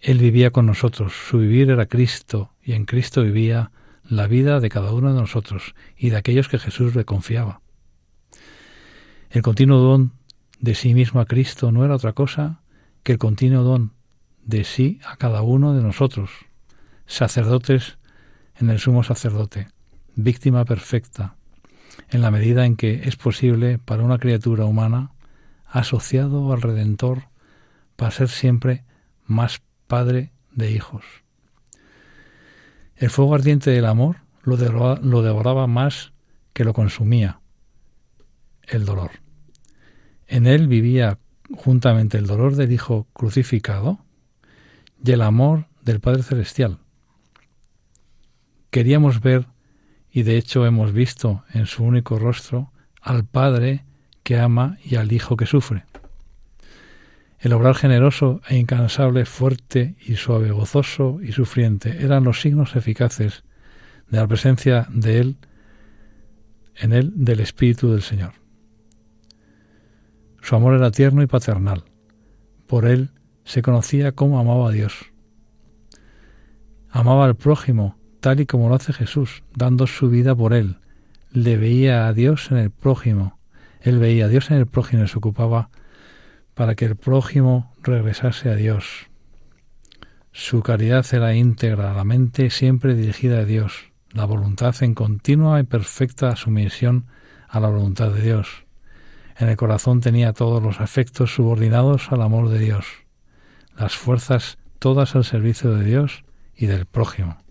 Él 0.01 0.19
vivía 0.19 0.51
con 0.51 0.67
nosotros, 0.67 1.13
su 1.13 1.39
vivir 1.39 1.71
era 1.71 1.87
Cristo, 1.87 2.53
y 2.63 2.73
en 2.73 2.85
Cristo 2.85 3.23
vivía 3.23 3.71
la 4.05 4.27
vida 4.27 4.61
de 4.61 4.69
cada 4.69 4.93
uno 4.93 5.13
de 5.13 5.21
nosotros 5.21 5.75
y 5.97 6.11
de 6.11 6.17
aquellos 6.17 6.49
que 6.49 6.59
Jesús 6.59 6.95
le 6.95 7.05
confiaba. 7.05 7.61
El 9.31 9.43
continuo 9.43 9.79
don 9.79 10.13
de 10.61 10.75
sí 10.75 10.95
mismo 10.95 11.21
a 11.21 11.27
Cristo 11.27 11.73
no 11.73 11.85
era 11.85 11.97
otra 11.97 12.13
cosa 12.13 12.61
que 13.03 13.13
el 13.13 13.19
continuo 13.19 13.63
don 13.63 13.93
de 14.45 14.65
sí 14.65 15.01
a 15.05 15.17
cada 15.17 15.43
uno 15.43 15.75
de 15.75 15.83
nosotros, 15.83 16.31
sacerdotes 17.07 17.99
en 18.57 18.71
el 18.71 18.79
sumo 18.79 19.03
sacerdote, 19.03 19.69
víctima 20.15 20.65
perfecta, 20.65 21.37
en 22.11 22.23
la 22.23 22.31
medida 22.31 22.67
en 22.67 22.77
que 22.77 23.03
es 23.05 23.17
posible 23.17 23.79
para 23.79 24.03
una 24.03 24.19
criatura 24.19 24.65
humana 24.65 25.13
asociado 25.67 26.53
al 26.53 26.63
Redentor 26.63 27.29
para 27.97 28.11
ser 28.11 28.29
siempre 28.29 28.85
más 29.27 29.63
padre 29.87 30.33
de 30.53 30.71
hijos. 30.71 31.05
El 32.97 33.11
fuego 33.11 33.35
ardiente 33.35 33.71
del 33.71 33.87
amor 33.87 34.19
lo 34.43 34.57
devoraba, 34.57 35.01
lo 35.03 35.23
devoraba 35.23 35.67
más 35.67 36.13
que 36.53 36.65
lo 36.65 36.73
consumía, 36.73 37.41
el 38.63 38.85
dolor. 38.85 39.11
En 40.27 40.47
él 40.47 40.69
vivía 40.69 41.19
juntamente 41.57 42.19
el 42.19 42.27
dolor 42.27 42.57
del 42.57 42.73
Hijo 42.73 43.07
crucificado 43.13 43.99
y 45.05 45.13
el 45.13 45.23
amor 45.23 45.67
del 45.83 46.01
Padre 46.01 46.23
Celestial, 46.23 46.79
Queríamos 48.75 49.21
ver, 49.21 49.47
y 50.11 50.25
de 50.25 50.37
hecho 50.37 50.67
hemos 50.67 50.93
visto 50.93 51.45
en 51.53 51.67
su 51.67 51.85
único 51.85 52.19
rostro, 52.19 52.73
al 53.01 53.25
Padre 53.25 53.85
que 54.25 54.37
ama 54.37 54.79
y 54.85 54.97
al 54.97 55.13
Hijo 55.13 55.37
que 55.37 55.47
sufre. 55.47 55.85
El 57.39 57.53
obrar 57.53 57.77
generoso 57.77 58.41
e 58.49 58.57
incansable, 58.57 59.27
fuerte 59.27 59.95
y 60.05 60.17
suave, 60.17 60.51
gozoso 60.51 61.21
y 61.23 61.31
sufriente 61.31 62.03
eran 62.03 62.25
los 62.25 62.41
signos 62.41 62.75
eficaces 62.75 63.45
de 64.09 64.19
la 64.19 64.27
presencia 64.27 64.89
de 64.91 65.21
Él, 65.21 65.37
en 66.75 66.95
Él 66.95 67.13
del 67.15 67.39
Espíritu 67.39 67.93
del 67.93 68.03
Señor. 68.03 68.33
Su 70.43 70.57
amor 70.57 70.75
era 70.75 70.91
tierno 70.91 71.23
y 71.23 71.29
paternal. 71.29 71.85
Por 72.67 72.87
Él 72.87 73.13
se 73.45 73.63
conocía 73.63 74.11
cómo 74.11 74.41
amaba 74.41 74.71
a 74.71 74.73
Dios. 74.73 75.13
Amaba 76.91 77.25
al 77.25 77.37
prójimo 77.37 78.03
tal 78.25 78.41
y 78.41 78.47
como 78.47 78.71
lo 78.71 78.75
hace 78.75 78.95
Jesús, 78.95 79.43
dando 79.55 79.87
su 79.87 80.09
vida 80.09 80.35
por 80.35 80.55
él. 80.55 80.79
Le 81.31 81.59
veía 81.59 82.07
a 82.07 82.15
Dios 82.15 82.51
en 82.51 82.57
el 82.57 82.71
prójimo. 82.71 83.39
Él 83.83 83.99
veía 83.99 84.25
a 84.25 84.29
Dios 84.29 84.51
en 84.51 84.57
el 84.57 84.67
prójimo 84.67 85.05
y 85.05 85.09
se 85.09 85.19
ocupaba 85.19 85.69
para 86.55 86.75
que 86.75 86.87
el 86.87 86.97
prójimo 86.97 87.75
regresase 87.83 88.49
a 88.49 88.55
Dios. 88.55 89.09
Su 90.33 90.63
caridad 90.63 91.05
era 91.13 91.35
íntegra, 91.35 91.93
la 91.93 92.05
mente 92.05 92.49
siempre 92.49 92.95
dirigida 92.95 93.41
a 93.41 93.45
Dios, 93.45 93.93
la 94.11 94.25
voluntad 94.25 94.75
en 94.81 94.95
continua 94.95 95.61
y 95.61 95.65
perfecta 95.65 96.35
sumisión 96.35 97.05
a 97.47 97.61
la 97.61 97.69
voluntad 97.69 98.11
de 98.11 98.23
Dios. 98.23 98.65
En 99.37 99.51
el 99.51 99.59
corazón 99.59 100.01
tenía 100.01 100.33
todos 100.33 100.63
los 100.63 100.81
afectos 100.81 101.35
subordinados 101.35 102.11
al 102.11 102.23
amor 102.23 102.49
de 102.49 102.59
Dios, 102.59 102.87
las 103.77 103.95
fuerzas 103.95 104.57
todas 104.79 105.15
al 105.15 105.25
servicio 105.25 105.75
de 105.75 105.85
Dios 105.85 106.25
y 106.57 106.65
del 106.65 106.87
prójimo. 106.87 107.44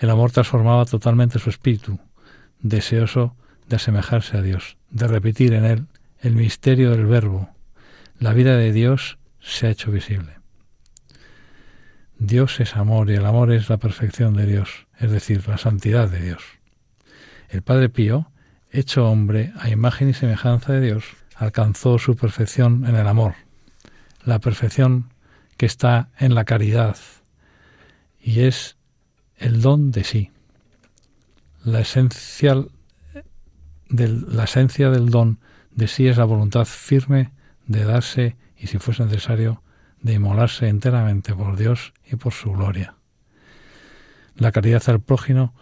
El 0.00 0.08
amor 0.08 0.32
transformaba 0.32 0.86
totalmente 0.86 1.38
su 1.38 1.50
espíritu, 1.50 2.00
deseoso 2.58 3.36
de 3.68 3.76
asemejarse 3.76 4.38
a 4.38 4.40
Dios, 4.40 4.78
de 4.88 5.06
repetir 5.06 5.52
en 5.52 5.66
él 5.66 5.86
el 6.20 6.36
misterio 6.36 6.90
del 6.90 7.04
Verbo. 7.04 7.50
La 8.18 8.32
vida 8.32 8.56
de 8.56 8.72
Dios 8.72 9.18
se 9.40 9.66
ha 9.66 9.70
hecho 9.70 9.92
visible. 9.92 10.38
Dios 12.18 12.60
es 12.60 12.76
amor 12.76 13.10
y 13.10 13.14
el 13.14 13.26
amor 13.26 13.52
es 13.52 13.68
la 13.68 13.76
perfección 13.76 14.34
de 14.34 14.46
Dios. 14.46 14.86
es 14.98 15.10
decir, 15.10 15.46
la 15.46 15.58
santidad 15.58 16.08
de 16.08 16.20
Dios. 16.20 16.42
El 17.50 17.60
Padre 17.60 17.90
Pío, 17.90 18.30
hecho 18.70 19.06
hombre 19.06 19.52
a 19.58 19.68
imagen 19.68 20.08
y 20.08 20.14
semejanza 20.14 20.72
de 20.72 20.80
Dios, 20.80 21.04
alcanzó 21.36 21.98
su 21.98 22.16
perfección 22.16 22.86
en 22.86 22.96
el 22.96 23.06
amor, 23.06 23.34
la 24.24 24.38
perfección 24.38 25.12
que 25.58 25.66
está 25.66 26.08
en 26.18 26.34
la 26.34 26.44
caridad, 26.44 26.96
y 28.18 28.40
es 28.40 28.76
el 29.40 29.62
don 29.62 29.90
de 29.90 30.04
sí. 30.04 30.30
La, 31.64 31.80
esencial 31.80 32.70
del, 33.88 34.24
la 34.34 34.44
esencia 34.44 34.90
del 34.90 35.10
don 35.10 35.40
de 35.72 35.88
sí 35.88 36.06
es 36.06 36.18
la 36.18 36.24
voluntad 36.24 36.66
firme 36.66 37.32
de 37.66 37.84
darse 37.84 38.36
y, 38.56 38.68
si 38.68 38.78
fuese 38.78 39.04
necesario, 39.04 39.62
de 40.02 40.14
inmolarse 40.14 40.68
enteramente 40.68 41.34
por 41.34 41.56
Dios 41.56 41.92
y 42.10 42.16
por 42.16 42.32
su 42.32 42.52
gloria. 42.52 42.94
La 44.36 44.52
caridad 44.52 44.82
al 44.86 45.00
prójimo 45.00 45.54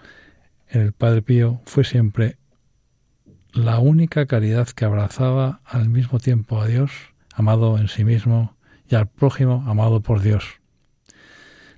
en 0.69 0.83
el 0.83 0.93
Padre 0.93 1.23
Pío 1.23 1.61
fue 1.65 1.85
siempre 1.85 2.37
la 3.53 3.79
única 3.79 4.27
caridad 4.27 4.69
que 4.69 4.85
abrazaba 4.85 5.61
al 5.65 5.89
mismo 5.89 6.19
tiempo 6.21 6.61
a 6.61 6.67
Dios, 6.67 6.93
amado 7.35 7.79
en 7.79 7.89
sí 7.89 8.05
mismo, 8.05 8.57
y 8.89 8.95
al 8.95 9.09
prójimo, 9.09 9.65
amado 9.67 10.01
por 10.01 10.21
Dios. 10.21 10.61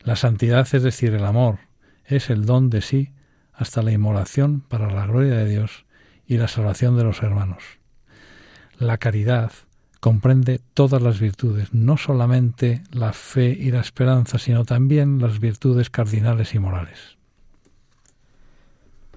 La 0.03 0.17
santidad, 0.17 0.67
es 0.73 0.83
decir, 0.83 1.15
el 1.15 1.25
amor, 1.25 1.59
es 2.11 2.31
el 2.31 2.45
don 2.45 2.71
de 2.71 2.83
sí 2.83 3.13
hasta 3.53 3.83
la 3.83 3.93
inmolación 3.93 4.61
para 4.61 4.91
la 4.91 5.07
gloria 5.07 5.35
de 5.37 5.49
Dios 5.49 5.85
y 6.27 6.37
la 6.39 6.49
salvación 6.49 6.97
de 6.97 7.05
los 7.05 7.23
hermanos. 7.23 7.63
La 8.79 8.99
caridad 8.99 9.53
comprende 10.01 10.61
todas 10.75 11.03
las 11.03 11.21
virtudes, 11.21 11.75
no 11.75 11.97
solamente 11.97 12.83
la 12.91 13.13
fe 13.13 13.49
y 13.51 13.71
la 13.71 13.81
esperanza, 13.81 14.39
sino 14.39 14.65
también 14.65 15.21
las 15.21 15.41
virtudes 15.41 15.91
cardinales 15.91 16.55
y 16.55 16.59
morales. 16.59 17.19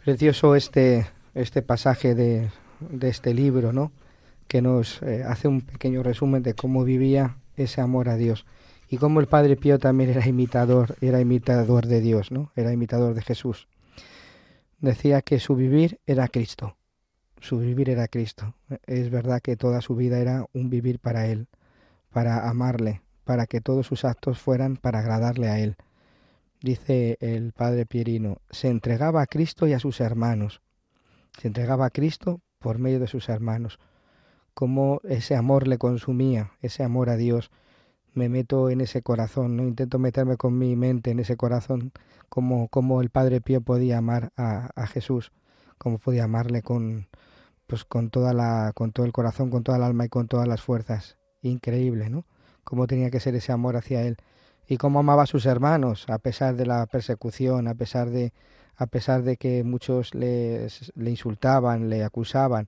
Precioso 0.03 0.55
este, 0.55 1.07
este 1.33 1.61
pasaje 1.61 2.15
de, 2.15 2.49
de 2.79 3.09
este 3.09 3.33
libro, 3.33 3.71
¿no? 3.71 3.91
que 4.47 4.61
nos 4.61 5.01
eh, 5.01 5.23
hace 5.23 5.47
un 5.47 5.61
pequeño 5.61 6.03
resumen 6.03 6.43
de 6.43 6.53
cómo 6.53 6.83
vivía 6.83 7.37
ese 7.57 7.81
amor 7.81 8.09
a 8.09 8.17
Dios 8.17 8.45
y 8.93 8.97
cómo 8.97 9.19
el 9.21 9.25
Padre 9.25 9.55
Pío 9.55 9.79
también 9.79 10.11
era 10.11 10.27
imitador, 10.27 10.95
era 11.01 11.19
imitador 11.19 11.87
de 11.87 11.99
Dios, 11.99 12.31
¿no? 12.31 12.51
Era 12.55 12.71
imitador 12.71 13.15
de 13.15 13.23
Jesús. 13.23 13.67
Decía 14.81 15.23
que 15.23 15.39
su 15.39 15.55
vivir 15.55 15.99
era 16.05 16.27
Cristo. 16.27 16.77
Su 17.39 17.57
vivir 17.57 17.89
era 17.89 18.07
Cristo. 18.07 18.53
Es 18.85 19.09
verdad 19.09 19.41
que 19.41 19.57
toda 19.57 19.81
su 19.81 19.95
vida 19.95 20.19
era 20.19 20.45
un 20.53 20.69
vivir 20.69 20.99
para 20.99 21.25
Él, 21.25 21.47
para 22.11 22.47
amarle, 22.47 23.01
para 23.23 23.47
que 23.47 23.61
todos 23.61 23.87
sus 23.87 24.05
actos 24.05 24.37
fueran 24.37 24.77
para 24.77 24.99
agradarle 24.99 25.49
a 25.49 25.57
Él. 25.57 25.75
Dice 26.61 27.17
el 27.19 27.51
Padre 27.51 27.87
Pierino, 27.87 28.41
se 28.51 28.67
entregaba 28.67 29.23
a 29.23 29.25
Cristo 29.25 29.65
y 29.65 29.73
a 29.73 29.79
sus 29.79 30.01
hermanos. 30.01 30.61
Se 31.41 31.47
entregaba 31.47 31.87
a 31.87 31.89
Cristo 31.89 32.41
por 32.59 32.77
medio 32.77 32.99
de 32.99 33.07
sus 33.07 33.27
hermanos. 33.27 33.79
Cómo 34.53 35.01
ese 35.03 35.35
amor 35.35 35.67
le 35.67 35.79
consumía, 35.79 36.51
ese 36.61 36.83
amor 36.83 37.09
a 37.09 37.17
Dios, 37.17 37.49
me 38.13 38.29
meto 38.29 38.69
en 38.69 38.81
ese 38.81 39.01
corazón, 39.01 39.57
no 39.57 39.63
intento 39.63 39.99
meterme 39.99 40.37
con 40.37 40.57
mi 40.57 40.75
mente 40.75 41.11
en 41.11 41.19
ese 41.19 41.35
corazón, 41.37 41.91
como, 42.29 42.67
como 42.67 43.01
el 43.01 43.09
Padre 43.09 43.41
Pío 43.41 43.61
podía 43.61 43.97
amar 43.97 44.31
a, 44.37 44.69
a 44.75 44.87
Jesús, 44.87 45.31
como 45.77 45.97
podía 45.97 46.25
amarle 46.25 46.61
con, 46.61 47.07
pues 47.67 47.85
con 47.85 48.09
toda 48.09 48.33
la, 48.33 48.71
con 48.75 48.91
todo 48.91 49.05
el 49.05 49.11
corazón, 49.11 49.49
con 49.49 49.63
toda 49.63 49.77
el 49.77 49.83
alma 49.83 50.05
y 50.05 50.09
con 50.09 50.27
todas 50.27 50.47
las 50.47 50.61
fuerzas. 50.61 51.17
Increíble, 51.41 52.09
¿no? 52.09 52.25
Cómo 52.63 52.87
tenía 52.87 53.09
que 53.09 53.19
ser 53.19 53.35
ese 53.35 53.51
amor 53.51 53.75
hacia 53.75 54.03
él 54.03 54.17
y 54.67 54.77
cómo 54.77 54.99
amaba 54.99 55.23
a 55.23 55.27
sus 55.27 55.45
hermanos 55.45 56.05
a 56.07 56.19
pesar 56.19 56.55
de 56.55 56.65
la 56.65 56.85
persecución, 56.85 57.67
a 57.67 57.75
pesar 57.75 58.09
de 58.09 58.33
a 58.75 58.87
pesar 58.87 59.21
de 59.21 59.37
que 59.37 59.63
muchos 59.63 60.15
le, 60.15 60.67
le 60.95 61.09
insultaban, 61.11 61.89
le 61.89 62.03
acusaban, 62.03 62.67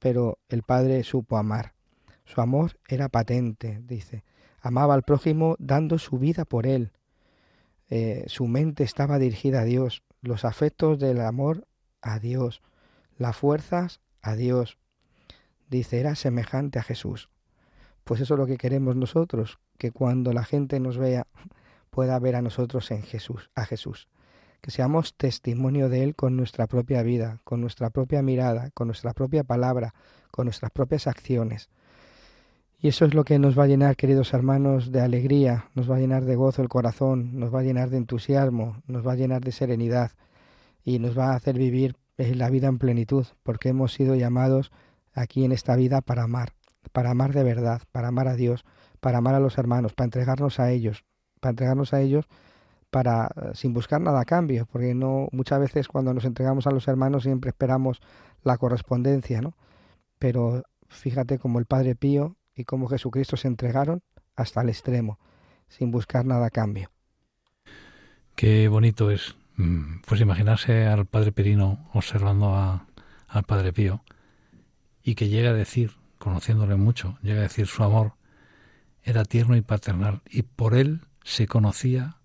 pero 0.00 0.38
el 0.48 0.62
padre 0.62 1.04
supo 1.04 1.36
amar. 1.36 1.74
Su 2.24 2.40
amor 2.40 2.72
era 2.88 3.08
patente, 3.08 3.80
dice 3.84 4.24
amaba 4.60 4.94
al 4.94 5.02
prójimo 5.02 5.56
dando 5.58 5.98
su 5.98 6.18
vida 6.18 6.44
por 6.44 6.66
él. 6.66 6.92
Eh, 7.90 8.24
su 8.26 8.46
mente 8.46 8.84
estaba 8.84 9.18
dirigida 9.18 9.60
a 9.60 9.64
Dios, 9.64 10.02
los 10.20 10.44
afectos 10.44 10.98
del 10.98 11.20
amor 11.20 11.66
a 12.02 12.18
Dios, 12.18 12.62
las 13.16 13.36
fuerzas 13.36 14.00
a 14.22 14.34
Dios. 14.34 14.78
Dice, 15.68 16.00
era 16.00 16.14
semejante 16.14 16.78
a 16.78 16.82
Jesús. 16.82 17.30
Pues 18.04 18.20
eso 18.20 18.34
es 18.34 18.40
lo 18.40 18.46
que 18.46 18.56
queremos 18.56 18.96
nosotros, 18.96 19.58
que 19.76 19.92
cuando 19.92 20.32
la 20.32 20.44
gente 20.44 20.80
nos 20.80 20.98
vea 20.98 21.26
pueda 21.90 22.18
ver 22.18 22.36
a 22.36 22.42
nosotros 22.42 22.90
en 22.90 23.02
Jesús, 23.02 23.50
a 23.54 23.64
Jesús. 23.64 24.08
Que 24.60 24.70
seamos 24.70 25.16
testimonio 25.16 25.88
de 25.88 26.02
Él 26.02 26.16
con 26.16 26.36
nuestra 26.36 26.66
propia 26.66 27.02
vida, 27.02 27.40
con 27.44 27.60
nuestra 27.60 27.90
propia 27.90 28.22
mirada, 28.22 28.70
con 28.72 28.88
nuestra 28.88 29.12
propia 29.14 29.44
palabra, 29.44 29.94
con 30.30 30.46
nuestras 30.46 30.72
propias 30.72 31.06
acciones. 31.06 31.70
Y 32.80 32.88
eso 32.88 33.04
es 33.04 33.14
lo 33.14 33.24
que 33.24 33.40
nos 33.40 33.58
va 33.58 33.64
a 33.64 33.66
llenar, 33.66 33.96
queridos 33.96 34.32
hermanos, 34.32 34.92
de 34.92 35.00
alegría, 35.00 35.68
nos 35.74 35.90
va 35.90 35.96
a 35.96 35.98
llenar 35.98 36.24
de 36.24 36.36
gozo 36.36 36.62
el 36.62 36.68
corazón, 36.68 37.38
nos 37.38 37.52
va 37.52 37.60
a 37.60 37.64
llenar 37.64 37.90
de 37.90 37.96
entusiasmo, 37.96 38.82
nos 38.86 39.04
va 39.04 39.12
a 39.12 39.16
llenar 39.16 39.40
de 39.40 39.50
serenidad 39.50 40.12
y 40.84 41.00
nos 41.00 41.18
va 41.18 41.32
a 41.32 41.34
hacer 41.34 41.58
vivir 41.58 41.96
eh, 42.18 42.36
la 42.36 42.50
vida 42.50 42.68
en 42.68 42.78
plenitud, 42.78 43.26
porque 43.42 43.70
hemos 43.70 43.92
sido 43.92 44.14
llamados 44.14 44.70
aquí 45.12 45.44
en 45.44 45.50
esta 45.50 45.74
vida 45.74 46.02
para 46.02 46.22
amar, 46.22 46.52
para 46.92 47.10
amar 47.10 47.32
de 47.32 47.42
verdad, 47.42 47.82
para 47.90 48.08
amar 48.08 48.28
a 48.28 48.36
Dios, 48.36 48.64
para 49.00 49.18
amar 49.18 49.34
a 49.34 49.40
los 49.40 49.58
hermanos, 49.58 49.92
para 49.92 50.06
entregarnos 50.06 50.60
a 50.60 50.70
ellos, 50.70 51.04
para 51.40 51.50
entregarnos 51.50 51.92
a 51.92 52.00
ellos 52.00 52.28
para 52.90 53.28
sin 53.54 53.74
buscar 53.74 54.00
nada 54.00 54.20
a 54.20 54.24
cambio, 54.24 54.66
porque 54.70 54.94
no 54.94 55.28
muchas 55.32 55.60
veces 55.60 55.88
cuando 55.88 56.14
nos 56.14 56.24
entregamos 56.24 56.66
a 56.66 56.70
los 56.70 56.88
hermanos 56.88 57.24
siempre 57.24 57.50
esperamos 57.50 58.00
la 58.44 58.56
correspondencia, 58.56 59.42
¿no? 59.42 59.54
Pero 60.18 60.62
fíjate 60.88 61.38
como 61.38 61.58
el 61.58 61.66
Padre 61.66 61.94
Pío 61.94 62.37
y 62.58 62.64
cómo 62.64 62.88
Jesucristo 62.88 63.36
se 63.36 63.48
entregaron 63.48 64.02
hasta 64.36 64.62
el 64.62 64.68
extremo, 64.68 65.18
sin 65.68 65.90
buscar 65.90 66.24
nada 66.24 66.46
a 66.46 66.50
cambio. 66.50 66.90
Qué 68.34 68.68
bonito 68.68 69.10
es, 69.10 69.36
mm, 69.56 70.00
pues 70.06 70.20
imaginarse 70.20 70.86
al 70.86 71.06
Padre 71.06 71.32
Perino 71.32 71.88
observando 71.92 72.54
al 72.54 73.42
Padre 73.44 73.72
Pío 73.72 74.02
y 75.02 75.14
que 75.14 75.28
llega 75.28 75.50
a 75.50 75.54
decir, 75.54 75.92
conociéndole 76.18 76.76
mucho, 76.76 77.18
llega 77.22 77.40
a 77.40 77.42
decir 77.42 77.66
su 77.66 77.82
amor 77.82 78.12
era 79.02 79.24
tierno 79.24 79.56
y 79.56 79.62
paternal 79.62 80.20
y 80.28 80.42
por 80.42 80.74
él 80.74 81.00
se 81.24 81.46
conocía 81.46 82.16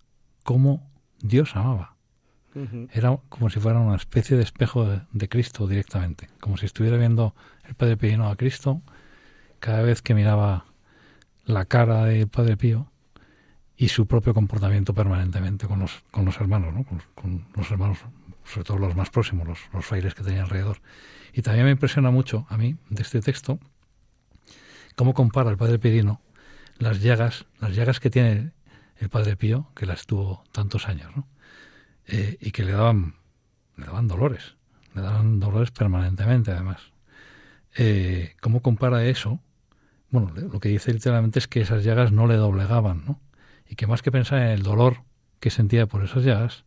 cómo 0.44 0.90
Dios 1.20 1.56
amaba. 1.56 1.96
Era 2.92 3.18
como 3.30 3.50
si 3.50 3.60
fuera 3.60 3.80
una 3.80 3.96
especie 3.96 4.38
de 4.38 4.44
espejo 4.44 4.86
de, 4.86 5.02
de, 5.12 5.28
Cristo 5.28 5.66
directamente, 5.66 6.30
como 6.40 6.58
si 6.58 6.68
estuviera 6.68 6.98
viendo 6.98 7.34
el 7.68 7.74
Padre 7.74 7.98
Perino 7.98 8.30
a 8.30 8.36
Cristo 8.36 8.84
cada 9.64 9.82
vez 9.82 10.01
que 10.01 10.14
miraba 10.14 10.66
la 11.45 11.64
cara 11.64 12.03
del 12.03 12.28
Padre 12.28 12.57
Pío 12.57 12.91
y 13.78 13.88
su 13.88 14.07
propio 14.07 14.34
comportamiento 14.34 14.93
permanentemente 14.93 15.68
con 15.68 15.80
los, 15.80 16.03
con 16.11 16.26
los 16.26 16.36
hermanos, 16.41 16.74
¿no? 16.74 16.84
con, 17.16 17.45
los 17.55 17.72
hermanos, 17.72 17.99
sobre 18.43 18.66
todo 18.66 18.78
los 18.78 18.93
más 18.97 19.09
próximos, 19.09 19.47
los, 19.47 19.59
los 19.72 19.86
frailes 19.86 20.16
que 20.16 20.24
tenía 20.24 20.41
alrededor. 20.43 20.82
Y 21.32 21.43
también 21.43 21.64
me 21.64 21.72
impresiona 21.72 22.11
mucho 22.11 22.45
a 22.49 22.57
mí 22.57 22.76
de 22.89 23.03
este 23.03 23.22
texto 23.22 23.57
cómo 24.97 25.14
compara 25.14 25.49
el 25.49 25.55
Padre 25.55 25.80
Pirino 25.80 26.20
las 26.78 27.01
llagas, 27.01 27.45
las 27.59 27.74
llagas 27.74 28.01
que 28.01 28.09
tiene 28.09 28.51
el 28.97 29.07
Padre 29.07 29.38
Pío, 29.38 29.72
que 29.78 29.86
las 29.86 30.05
tuvo 30.07 30.43
tantos 30.51 30.89
años, 30.89 31.16
¿no? 31.16 31.26
Eh, 32.07 32.38
y 32.41 32.51
que 32.51 32.66
le 32.66 32.74
daban, 32.74 33.16
le 33.78 33.86
daban 33.86 34.09
dolores, 34.09 34.57
le 34.93 35.01
daban 35.01 35.39
dolores 35.39 35.72
permanentemente 35.72 36.51
además. 36.51 36.82
Eh, 37.78 38.36
¿Cómo 38.41 38.61
compara 38.61 39.05
eso 39.05 39.39
bueno, 40.14 40.32
lo 40.36 40.59
que 40.59 40.70
dice 40.70 40.93
literalmente 40.93 41.39
es 41.39 41.47
que 41.47 41.61
esas 41.61 41.84
llagas 41.84 42.11
no 42.11 42.28
le 42.28 42.36
doblegaban, 42.36 43.03
¿no? 43.03 43.20
Y 43.68 43.74
que 43.74 43.88
más 43.88 44.03
que 44.03 44.11
pensar 44.11 44.43
en 44.43 44.49
el 44.49 44.61
dolor 44.61 44.97
que 45.39 45.49
sentía 45.49 45.88
por 45.88 46.03
esas 46.03 46.24
llagas, 46.24 46.66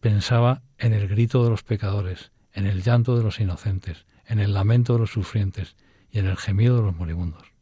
pensaba 0.00 0.62
en 0.78 0.92
el 0.92 1.06
grito 1.06 1.44
de 1.44 1.50
los 1.50 1.62
pecadores, 1.62 2.32
en 2.52 2.66
el 2.66 2.82
llanto 2.82 3.16
de 3.16 3.22
los 3.22 3.38
inocentes, 3.38 4.04
en 4.26 4.40
el 4.40 4.52
lamento 4.52 4.94
de 4.94 4.98
los 4.98 5.12
sufrientes 5.12 5.76
y 6.10 6.18
en 6.18 6.26
el 6.26 6.36
gemido 6.36 6.76
de 6.76 6.82
los 6.82 6.96
moribundos. 6.96 7.52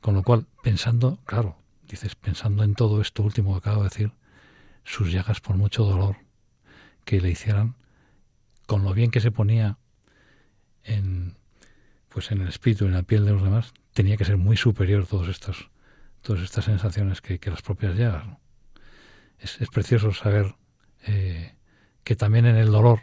Con 0.00 0.14
lo 0.14 0.22
cual, 0.22 0.46
pensando, 0.62 1.18
claro, 1.26 1.58
dices, 1.86 2.14
pensando 2.14 2.64
en 2.64 2.74
todo 2.74 3.02
esto 3.02 3.22
último 3.22 3.52
que 3.52 3.58
acabo 3.58 3.82
de 3.82 3.90
decir, 3.90 4.12
sus 4.84 5.12
llagas 5.12 5.42
por 5.42 5.56
mucho 5.56 5.84
dolor 5.84 6.16
que 7.04 7.20
le 7.20 7.28
hicieran, 7.28 7.74
con 8.66 8.84
lo 8.84 8.94
bien 8.94 9.10
que 9.10 9.20
se 9.20 9.30
ponía 9.30 9.76
en 10.82 11.36
pues 12.08 12.30
en 12.30 12.40
el 12.40 12.48
espíritu, 12.48 12.86
en 12.86 12.94
la 12.94 13.02
piel 13.02 13.26
de 13.26 13.32
los 13.32 13.42
demás, 13.42 13.74
tenía 13.96 14.18
que 14.18 14.26
ser 14.26 14.36
muy 14.36 14.58
superior 14.58 15.06
todos 15.06 15.26
estos, 15.28 15.70
todas 16.20 16.42
estas 16.42 16.66
sensaciones 16.66 17.22
que, 17.22 17.40
las 17.50 17.62
propias 17.62 17.96
llagas. 17.96 18.26
Es, 19.38 19.56
precioso 19.72 20.12
saber 20.12 20.54
eh, 21.06 21.54
que 22.04 22.14
también 22.14 22.44
en 22.44 22.56
el 22.56 22.70
dolor, 22.70 23.00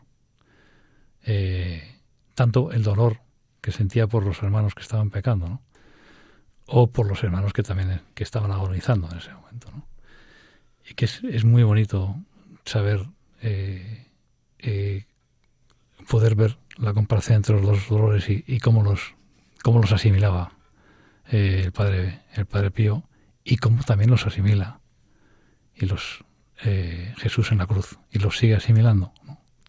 eh, 1.24 2.00
tanto 2.36 2.72
el 2.72 2.84
dolor 2.84 3.22
que 3.60 3.72
sentía 3.72 4.06
por 4.06 4.24
los 4.24 4.44
hermanos 4.44 4.76
que 4.76 4.84
estaban 4.84 5.10
pecando, 5.10 5.62
o 6.68 6.92
por 6.92 7.08
los 7.08 7.24
hermanos 7.24 7.54
que 7.54 7.64
también 7.64 8.02
que 8.14 8.24
estaban 8.24 8.52
agonizando 8.52 9.10
en 9.10 9.18
ese 9.18 9.34
momento. 9.34 9.72
¿no? 9.72 9.88
Y 10.88 10.94
que 10.94 11.06
es, 11.06 11.44
muy 11.44 11.64
bonito 11.64 12.16
saber 12.66 13.04
eh, 13.42 14.06
eh, 14.60 15.06
poder 16.08 16.36
ver 16.36 16.60
la 16.78 16.94
comparación 16.94 17.38
entre 17.38 17.56
los 17.56 17.66
dos 17.66 17.90
dolores 17.90 18.30
y, 18.30 18.60
cómo 18.60 18.84
los 18.84 19.16
cómo 19.64 19.80
los 19.80 19.92
asimilaba 19.92 20.54
eh, 21.32 21.62
el 21.66 21.72
padre 21.72 22.22
el 22.34 22.46
padre 22.46 22.72
Pío 22.72 23.04
y 23.44 23.58
cómo 23.58 23.84
también 23.84 24.10
los 24.10 24.26
asimila 24.26 24.80
y 25.76 25.86
los 25.86 26.24
eh, 26.64 27.14
Jesús 27.18 27.52
en 27.52 27.60
la 27.60 27.68
cruz 27.68 27.98
y 28.12 28.20
los 28.20 28.38
sigue 28.38 28.56
asimilando 28.56 29.14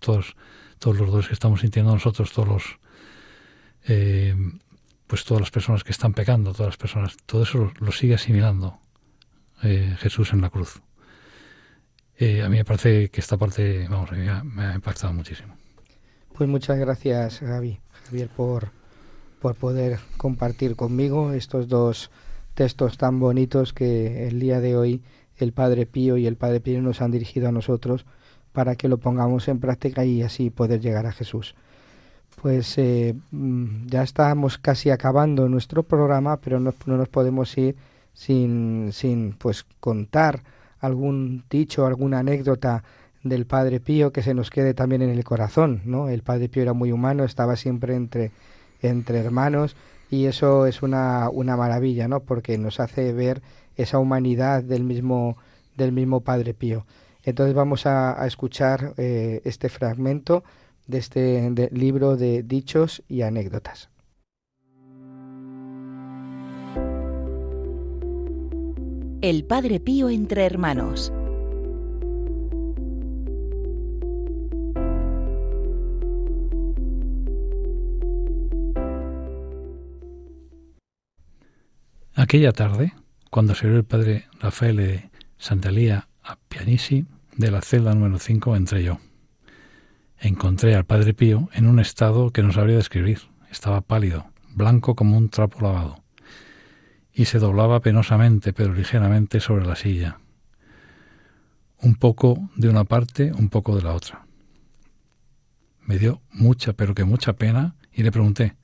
todos 0.01 0.37
todos 0.79 0.99
los 0.99 1.09
dolores 1.09 1.29
que 1.29 1.35
estamos 1.35 1.61
sintiendo 1.61 1.93
nosotros 1.93 2.33
todos 2.33 2.49
los 2.49 2.79
pues 5.07 5.25
todas 5.25 5.43
las 5.43 5.51
personas 5.51 5.85
que 5.85 5.93
están 5.93 6.15
pecando 6.15 6.53
todas 6.53 6.69
las 6.69 6.77
personas 6.77 7.17
todo 7.27 7.43
eso 7.43 7.73
lo, 7.79 7.93
sigue 7.93 8.15
asimilando 8.15 8.79
Jesús 9.61 10.33
en 10.35 10.43
la 10.43 10.51
cruz. 10.51 10.83
A 12.21 12.49
mí 12.49 12.57
me 12.57 12.65
parece 12.65 13.09
que 13.09 13.21
esta 13.21 13.39
parte 13.39 13.87
vamos 13.89 14.11
me 14.13 14.65
ha 14.65 14.75
impactado 14.75 15.13
muchísimo. 15.15 15.57
Pues 16.35 16.49
muchas 16.49 16.77
gracias, 16.79 17.39
Javi, 17.39 17.79
Javier, 18.07 18.29
por, 18.29 18.73
por 19.45 19.57
poder 19.57 19.99
compartir 20.17 20.75
conmigo 20.75 21.33
estos 21.33 21.69
dos 21.69 22.11
textos 22.55 22.97
tan 22.97 23.21
bonitos 23.21 23.75
que 23.75 24.27
el 24.27 24.41
día 24.41 24.59
de 24.59 24.75
hoy 24.75 25.03
el 25.37 25.53
Padre 25.53 25.85
Pío 25.85 26.17
y 26.17 26.27
el 26.27 26.37
Padre 26.37 26.61
Pío 26.61 26.81
nos 26.81 27.03
han 27.03 27.11
dirigido 27.11 27.51
a 27.51 27.53
nosotros 27.53 28.07
para 28.55 28.75
que 28.75 28.89
lo 28.89 28.97
pongamos 28.97 29.47
en 29.49 29.61
práctica 29.61 30.03
y 30.07 30.23
así 30.23 30.49
poder 30.49 30.81
llegar 30.81 31.05
a 31.05 31.13
Jesús. 31.13 31.55
Pues 32.41 32.79
eh, 32.79 33.15
mm, 33.33 33.89
ya 33.89 34.03
estamos 34.03 34.57
casi 34.57 34.89
acabando 34.89 35.47
nuestro 35.47 35.83
programa, 35.83 36.39
pero 36.39 36.59
no, 36.59 36.73
no 36.87 36.97
nos 36.97 37.11
podemos 37.11 37.59
ir 37.59 37.77
sin, 38.15 38.93
sin 38.93 39.35
pues 39.35 39.67
contar 39.79 40.41
algún 40.81 41.45
dicho, 41.51 41.85
alguna 41.85 42.21
anécdota 42.21 42.83
del 43.23 43.45
Padre 43.45 43.79
Pío 43.79 44.11
que 44.11 44.23
se 44.23 44.33
nos 44.33 44.49
quede 44.49 44.73
también 44.73 45.03
en 45.03 45.11
el 45.11 45.23
corazón, 45.23 45.83
¿no? 45.85 46.09
El 46.09 46.23
Padre 46.23 46.49
Pío 46.49 46.63
era 46.63 46.73
muy 46.73 46.93
humano, 46.93 47.25
estaba 47.25 47.57
siempre 47.57 47.95
entre, 47.95 48.33
entre 48.89 49.19
hermanos 49.19 49.77
y 50.11 50.27
eso 50.27 50.67
es 50.67 50.83
una, 50.83 51.29
una 51.31 51.57
maravilla, 51.57 52.09
¿no? 52.09 52.21
Porque 52.21 52.59
nos 52.59 52.81
hace 52.81 53.13
ver 53.13 53.43
esa 53.77 53.99
humanidad 53.99 54.63
del 54.63 54.85
mismo, 54.85 55.37
del 55.77 55.93
mismo 55.93 56.21
Padre 56.21 56.55
Pío. 56.55 56.87
Entonces 57.23 57.55
vamos 57.55 57.87
a, 57.87 58.25
escuchar 58.27 58.95
eh, 58.97 59.41
este 59.45 59.69
fragmento 59.69 60.45
de 60.87 60.99
este 60.99 61.71
libro 61.71 62.17
de 62.17 62.43
dichos 62.43 63.03
y 63.09 63.23
anécdotas. 63.23 63.89
El 69.23 69.45
Padre 69.45 69.81
Pío 69.81 70.11
entre 70.11 70.45
hermanos. 70.45 71.11
Aquella 82.17 82.53
tarde, 82.53 82.95
cuando 83.29 83.57
salió 83.57 83.77
el 83.77 83.85
padre 83.85 84.29
Rafael 84.39 84.77
de 84.77 85.11
Santalía 85.37 86.09
a 86.23 86.37
Pianisi, 86.37 87.07
de 87.37 87.51
la 87.51 87.61
celda 87.61 87.93
número 87.93 88.21
5 88.21 88.55
entré 88.55 88.85
yo. 88.85 89.01
Encontré 90.21 90.77
al 90.77 90.85
padre 90.85 91.13
Pío 91.13 91.49
en 91.55 91.67
un 91.67 91.81
estado 91.81 92.31
que 92.31 92.45
no 92.45 92.53
sabría 92.53 92.77
describir. 92.77 93.19
Estaba 93.51 93.81
pálido, 93.81 94.27
blanco 94.55 94.95
como 94.95 95.19
un 95.19 95.29
trapo 95.29 95.61
lavado, 95.61 96.05
y 97.13 97.25
se 97.25 97.41
doblaba 97.41 97.81
penosamente 97.81 98.53
pero 98.53 98.73
ligeramente 98.75 99.41
sobre 99.41 99.67
la 99.67 99.75
silla. 99.75 100.21
Un 101.79 101.97
poco 101.97 102.49
de 102.55 102.69
una 102.69 102.85
parte, 102.85 103.33
un 103.33 103.49
poco 103.49 103.75
de 103.75 103.83
la 103.83 103.93
otra. 103.93 104.25
Me 105.81 105.99
dio 105.99 106.23
mucha, 106.31 106.75
pero 106.75 106.95
que 106.95 107.03
mucha 107.03 107.33
pena, 107.33 107.75
y 107.93 108.05
le 108.05 108.13
pregunté, 108.13 108.57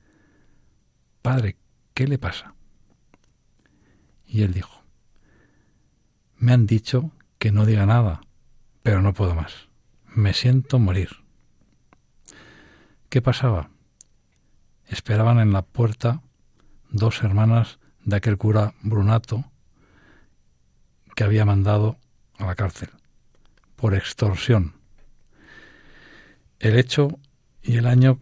Padre, 1.21 1.57
¿qué 1.93 2.07
le 2.07 2.17
pasa? 2.17 2.55
Y 4.31 4.43
él 4.43 4.53
dijo, 4.53 4.81
me 6.37 6.53
han 6.53 6.65
dicho 6.65 7.11
que 7.37 7.51
no 7.51 7.65
diga 7.65 7.85
nada, 7.85 8.21
pero 8.81 9.01
no 9.01 9.13
puedo 9.13 9.35
más. 9.35 9.67
Me 10.05 10.33
siento 10.33 10.79
morir. 10.79 11.09
¿Qué 13.09 13.21
pasaba? 13.21 13.71
Esperaban 14.87 15.39
en 15.39 15.51
la 15.51 15.63
puerta 15.63 16.21
dos 16.89 17.23
hermanas 17.23 17.79
de 18.05 18.15
aquel 18.15 18.37
cura 18.37 18.73
Brunato 18.81 19.51
que 21.13 21.25
había 21.25 21.43
mandado 21.43 21.97
a 22.37 22.45
la 22.45 22.55
cárcel 22.55 22.89
por 23.75 23.95
extorsión. 23.95 24.75
El 26.57 26.77
hecho 26.77 27.19
y 27.61 27.75
el 27.75 27.85
año 27.85 28.21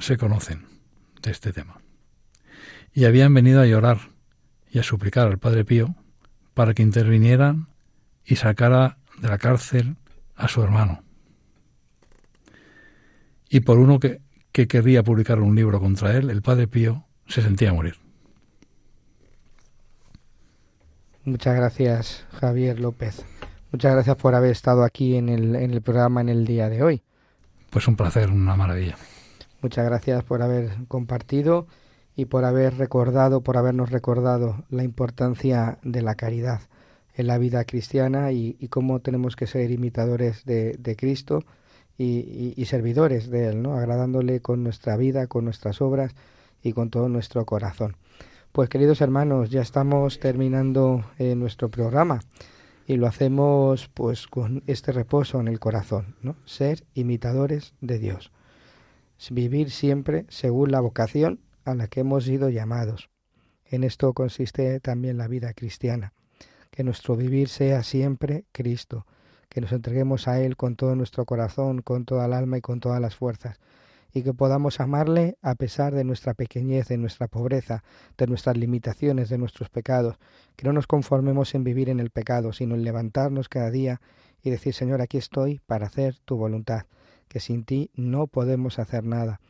se 0.00 0.16
conocen 0.16 0.66
de 1.22 1.30
este 1.30 1.52
tema. 1.52 1.80
Y 2.92 3.04
habían 3.04 3.32
venido 3.32 3.60
a 3.60 3.66
llorar 3.66 4.15
y 4.76 4.78
a 4.78 4.82
suplicar 4.82 5.26
al 5.26 5.38
Padre 5.38 5.64
Pío 5.64 5.94
para 6.52 6.74
que 6.74 6.82
interviniera 6.82 7.56
y 8.26 8.36
sacara 8.36 8.98
de 9.18 9.26
la 9.26 9.38
cárcel 9.38 9.96
a 10.34 10.48
su 10.48 10.62
hermano. 10.62 11.02
Y 13.48 13.60
por 13.60 13.78
uno 13.78 13.98
que, 13.98 14.20
que 14.52 14.68
querría 14.68 15.02
publicar 15.02 15.40
un 15.40 15.56
libro 15.56 15.80
contra 15.80 16.14
él, 16.14 16.28
el 16.28 16.42
Padre 16.42 16.68
Pío 16.68 17.06
se 17.26 17.40
sentía 17.40 17.72
morir. 17.72 17.94
Muchas 21.24 21.56
gracias, 21.56 22.26
Javier 22.32 22.78
López. 22.78 23.24
Muchas 23.72 23.94
gracias 23.94 24.16
por 24.16 24.34
haber 24.34 24.50
estado 24.50 24.84
aquí 24.84 25.16
en 25.16 25.30
el, 25.30 25.56
en 25.56 25.70
el 25.70 25.80
programa 25.80 26.20
en 26.20 26.28
el 26.28 26.44
día 26.44 26.68
de 26.68 26.82
hoy. 26.82 27.02
Pues 27.70 27.88
un 27.88 27.96
placer, 27.96 28.28
una 28.28 28.56
maravilla. 28.56 28.96
Muchas 29.62 29.86
gracias 29.86 30.22
por 30.22 30.42
haber 30.42 30.84
compartido 30.86 31.66
y 32.16 32.24
por 32.24 32.44
haber 32.44 32.78
recordado, 32.78 33.42
por 33.42 33.58
habernos 33.58 33.90
recordado 33.90 34.64
la 34.70 34.82
importancia 34.82 35.78
de 35.82 36.00
la 36.00 36.14
caridad 36.14 36.62
en 37.14 37.26
la 37.26 37.38
vida 37.38 37.64
cristiana 37.64 38.32
y, 38.32 38.54
cómo 38.68 39.00
tenemos 39.00 39.36
que 39.36 39.46
ser 39.46 39.70
imitadores 39.70 40.44
de, 40.44 40.96
Cristo 40.98 41.44
y, 41.98 42.64
servidores 42.66 43.30
de 43.30 43.48
Él, 43.48 43.62
¿no? 43.62 43.74
agradándole 43.74 44.40
con 44.40 44.62
nuestra 44.62 44.96
vida, 44.96 45.26
con 45.26 45.44
nuestras 45.44 45.80
obras 45.80 46.14
y 46.62 46.72
con 46.72 46.90
todo 46.90 47.08
nuestro 47.08 47.44
corazón. 47.46 47.96
Pues 48.52 48.68
queridos 48.68 49.00
hermanos, 49.02 49.50
ya 49.50 49.60
estamos 49.60 50.18
terminando 50.18 51.04
eh, 51.18 51.34
nuestro 51.34 51.70
programa 51.70 52.20
y 52.86 52.96
lo 52.96 53.06
hacemos 53.06 53.88
pues 53.92 54.26
con 54.26 54.62
este 54.66 54.92
reposo 54.92 55.40
en 55.40 55.48
el 55.48 55.58
corazón, 55.58 56.16
¿no? 56.22 56.36
Ser 56.46 56.84
imitadores 56.94 57.74
de 57.80 57.98
Dios. 57.98 58.30
Vivir 59.30 59.70
siempre 59.70 60.24
según 60.28 60.70
la 60.70 60.80
vocación 60.80 61.40
a 61.66 61.74
la 61.74 61.88
que 61.88 62.00
hemos 62.00 62.24
sido 62.24 62.48
llamados. 62.48 63.10
En 63.66 63.84
esto 63.84 64.12
consiste 64.14 64.80
también 64.80 65.18
la 65.18 65.28
vida 65.28 65.52
cristiana, 65.52 66.12
que 66.70 66.84
nuestro 66.84 67.16
vivir 67.16 67.48
sea 67.48 67.82
siempre 67.82 68.44
Cristo, 68.52 69.04
que 69.48 69.60
nos 69.60 69.72
entreguemos 69.72 70.28
a 70.28 70.40
Él 70.40 70.56
con 70.56 70.76
todo 70.76 70.94
nuestro 70.94 71.24
corazón, 71.24 71.82
con 71.82 72.04
toda 72.04 72.26
el 72.26 72.32
alma 72.32 72.58
y 72.58 72.60
con 72.60 72.78
todas 72.78 73.00
las 73.00 73.16
fuerzas, 73.16 73.58
y 74.12 74.22
que 74.22 74.32
podamos 74.32 74.78
amarle 74.80 75.36
a 75.42 75.56
pesar 75.56 75.94
de 75.94 76.04
nuestra 76.04 76.34
pequeñez, 76.34 76.88
de 76.88 76.98
nuestra 76.98 77.26
pobreza, 77.26 77.82
de 78.16 78.28
nuestras 78.28 78.56
limitaciones, 78.56 79.28
de 79.28 79.38
nuestros 79.38 79.68
pecados, 79.68 80.16
que 80.54 80.66
no 80.66 80.72
nos 80.72 80.86
conformemos 80.86 81.54
en 81.54 81.64
vivir 81.64 81.88
en 81.88 81.98
el 81.98 82.10
pecado, 82.10 82.52
sino 82.52 82.76
en 82.76 82.84
levantarnos 82.84 83.48
cada 83.48 83.70
día 83.70 84.00
y 84.40 84.50
decir, 84.50 84.72
Señor, 84.72 85.02
aquí 85.02 85.18
estoy 85.18 85.60
para 85.66 85.86
hacer 85.86 86.16
tu 86.24 86.36
voluntad, 86.36 86.86
que 87.28 87.40
sin 87.40 87.64
ti 87.64 87.90
no 87.94 88.28
podemos 88.28 88.78
hacer 88.78 89.02
nada. 89.02 89.40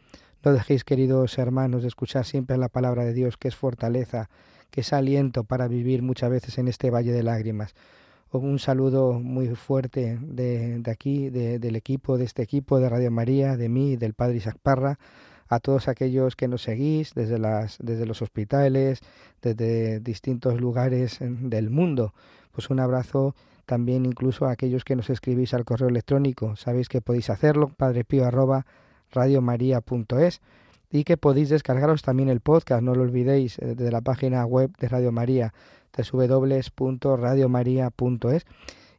No 0.47 0.53
dejéis, 0.53 0.85
queridos 0.85 1.39
hermanos, 1.39 1.83
de 1.83 1.89
escuchar 1.89 2.25
siempre 2.25 2.57
la 2.57 2.69
palabra 2.69 3.05
de 3.05 3.13
Dios, 3.13 3.37
que 3.37 3.49
es 3.49 3.57
fortaleza, 3.57 4.31
que 4.71 4.83
es 4.83 4.93
aliento 4.93 5.43
para 5.43 5.67
vivir 5.67 6.03
muchas 6.03 6.31
veces 6.31 6.57
en 6.59 6.69
este 6.69 6.89
valle 6.89 7.11
de 7.11 7.25
lágrimas. 7.25 7.75
Un 8.31 8.61
saludo 8.61 9.15
muy 9.15 9.49
fuerte 9.57 10.21
de, 10.23 10.81
aquí, 10.87 11.31
del 11.31 11.75
equipo, 11.75 12.17
de 12.17 12.27
este 12.27 12.45
equipo 12.45 12.79
de 12.79 12.89
Radio 12.89 13.11
María, 13.11 13.57
de 13.57 13.69
mí, 13.69 13.97
del 13.97 14.15
Padre 14.15 14.37
Isaac 14.37 14.57
Parra, 14.63 15.01
a 15.49 15.59
todos 15.59 15.89
aquellos 15.89 16.37
que 16.37 16.47
nos 16.47 16.63
seguís 16.63 17.13
desde, 17.15 17.41
las, 17.41 17.79
desde 17.81 18.07
los 18.07 18.23
hospitales, 18.23 19.01
desde 19.43 19.99
distintos 19.99 20.61
lugares 20.61 21.19
del 21.21 21.71
mundo. 21.71 22.15
Pues 22.53 22.71
un 22.71 22.79
abrazo 22.79 23.35
también 23.65 24.07
incluso 24.07 24.47
a 24.47 24.53
aquellos 24.53 24.85
que 24.85 24.95
nos 24.95 25.11
escribís 25.11 25.55
al 25.55 25.65
correo 25.65 25.89
electrónico. 25.89 26.55
Sabéis 26.55 26.89
que 26.89 27.01
podéis 27.01 27.31
hacerlo, 27.31 27.73
padrepío 27.77 28.25
arroba 28.25 28.65
radiomaria.es 29.13 30.41
y 30.91 31.05
que 31.05 31.17
podéis 31.17 31.49
descargaros 31.49 32.03
también 32.03 32.29
el 32.29 32.41
podcast, 32.41 32.83
no 32.83 32.95
lo 32.95 33.03
olvidéis, 33.03 33.59
eh, 33.59 33.75
de 33.75 33.91
la 33.91 34.01
página 34.01 34.45
web 34.45 34.71
de 34.79 34.89
Radio 34.89 35.13
María, 35.13 35.53
www.radiomaria.es 35.97 38.47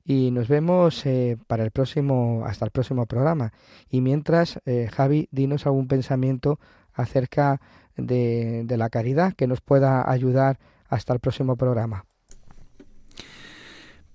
y 0.03 0.31
nos 0.31 0.47
vemos 0.47 1.05
eh, 1.05 1.37
para 1.47 1.65
el 1.65 1.71
próximo, 1.71 2.43
hasta 2.45 2.65
el 2.65 2.71
próximo 2.71 3.05
programa. 3.05 3.51
Y 3.89 4.01
mientras, 4.01 4.59
eh, 4.65 4.89
Javi, 4.91 5.27
dinos 5.31 5.65
algún 5.65 5.87
pensamiento 5.87 6.59
acerca 6.93 7.61
de, 7.97 8.63
de 8.65 8.77
la 8.77 8.89
caridad 8.89 9.33
que 9.33 9.47
nos 9.47 9.59
pueda 9.59 10.09
ayudar 10.09 10.59
hasta 10.87 11.13
el 11.13 11.19
próximo 11.19 11.57
programa. 11.57 12.05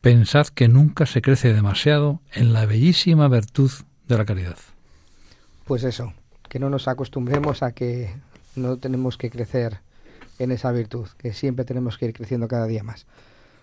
Pensad 0.00 0.46
que 0.48 0.66
nunca 0.66 1.06
se 1.06 1.20
crece 1.20 1.52
demasiado 1.52 2.22
en 2.32 2.52
la 2.52 2.66
bellísima 2.66 3.28
virtud 3.28 3.70
de 4.08 4.18
la 4.18 4.24
caridad. 4.24 4.56
Pues 5.64 5.84
eso, 5.84 6.12
que 6.48 6.58
no 6.58 6.70
nos 6.70 6.88
acostumbremos 6.88 7.62
a 7.62 7.72
que 7.72 8.14
no 8.56 8.78
tenemos 8.78 9.16
que 9.16 9.30
crecer 9.30 9.80
en 10.38 10.50
esa 10.50 10.72
virtud, 10.72 11.08
que 11.18 11.32
siempre 11.32 11.64
tenemos 11.64 11.98
que 11.98 12.06
ir 12.06 12.12
creciendo 12.12 12.48
cada 12.48 12.66
día 12.66 12.82
más. 12.82 13.06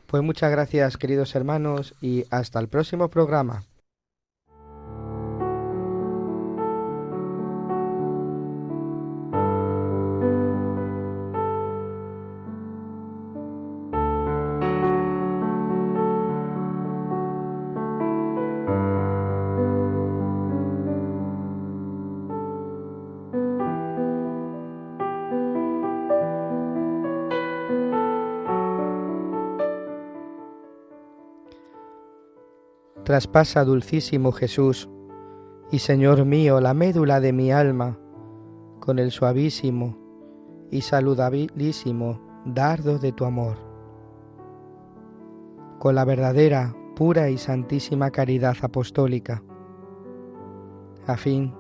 Pues 0.08 0.24
muchas 0.24 0.50
gracias 0.50 0.98
queridos 0.98 1.36
hermanos 1.36 1.94
y 2.02 2.26
hasta 2.32 2.60
el 2.60 2.68
próximo 2.68 3.10
programa. 3.10 3.64
Traspasa, 33.10 33.66
dulcísimo 33.66 34.32
Jesús, 34.32 34.88
y 35.72 35.80
Señor 35.80 36.26
mío, 36.26 36.62
la 36.62 36.76
médula 36.76 37.20
de 37.20 37.34
mi 37.34 37.52
alma, 37.52 37.98
con 38.80 39.00
el 39.00 39.10
suavísimo 39.10 39.98
y 40.70 40.82
saludabilísimo 40.82 42.22
dardo 42.46 43.00
de 43.00 43.12
tu 43.12 43.26
amor. 43.26 43.58
Con 45.80 45.96
la 45.96 46.06
verdadera, 46.06 46.76
pura 46.96 47.32
y 47.32 47.40
santísima 47.40 48.12
caridad 48.12 48.56
apostólica, 48.62 49.42
a 51.08 51.18
fin 51.18 51.56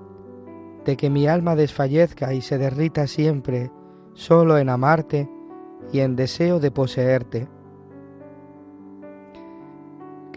de 0.86 0.97
que 0.97 1.10
mi 1.10 1.26
alma 1.26 1.56
desfallezca 1.56 2.32
y 2.32 2.41
se 2.41 2.60
derrita 2.60 3.08
siempre 3.08 3.72
solo 4.14 4.60
en 4.60 4.70
amarte 4.70 5.28
y 5.91 6.02
en 6.02 6.16
deseo 6.16 6.60
de 6.60 6.70
poseerte 6.70 7.47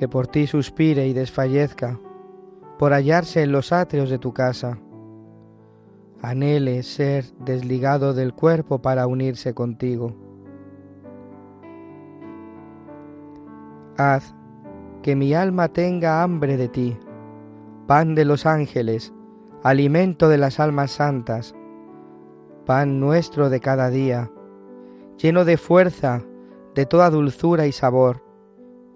que 0.03 0.09
por 0.09 0.27
ti 0.27 0.49
suspire 0.49 1.07
y 1.07 1.13
desfallezca, 1.13 2.01
por 2.77 2.93
hallarse 2.93 3.41
en 3.45 3.53
los 3.53 3.71
atrios 3.71 4.11
de 4.11 4.19
tu 4.19 4.35
casa. 4.35 4.81
Anhele 6.21 6.83
ser 6.83 7.27
desligado 7.39 8.13
del 8.13 8.35
cuerpo 8.35 8.83
para 8.83 9.07
unirse 9.07 9.55
contigo. 9.55 10.17
Haz 13.97 14.35
que 15.03 15.15
mi 15.15 15.35
alma 15.35 15.69
tenga 15.69 16.25
hambre 16.25 16.57
de 16.57 16.67
ti, 16.67 16.99
pan 17.87 18.17
de 18.17 18.25
los 18.25 18.45
ángeles, 18.45 19.15
alimento 19.63 20.29
de 20.29 20.39
las 20.39 20.59
almas 20.59 20.91
santas, 20.91 21.55
pan 22.67 22.99
nuestro 22.99 23.51
de 23.51 23.61
cada 23.61 23.89
día, 23.89 24.33
lleno 25.17 25.45
de 25.45 25.57
fuerza, 25.59 26.25
de 26.75 26.87
toda 26.87 27.09
dulzura 27.09 27.69
y 27.69 27.73
sabor 27.73 28.22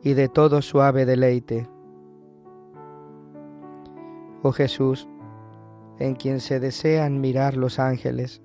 y 0.07 0.15
de 0.15 0.29
todo 0.29 0.63
suave 0.63 1.05
deleite. 1.05 1.69
Oh 4.41 4.53
Jesús, 4.53 5.09
en 5.99 6.15
quien 6.15 6.39
se 6.39 6.61
desean 6.61 7.21
mirar 7.21 7.57
los 7.57 7.81
ángeles, 7.81 8.41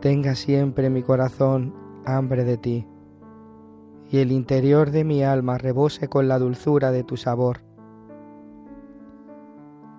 tenga 0.00 0.36
siempre 0.36 0.88
mi 0.88 1.02
corazón 1.02 1.74
hambre 2.06 2.44
de 2.44 2.58
ti, 2.58 2.86
y 4.08 4.18
el 4.18 4.30
interior 4.30 4.92
de 4.92 5.02
mi 5.02 5.24
alma 5.24 5.58
rebose 5.58 6.06
con 6.06 6.28
la 6.28 6.38
dulzura 6.38 6.92
de 6.92 7.02
tu 7.02 7.16
sabor. 7.16 7.62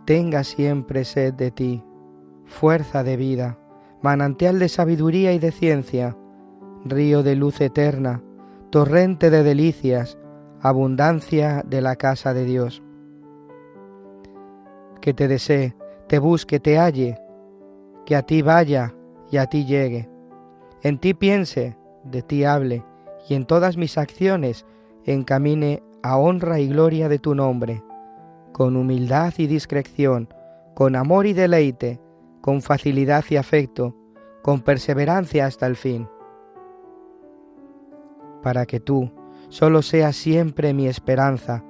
Tenga 0.06 0.46
siempre 0.46 1.04
sed 1.04 1.34
de 1.34 1.52
ti, 1.52 1.84
fuerza 2.46 3.04
de 3.04 3.18
vida, 3.18 3.60
manantial 4.02 4.60
de 4.60 4.70
sabiduría 4.70 5.34
y 5.34 5.40
de 5.40 5.52
ciencia, 5.52 6.16
río 6.86 7.22
de 7.22 7.36
luz 7.36 7.60
eterna, 7.60 8.24
torrente 8.70 9.32
de 9.32 9.42
delicias, 9.42 10.20
abundancia 10.62 11.64
de 11.66 11.82
la 11.82 11.96
casa 11.96 12.36
de 12.36 12.46
Dios. 12.46 12.84
Que 15.02 15.14
te 15.14 15.28
desee, 15.28 15.76
te 16.08 16.20
busque, 16.20 16.60
te 16.60 16.78
halle, 16.78 17.20
que 18.06 18.16
a 18.16 18.22
ti 18.22 18.44
vaya 18.44 18.94
y 19.32 19.38
a 19.38 19.48
ti 19.48 19.66
llegue. 19.66 20.08
En 20.84 21.00
ti 21.00 21.16
piense, 21.16 21.78
de 22.04 22.22
ti 22.22 22.44
hable, 22.44 22.84
y 23.28 23.34
en 23.34 23.46
todas 23.46 23.76
mis 23.76 23.98
acciones 23.98 24.68
encamine 25.04 25.82
a 26.04 26.18
honra 26.18 26.60
y 26.60 26.68
gloria 26.68 27.10
de 27.10 27.18
tu 27.18 27.34
nombre, 27.34 27.84
con 28.52 28.78
humildad 28.78 29.34
y 29.38 29.48
discreción, 29.48 30.32
con 30.76 30.96
amor 30.96 31.26
y 31.26 31.34
deleite, 31.34 32.00
con 32.42 32.62
facilidad 32.62 33.26
y 33.30 33.38
afecto, 33.38 33.96
con 34.44 34.62
perseverancia 34.62 35.48
hasta 35.48 35.66
el 35.66 35.76
fin 35.76 36.08
para 38.42 38.66
que 38.66 38.80
tú 38.80 39.12
solo 39.50 39.82
seas 39.82 40.16
siempre 40.16 40.74
mi 40.74 40.88
esperanza, 40.88 41.64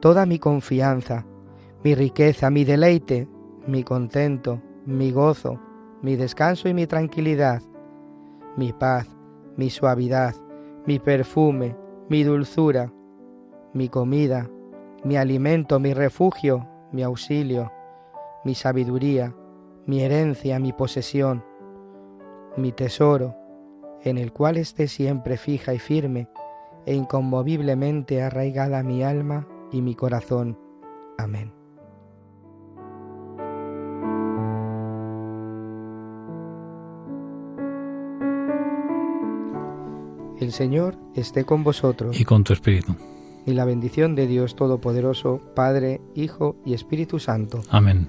toda 0.00 0.26
mi 0.26 0.38
confianza, 0.38 1.26
mi 1.82 1.94
riqueza, 1.94 2.50
mi 2.50 2.64
deleite, 2.64 3.28
mi 3.66 3.82
contento, 3.82 4.60
mi 4.86 5.12
gozo, 5.12 5.60
mi 6.02 6.16
descanso 6.16 6.68
y 6.68 6.74
mi 6.74 6.86
tranquilidad, 6.86 7.62
mi 8.56 8.72
paz, 8.72 9.08
mi 9.56 9.70
suavidad, 9.70 10.34
mi 10.86 10.98
perfume, 10.98 11.76
mi 12.08 12.24
dulzura, 12.24 12.92
mi 13.72 13.88
comida, 13.88 14.50
mi 15.04 15.16
alimento, 15.16 15.80
mi 15.80 15.94
refugio, 15.94 16.68
mi 16.92 17.02
auxilio, 17.02 17.72
mi 18.44 18.54
sabiduría, 18.54 19.34
mi 19.86 20.02
herencia, 20.02 20.58
mi 20.58 20.72
posesión, 20.72 21.44
mi 22.56 22.72
tesoro, 22.72 23.34
en 24.04 24.18
el 24.18 24.32
cual 24.32 24.56
esté 24.56 24.88
siempre 24.88 25.36
fija 25.36 25.74
y 25.74 25.78
firme 25.78 26.28
e 26.86 26.94
inconmoviblemente 26.94 28.22
arraigada 28.22 28.82
mi 28.82 29.02
alma 29.02 29.46
y 29.70 29.82
mi 29.82 29.94
corazón. 29.94 30.58
Amén. 31.18 31.52
El 40.40 40.50
Señor 40.50 40.96
esté 41.14 41.44
con 41.44 41.62
vosotros. 41.62 42.18
Y 42.18 42.24
con 42.24 42.42
tu 42.42 42.52
espíritu. 42.52 42.96
Y 43.46 43.52
la 43.52 43.64
bendición 43.64 44.16
de 44.16 44.26
Dios 44.26 44.56
Todopoderoso, 44.56 45.40
Padre, 45.54 46.00
Hijo 46.16 46.56
y 46.64 46.74
Espíritu 46.74 47.20
Santo. 47.20 47.60
Amén. 47.70 48.08